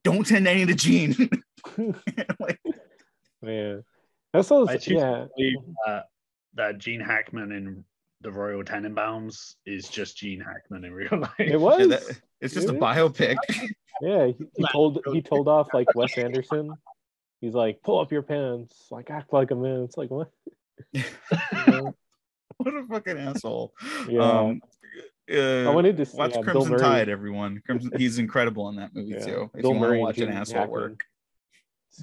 [0.05, 1.15] don't send any to Gene.
[2.41, 2.61] like,
[3.43, 3.83] Man,
[4.33, 4.69] that's those.
[4.69, 5.27] I choose Yeah.
[5.37, 6.05] believe that,
[6.55, 7.85] that Gene Hackman in
[8.21, 11.31] the Royal Tenenbaums is just Gene Hackman in real life.
[11.41, 11.81] It was.
[11.81, 12.81] yeah, that- it's just a It is.
[12.83, 13.37] biopic.
[14.01, 16.73] Yeah, he, he told he told off like Wes Anderson.
[17.43, 19.81] He's like, pull up your pants, like act like a man.
[19.83, 20.31] It's like what?
[20.93, 21.03] You
[21.67, 21.95] know?
[22.57, 23.75] what a fucking asshole.
[24.09, 24.21] Yeah.
[24.23, 24.63] Um,
[25.31, 26.81] uh, I wanted to see watch yeah, Crimson Murray.
[26.81, 27.61] Tide, everyone.
[27.67, 29.25] Crimson, he's incredible in that movie Yeah.
[29.27, 29.51] too.
[29.55, 30.71] If Bill you want to Murray and watch an asshole Hackman.
[30.81, 31.01] work.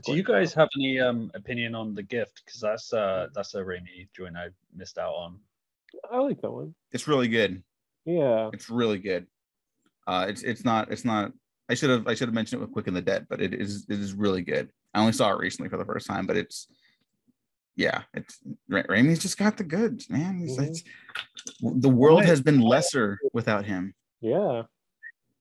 [0.05, 2.41] Do you guys have any um opinion on the gift?
[2.45, 5.39] Because that's uh that's a Raimi joint I missed out on.
[6.11, 6.75] I like that one.
[6.91, 7.63] It's really good.
[8.03, 8.49] Yeah.
[8.51, 9.25] It's really good.
[10.05, 11.31] Uh, it's it's not it's not.
[11.69, 13.53] I should have I should have mentioned it with Quick and the Dead, but it
[13.53, 14.69] is it is really good.
[14.93, 16.67] I only saw it recently for the first time, but it's
[17.75, 20.39] yeah, it's Ra- Raimi's just got the goods, man.
[20.39, 20.67] He's, Mhm.
[20.67, 20.83] it's,
[21.61, 23.93] the world has been lesser without him.
[24.19, 24.63] Yeah.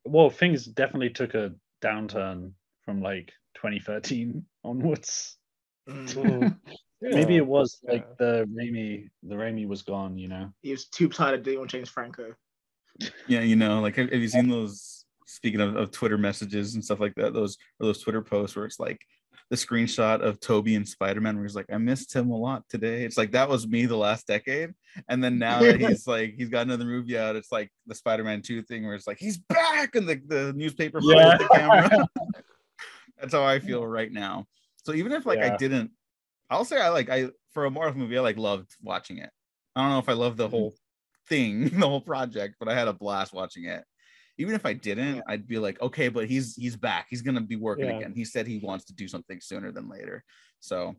[0.05, 2.53] Well, things definitely took a downturn
[2.85, 5.37] from like 2013 onwards.
[5.89, 6.07] Mm.
[6.13, 6.57] Mhm.
[7.01, 8.15] Maybe it was like yeah.
[8.19, 10.53] the Raimi, the Raimi was gone, you know.
[10.61, 12.35] He was too tired of doing on James Franco.
[13.27, 15.07] Yeah, you know, like have, have you seen those?
[15.27, 18.67] Speaking of, of Twitter messages and stuff like that, those or those Twitter posts where
[18.67, 19.01] it's like
[19.51, 22.65] the screenshot of Tobey and Spider Man, where he's like, "I missed him a lot
[22.69, 24.75] today." It's like that was me the last decade,
[25.09, 28.25] and then now that he's like he's got another movie out, it's like the Spider
[28.25, 31.17] Man Two thing, where it's like he's back, and the the newspaper Yeah.
[31.17, 31.39] yeah.
[31.39, 32.09] the camera.
[33.21, 34.47] That's how I feel right now.
[34.85, 35.91] So even if like I didn't,
[36.51, 39.31] I'll say I like I for a Marvel movie, I like loved watching it.
[39.75, 40.53] I don't know if I love the mm-hmm.
[40.53, 40.75] whole
[41.29, 43.85] thing, the whole project, but I had a blast watching it.
[44.39, 45.23] Even if I didn't, Yeah.
[45.29, 47.07] I'd be like, okay, but he's he's back.
[47.11, 47.99] He's gonna be working Yeah.
[47.99, 48.13] again.
[48.15, 50.25] He said he wants to do something sooner than later.
[50.61, 50.97] So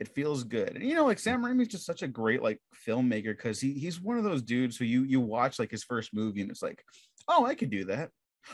[0.00, 0.76] it feels good.
[0.76, 1.50] And you know, like Sam mm.
[1.50, 4.86] Raimi's just such a great like filmmaker because he he's one of those dudes who
[4.86, 6.82] you you watch like his first movie and it's like,
[7.28, 8.10] oh, I could do that.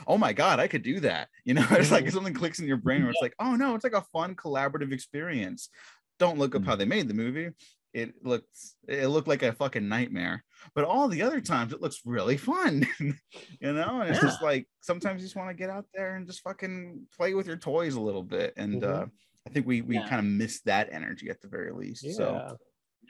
[0.08, 1.28] Oh my god, I could do that.
[1.44, 2.12] You know, it's like mm-hmm.
[2.12, 4.92] something clicks in your brain where it's like, oh no, it's like a fun collaborative
[4.92, 5.70] experience.
[6.18, 6.66] Don't look up mm.
[6.66, 7.50] how they made the movie.
[7.96, 10.44] It looks it looked like a fucking nightmare.
[10.74, 12.86] But all the other times it looks really fun.
[13.00, 16.26] you know, and it's just like sometimes you just want to get out there and
[16.26, 18.52] just fucking play with your toys a little bit.
[18.58, 19.02] And Mhm.
[19.02, 19.06] uh
[19.46, 20.06] I think we we Yeah.
[20.08, 22.04] kind of missed that energy at the very least.
[22.04, 22.12] Yeah.
[22.12, 22.58] So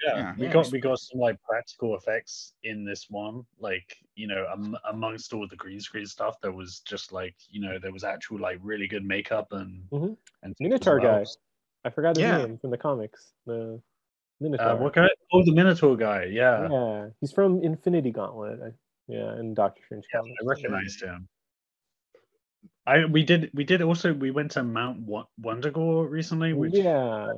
[0.05, 0.35] Yeah, Yeah.
[0.39, 0.53] we Yeah.
[0.53, 3.43] got we got some like practical effects in this one.
[3.59, 7.61] Like you know, am- amongst all the green screen stuff, there was just like you
[7.61, 10.17] know there was actual like really good makeup and Mhm.
[10.45, 11.25] and Minotaur well.
[11.25, 11.31] guy.
[11.85, 12.39] I forgot his Yeah.
[12.39, 13.33] name from the comics.
[13.47, 13.83] The
[14.41, 14.67] Minotaur.
[14.69, 15.09] Uh, what guy?
[15.33, 16.25] Oh, the Minotaur guy.
[16.25, 18.61] Yeah, yeah, he's from Infinity Gauntlet.
[18.63, 18.69] I,
[19.09, 20.37] yeah, and Doctor Strange Yeah, comics.
[20.43, 21.29] I recognized him.
[22.87, 27.33] I we did we did also we went to Mount Wo- Wundagore recently, which Yeah,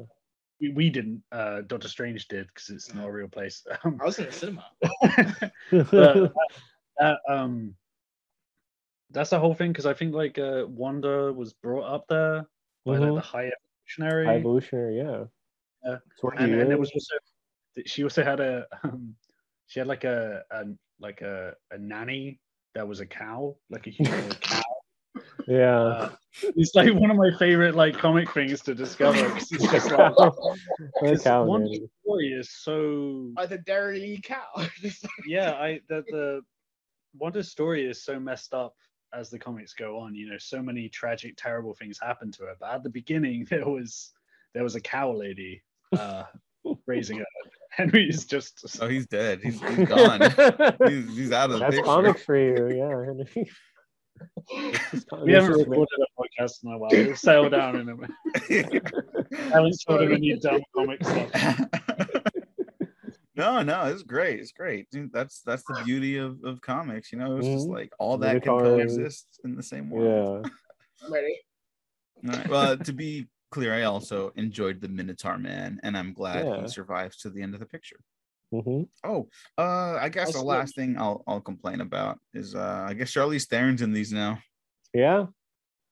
[0.61, 1.23] we, we didn't.
[1.33, 3.65] Uh, Doctor Strange did because it's not a real place.
[3.85, 4.67] Um, I was in the cinema.
[5.11, 5.53] but
[5.91, 6.33] that,
[6.99, 7.75] that, um
[9.11, 12.47] that's the whole thing because I think like uh Wanda was brought up there
[12.85, 13.15] by like, Mhm.
[13.15, 13.51] the high
[13.97, 14.99] evolutionary, High evolutionary.
[14.99, 15.25] Yeah,
[15.85, 15.91] Yeah.
[16.07, 16.81] That's where and, he and there is.
[16.81, 17.15] was also
[17.87, 19.15] she also had a um,
[19.67, 20.65] she had like a, a
[21.01, 22.41] like a, a nanny
[22.75, 24.63] that was a cow, like a humanoid cow.
[25.47, 25.81] yeah.
[25.83, 26.11] Uh,
[26.43, 29.29] it's like one of my favorite like comic things to discover.
[29.31, 31.89] 'cause it's just like, The 'cause cow one nanny.
[32.03, 34.47] story is so Like the Dairy Lea cow.
[35.27, 35.53] yeah.
[35.55, 36.41] I the the
[37.19, 38.75] Wanda's story is so messed up
[39.15, 40.15] as the comics go on.
[40.15, 42.55] You know, so many tragic, terrible things happen to her.
[42.61, 44.13] But at the beginning, there was
[44.55, 45.63] there was a cow lady
[45.97, 46.25] uh,
[46.87, 47.25] raising her.
[47.71, 49.41] Henry is just oh he's dead.
[49.43, 50.21] He's, he's gone.
[50.87, 53.25] he's, he's out of the That's comic for you.
[53.37, 53.45] Yeah.
[54.93, 56.91] It's com- we haven't recorded a podcast in a while.
[56.91, 58.83] We'll settle down in a minute.
[59.33, 61.61] I haven't told him any dumb comic stuff.
[63.37, 64.41] no, no, it's great.
[64.41, 64.91] It's great.
[64.91, 67.13] Dude, that's that's the beauty of, of comics.
[67.13, 67.73] You know, it's just Mhm.
[67.75, 70.51] like all that can coexist in the same world.
[71.03, 71.09] Yeah.
[71.11, 71.39] Ready.
[72.27, 72.49] All right.
[72.49, 76.63] Well, to be clear, I also enjoyed the Minotaur Man, and I'm glad Yeah.
[76.63, 78.01] he survives to the end of the picture.
[78.53, 82.95] hmm Oh, uh, I guess the last thing I'll I'll complain about is uh, I
[82.95, 84.39] guess Charlize Theron's in these now.
[84.95, 85.27] Yeah.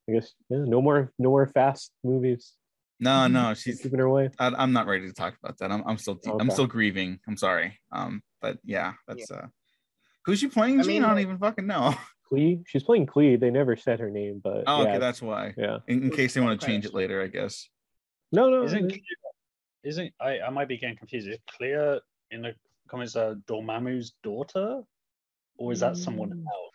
[0.09, 2.55] I guess yeah, no more no more fast movies.
[2.99, 3.81] No, no, she's.
[3.83, 4.31] keeping her away.
[4.39, 5.70] I, I'm not ready to talk about that.
[5.70, 7.19] I'm I'm still I'm still grieving.
[7.28, 7.78] I'm sorry.
[7.93, 9.49] Um, but yeah, that's uh,
[10.24, 10.81] who's she playing?
[10.81, 10.93] I Gene?
[10.93, 11.95] mean, I don't like- even fucking know.
[12.28, 12.61] Clea.
[12.66, 13.36] She's playing Clea.
[13.36, 15.55] They never said her name, but Oh, yeah, okay, that's why.
[15.57, 15.78] yeah.
[15.86, 17.69] In, in case they want to change it later, I guess.
[18.32, 18.62] No, no.
[18.65, 19.01] Isn't it-
[19.85, 21.28] isn't I, I might be getting confused.
[21.28, 22.01] Is Clea
[22.32, 22.55] in the
[22.89, 24.82] comics uh, Dormammu's daughter?
[25.59, 26.44] Or is that someone Mm.
[26.44, 26.73] else?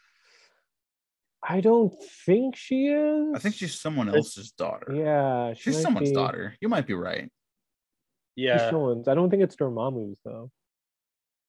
[1.43, 1.93] I don't
[2.25, 3.33] think she is.
[3.35, 4.93] I think she's someone else's daughter.
[4.95, 6.55] Yeah, she she's someone's be- daughter.
[6.61, 7.29] You might be right.
[8.35, 9.07] Yeah, She's Yeah, someone's.
[9.07, 10.51] I don't think it's Dormammu's though.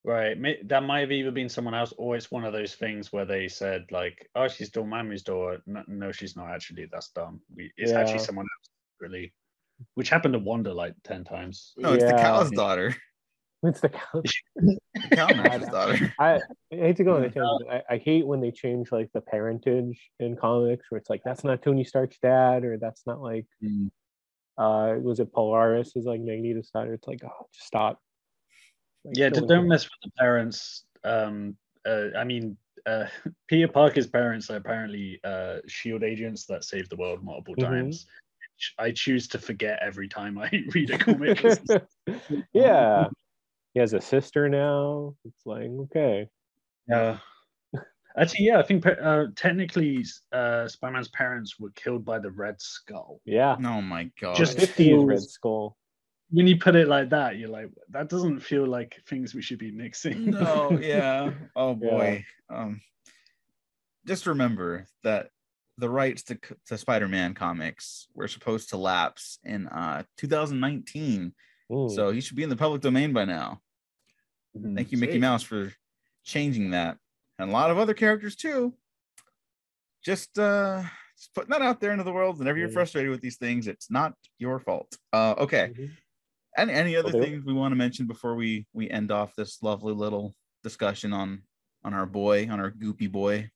[0.04, 0.36] Right.
[0.68, 3.48] That might have either been someone else, or it's one of those things where they
[3.48, 6.86] said like, "Oh, she's Dormammu's daughter." No, no, she's not actually.
[6.90, 7.40] That's dumb.
[7.54, 8.70] We, it's actually someone else,
[9.00, 9.32] really.
[9.94, 11.72] Which happened to Wanda like ten times.
[11.76, 12.94] No, it's the cow's daughter.
[13.64, 14.22] It's the cow.
[14.94, 15.26] The cow
[15.70, 16.12] daughter.
[16.18, 17.70] I, I hate to go on a tangent.
[17.70, 21.44] I, I hate when they change like the parentage in comics, where it's like that's
[21.44, 23.90] not Tony Stark's dad, or that's not like Mm.
[24.58, 26.94] uh was it Polaris is like Magneto's daughter.
[26.94, 28.00] It's like oh, just stop.
[29.04, 30.84] Like, Yeah, no just don't can- mess with the parents.
[31.04, 32.56] Um, uh, I mean,
[32.86, 33.06] uh,
[33.48, 37.68] Peter Parker's parents are apparently uh, Shield agents that saved the world multiple Mhm.
[37.68, 38.06] times.
[38.54, 41.38] which I choose to forget every time I read a comic.
[41.38, 41.80] 'cause it's-
[42.52, 43.08] yeah,
[43.74, 45.16] he has a sister now.
[45.24, 46.28] It's like okay,
[46.88, 47.18] Yeah.
[48.14, 53.20] Actually, yeah, I think uh, technically uh, Spider-Man's parents were killed by the Red Skull.
[53.24, 53.56] yeah.
[53.64, 54.36] Oh my god.
[54.36, 55.76] Just- Fifty is Red Skull.
[56.32, 59.58] When you put it like that, you're like, that doesn't feel like things we should
[59.58, 60.30] be mixing.
[60.30, 61.30] no, yeah.
[61.54, 61.90] Oh Yeah.
[61.90, 62.24] boy.
[62.50, 62.80] Um
[64.06, 65.28] just remember that
[65.78, 71.34] the rights to, to Spider-Man comics were supposed to lapse in uh 2019.
[71.70, 71.90] Mm.
[71.94, 73.60] So he should be in the public domain by now.
[74.56, 74.74] Mhm.
[74.74, 75.20] Thank you, Mickey Sweet.
[75.20, 75.72] Mouse, for
[76.24, 76.98] changing that.
[77.38, 78.74] And a lot of other characters too.
[80.04, 80.82] Just uh
[81.16, 82.38] just putting that out there into the world.
[82.38, 84.96] Whenever you're frustrated with these things, it's not your fault.
[85.12, 85.72] Uh okay.
[85.76, 85.90] Mhm.
[86.56, 87.20] Any any other Okay.
[87.20, 91.42] things we want to mention before we we end off this lovely little discussion on
[91.84, 93.50] on our boy, on our goopy boy?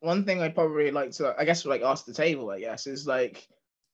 [0.00, 3.06] one thing I'd probably like to, I guess, like ask the table, I guess, is
[3.06, 3.48] like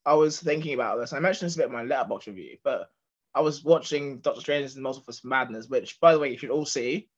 [0.05, 1.12] I was thinking about this.
[1.12, 2.91] I mentioned this a bit in my Letterboxd review, but
[3.35, 6.39] I was watching Doctor Strange and the Multiverse of Madness, which, by the way, you
[6.39, 7.09] should all see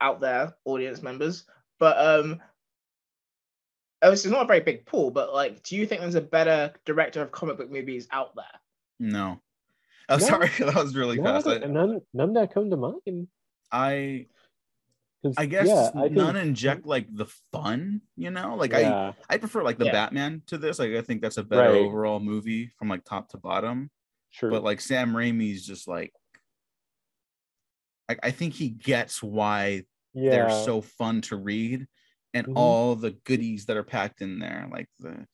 [0.00, 1.46] out there, audience members.
[1.80, 2.40] But um,
[4.02, 5.10] obviously, it's not a very big pool.
[5.10, 8.44] But like, do you think there's a better director of comic book movies out there?
[8.98, 9.40] No.
[10.08, 10.26] I'm No.
[10.26, 11.46] sorry, that was really No, fast.
[11.46, 13.28] I, none, none that come to mind.
[13.70, 14.26] I
[15.36, 18.54] I guess yeah, I none think- inject like the fun, you know.
[18.54, 19.92] Like I yeah, I prefer like the Yeah.
[19.92, 20.78] Batman to this.
[20.78, 21.80] Like I think that's a better Right.
[21.82, 23.90] overall movie from like top to bottom.
[24.30, 24.50] sure.
[24.50, 26.12] But like Sam Raimi's just like
[28.08, 29.84] I, I think he gets why
[30.14, 31.86] yeah, they're so fun to read
[32.34, 32.52] and Mhm.
[32.56, 35.26] all the goodies that are packed in there, like the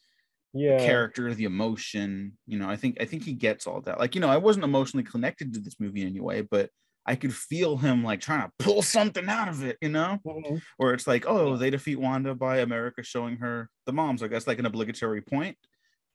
[0.55, 2.39] yeah, character, the emotion.
[2.47, 3.99] You know, I think I think he gets all that.
[3.99, 6.71] Like, you know, I wasn't emotionally connected to this movie in any way, but
[7.07, 10.19] I could feel him like trying to pull something out of it, you know?
[10.27, 10.63] Mhm.
[10.79, 14.23] Where it's like, oh, they defeat Wanda by America showing her the moms.
[14.23, 15.59] Like that's like an obligatory point.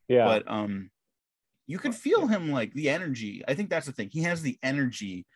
[0.08, 0.90] yeah, But um
[1.68, 3.44] you could feel him like the energy.
[3.48, 4.10] I think that's the thing.
[4.12, 5.28] He has the energy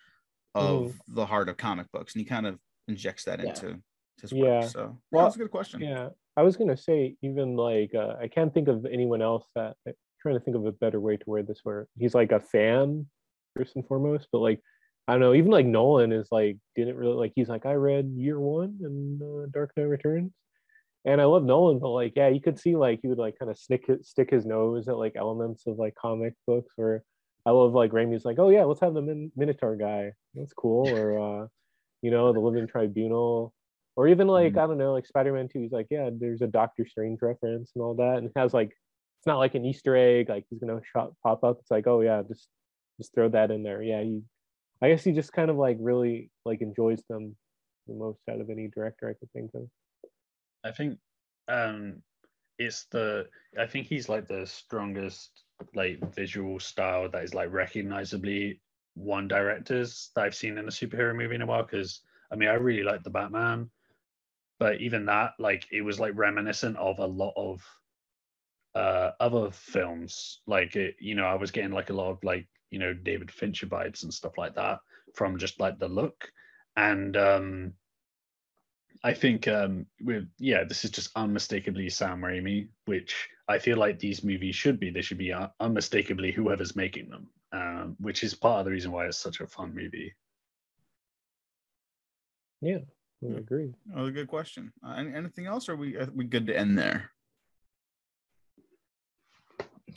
[0.55, 2.57] of the heart of comic books, and he kind of
[2.87, 3.49] injects that Yeah.
[3.49, 3.79] into
[4.21, 4.47] his work.
[4.63, 4.67] Yeah.
[4.67, 5.81] So Well, that's a good question.
[5.81, 6.09] yeah.
[6.35, 9.93] I was gonna say even like uh, I can't think of anyone else that I'm
[10.21, 13.05] trying to think of a better way to word this where he's like a fan
[13.55, 14.59] first and foremost, but like
[15.07, 18.11] I don't know, even like Nolan is like didn't really like he's like I read
[18.15, 20.31] Year One and uh, Dark Knight Returns,
[21.05, 23.51] and I love Nolan, but like yeah, you could see like he would like kind
[23.51, 27.03] of stick stick his nose at like elements of like comic books Or
[27.45, 30.87] I love like Raimi's like oh yeah, let's have the Min- Minotaur guy, that's cool,
[30.87, 31.47] or uh,
[32.01, 33.53] you know the Living Tribunal
[33.95, 36.85] or even like I don't know, like Spider-Man 2, he's like, yeah, there's a Doctor
[36.87, 40.29] Strange reference and all that, and it has like it's not like an Easter egg,
[40.29, 41.57] like he's gonna shop, pop up.
[41.59, 42.47] It's like, oh yeah, just
[42.99, 43.81] just throw that in there.
[43.81, 44.21] Yeah, he,
[44.81, 47.35] I guess he just kind of like really like enjoys them
[47.87, 49.67] the most out of any director I could think of.
[50.63, 50.97] I think
[51.47, 52.01] um
[52.59, 53.27] it's the
[53.59, 55.43] I think he's like the strongest
[55.75, 58.61] like visual style that is like recognizably
[58.95, 62.01] one director's that I've seen in a superhero movie in a while because
[62.31, 63.69] I mean I really like the Batman
[64.63, 67.61] but even that like it was like reminiscent of a lot of
[68.75, 72.47] uh other films like it you know I was getting like a lot of like
[72.71, 74.79] you know David Fincher vibes and stuff like that
[75.15, 76.31] from just like the look
[76.77, 77.73] and um
[79.03, 83.99] I think um with yeah, this is just unmistakably Sam Raimi, which I feel like
[83.99, 84.91] these movies should be.
[84.91, 88.93] They should be un- unmistakably whoever's making them, um, which is part of the reason
[88.93, 90.13] why it's such a fun movie.
[92.61, 92.85] Yeah,
[93.23, 93.35] I Hmm.
[93.37, 93.73] agree.
[93.95, 94.71] Oh, good question.
[94.85, 95.69] Uh, anything else?
[95.69, 97.11] Or are we are we good to end there?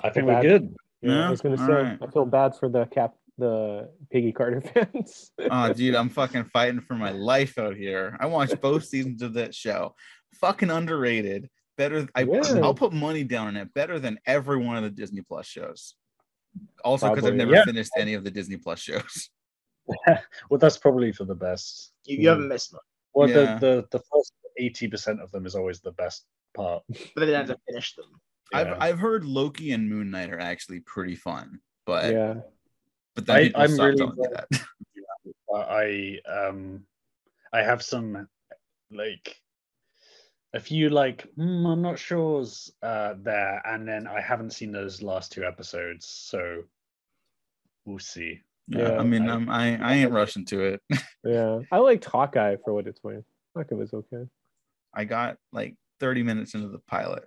[0.03, 0.74] I think we're good.
[1.03, 1.27] Yeah, Yeah?
[1.28, 1.98] I was gonna say right.
[2.03, 4.61] I feel bad for the cap the Peggy Carter
[4.94, 5.31] fans.
[5.51, 8.16] Oh, dude, I'm fucking fighting for my life out here.
[8.19, 9.94] I watched both seasons of that show.
[10.36, 11.51] Fucking underrated.
[11.77, 12.09] Better.
[12.15, 12.61] I, Yeah.
[12.62, 13.74] I'll put money down on it.
[13.74, 15.94] Better than every one of the Disney Plus shows.
[16.82, 17.65] Also, because I've never Yeah.
[17.65, 19.31] finished any of the Disney Plus shows.
[20.51, 21.93] Well, that's probably for the best.
[22.07, 22.82] You, you haven't missed much,
[23.16, 23.59] Well, Yeah.
[23.59, 26.82] the, the the first eighty percent of them is always the best part.
[26.88, 28.20] but they didn't have to finish them.
[28.52, 32.34] I've I've heard Loki and Moon Knight are actually pretty fun, but yeah,
[33.14, 34.26] but then I, I'm stop really telling me
[35.48, 36.84] glad- I um
[37.55, 38.28] I have some
[38.90, 39.40] like
[40.52, 45.01] a few like "Hmm, I'm not sure's uh there, and then I haven't seen those
[45.02, 46.64] last two episodes, so
[47.86, 48.43] we'll see.
[48.68, 48.98] Yeah, Yeah.
[48.98, 50.82] I mean, I- I'm, I I ain't rushing to it.
[51.24, 51.60] yeah.
[51.70, 53.24] I liked Hawkeye for what it's worth.
[53.56, 54.24] Hawkeye was okay.
[54.94, 57.24] I got like 30 minutes into the pilot.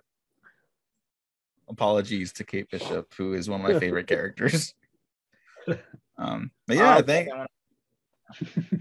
[1.68, 4.74] Apologies to Kate Bishop, who is one of my favorite characters.
[6.18, 7.30] Um, but yeah, Oh, thank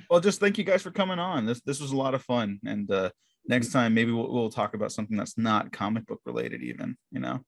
[0.09, 1.45] well, just thank you guys for coming on.
[1.45, 3.11] This this was a lot of fun, and uh,
[3.47, 7.21] next time maybe we'll, we'll talk about something that's not comic book related, even you
[7.21, 7.39] know.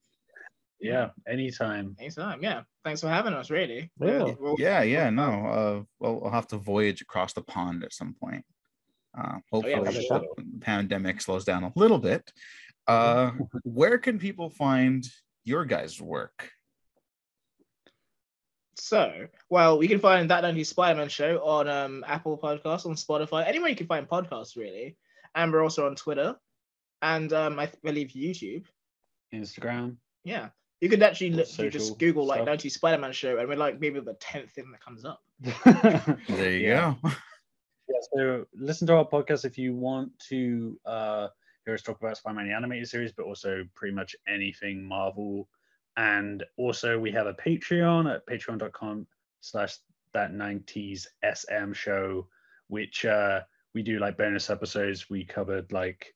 [0.82, 1.96] Yeah, anytime.
[2.00, 2.64] Anytime, yeah.
[2.84, 3.92] Thanks for having us, really.
[4.00, 4.34] Yeah.
[4.40, 5.46] we'll- Yeah, yeah, no.
[5.46, 8.44] Uh, well, I'll have to voyage across the pond at some point.
[9.18, 10.26] Uh, hopefully, for the sure.
[10.62, 12.32] pandemic slows down a little bit.
[12.88, 13.32] Uh,
[13.64, 15.06] where can people find
[15.44, 16.50] your guys' work?
[18.78, 23.48] So, well, you can find that 90s Spider-Man show on um, Apple Podcasts, on Spotify,
[23.48, 24.98] anywhere you can find podcasts, really.
[25.36, 26.36] And we're also on Twitter
[27.02, 28.66] and um, I believe YouTube.
[29.34, 29.98] Instagram.
[30.24, 30.50] Yeah,
[30.82, 32.58] you could actually Or literally social just Google like stuff.
[32.60, 35.22] 90s Spider-Man show, and we're like maybe the tenth thing that comes up.
[36.28, 36.96] There you Yeah.
[37.04, 37.10] go.
[37.90, 41.28] Yeah, so listen to our podcast if you want to uh,
[41.66, 45.50] hear us talk about Spider-Man the animated series, but also pretty much anything Marvel.
[45.98, 49.08] And also we have a Patreon at patreon.com
[49.42, 49.76] slash
[50.14, 51.06] that 90s
[51.36, 52.28] SM show,
[52.68, 53.42] which uh,
[53.74, 55.10] we do like bonus episodes.
[55.10, 56.14] We covered like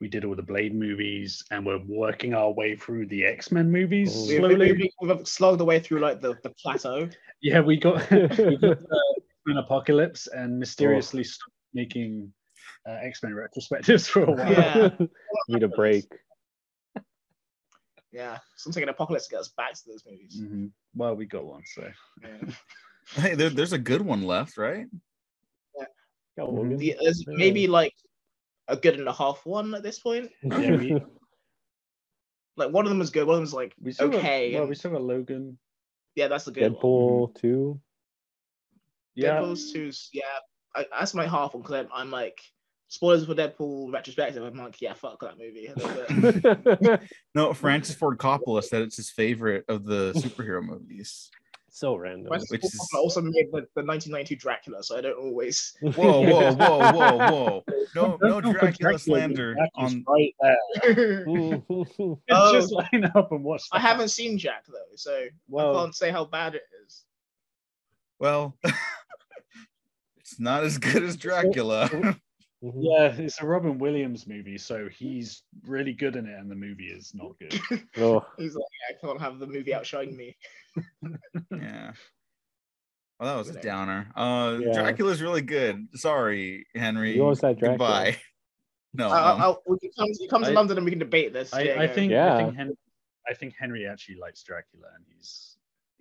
[0.00, 4.12] we did all the Blade movies and we're working our way through the X-Men movies
[4.14, 4.36] Oh.
[4.38, 4.72] Slowly.
[4.72, 7.08] we've, we've slogged the way through like the, the plateau.
[7.40, 12.32] Yeah, we got, we got uh, Apocalypse and mysteriously stopped making
[12.84, 14.50] uh, X-Men retrospectives for a while.
[14.52, 14.90] Yeah.
[15.48, 16.04] Need a break.
[18.10, 20.40] Yeah, something an apocalypse gets us back to those movies.
[20.40, 20.70] Mhm.
[20.96, 21.88] Well, we got one, so
[22.22, 22.50] Yeah.
[23.14, 24.86] Hey, there, there's a good one left, right?
[26.36, 26.76] Got Mhm.
[26.78, 27.10] The- Yeah.
[27.28, 27.94] maybe like
[28.68, 30.30] a good and a half one at this point.
[30.42, 31.02] Yeah, we-
[32.56, 34.50] Like one of them was good, one of them was like we still okay.
[34.50, 35.56] Got, well, we still got Logan.
[36.16, 36.82] yeah, that's the good one.
[36.82, 37.38] Deadpool mm-hmm.
[37.40, 37.80] two.
[39.14, 40.22] Yeah, Deadpool's two's yeah.
[40.74, 42.40] I, that's my half one because I'm, I'm like
[42.88, 44.42] spoilers for Deadpool retrospective.
[44.42, 45.68] I'm like yeah, fuck that movie.
[45.68, 47.00] a little bit.
[47.36, 51.30] No, Francis Ford Coppola said it's his favorite of the superhero movies.
[51.70, 52.28] So random.
[52.28, 55.76] Francis Which is- also made the, the 1992 Dracula, so I don't always.
[55.82, 55.92] Whoa,
[56.22, 57.64] whoa, whoa, whoa, whoa!
[57.94, 60.04] No, no Don't go for Dracula slander on.
[60.08, 61.26] right there.
[62.30, 62.52] Oh.
[62.52, 63.62] Just line up and watch.
[63.72, 65.26] I haven't seen Jack though, so
[65.58, 67.04] I can't say how bad it is.
[68.18, 68.56] Well,
[70.18, 71.88] it's not as good as Dracula.
[72.60, 76.88] Yeah, it's a Robin Williams movie, so he's really good in it, and the movie
[76.88, 77.60] is not good.
[77.98, 80.36] Oh, He's like, I can't have the movie outshine me.
[81.50, 81.92] Yeah.
[83.20, 84.10] Well, that was a downer.
[84.14, 84.72] Uh, Yeah.
[84.74, 85.88] Dracula's really good.
[85.94, 87.16] Sorry, Henry.
[87.16, 87.78] You always said Dracula.
[87.78, 88.16] Goodbye.
[88.94, 91.32] No, I, um, I'll, we can come, you come to London and we can debate
[91.32, 91.52] this.
[91.52, 91.92] I, Yeah, I go.
[91.94, 92.12] think.
[92.12, 92.36] I Yeah.
[92.38, 92.74] think Henry.
[93.28, 95.58] I think Henry actually likes Dracula, and he's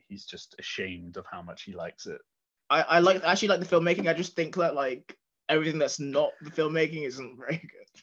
[0.07, 2.21] he's just ashamed of how much he likes it.
[2.69, 4.07] I, I like I actually like the filmmaking.
[4.07, 5.17] I just think that like
[5.49, 8.01] everything that's not the filmmaking isn't very good.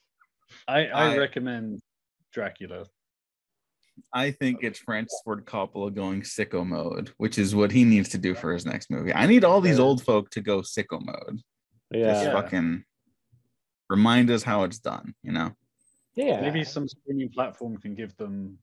[0.69, 1.81] I, I, I- recommend
[2.33, 2.85] Dracula.
[4.13, 8.19] I think it's Francis Ford Coppola going sicko mode, which is what he needs to
[8.19, 9.13] do for his next movie.
[9.13, 11.41] I need all these old folk to go sicko mode.
[11.91, 12.13] yeah.
[12.25, 12.85] Just fucking
[13.89, 15.53] remind us how it's done, you know?
[16.17, 16.41] Yeah.
[16.41, 18.59] Maybe some streaming platform can give them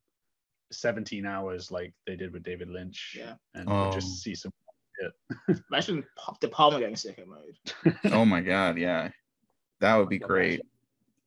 [0.71, 3.15] 17 hours like they did with David Lynch.
[3.17, 3.33] Yeah.
[3.53, 3.91] And we'll Oh.
[3.91, 4.51] just see some.
[4.99, 5.59] Shit.
[5.71, 7.95] Imagine Pa- De Palma going sicko mode.
[8.13, 9.09] oh my god, yeah.
[9.79, 10.61] That would be great.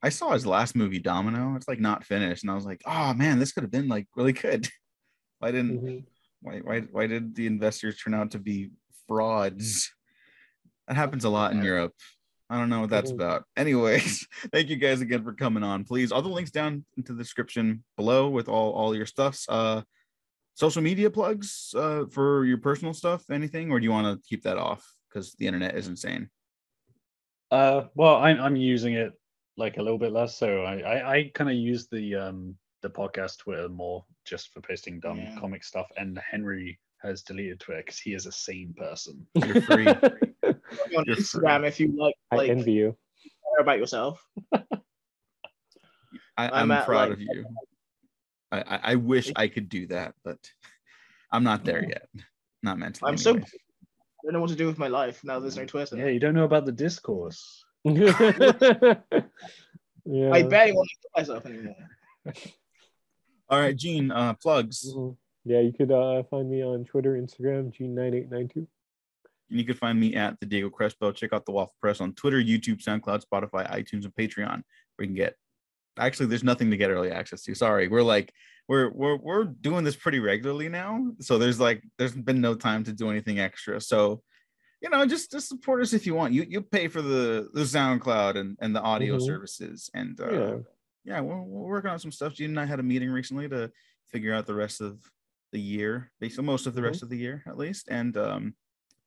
[0.05, 1.57] I saw his last movie, Domino.
[1.57, 4.07] It's like not finished, and I was like, oh man, this could have been like
[4.15, 4.69] really good.
[5.39, 6.05] Why didn't Mhm.
[6.43, 8.71] why why why did the investors turn out to be
[9.09, 9.91] frauds?
[10.87, 11.95] That happens a lot in Europe.
[12.51, 13.15] I don't know what that's Mhm.
[13.15, 13.45] about.
[13.57, 15.85] Anyways, thank you guys again for coming on.
[15.85, 19.47] Please, all the links down into the description below with all all your stuffs.
[19.49, 19.83] Uh
[20.55, 24.43] social media plugs uh for your personal stuff, anything, or do you want to keep
[24.43, 26.29] that off because the internet is insane?
[27.51, 29.13] Uh, well, I'm, I'm using it
[29.57, 30.37] like a little bit less.
[30.37, 34.61] So I, I, I kind of use the um the podcast Twitter more just for
[34.61, 35.37] posting dumb Yeah.
[35.39, 35.87] comic stuff.
[35.97, 39.27] And Henry has deleted Twitter because he is a sane person.
[39.35, 39.87] You're free.
[39.87, 39.95] On
[40.91, 42.97] You're Instagram, if you like, I like envy you.
[43.23, 44.23] care about yourself.
[46.37, 47.45] I, I'm I'm, proud like- of you.
[48.53, 50.39] I, I, I wish I could do that, but
[51.33, 52.09] I'm not there yet.
[52.63, 53.09] Not mentally.
[53.11, 55.39] I'm so- I don't know what to do with my life now.
[55.41, 55.97] There's no Twitter.
[55.97, 57.64] Yeah, you don't know about the discourse.
[57.85, 58.95] Yeah.
[60.33, 61.77] I barely want to kill myself anymore.
[63.51, 64.11] All right, Gene.
[64.11, 64.91] Uh, plugs.
[64.95, 65.17] Mhm.
[65.45, 68.57] Yeah, you could uh, find me on Twitter, Instagram, Gene9892.
[68.57, 68.67] And
[69.51, 71.13] you can find me at the Diego Crespo.
[71.13, 74.63] Check out the Waffle Press on Twitter, YouTube, SoundCloud, Spotify, iTunes, and Patreon.
[74.97, 75.35] Where you can get.
[75.99, 77.55] Actually, there's nothing to get early access to.
[77.55, 78.33] Sorry, we're like
[78.67, 81.13] we're we're we're doing this pretty regularly now.
[81.21, 83.81] So there's like there's been no time to do anything extra.
[83.81, 84.23] So
[84.85, 86.35] you know, just just support us if you want.
[86.35, 89.23] You you pay for the the SoundCloud and and the audio Mhm.
[89.25, 90.57] services and uh, Yeah.
[91.07, 92.35] yeah, we're, we're working on some stuff.
[92.35, 93.73] Gene and I had a meeting recently to
[94.13, 95.01] figure out the rest of
[95.53, 98.55] the year, basically most of the rest of the year at least, and um,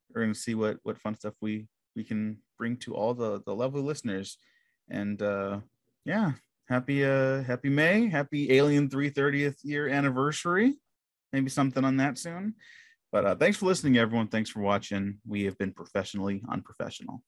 [0.10, 3.54] we're gonna see what what fun stuff we we can bring to all the the
[3.54, 4.40] lovely listeners.
[4.90, 5.60] And uh,
[6.06, 6.32] yeah,
[6.68, 10.74] happy uh happy May, happy Alien 330th year anniversary.
[11.32, 12.56] Maybe something on that soon.
[13.12, 14.28] But uh, thanks for listening, everyone.
[14.28, 15.20] Thanks for watching.
[15.26, 17.24] We have been professionally unprofessional.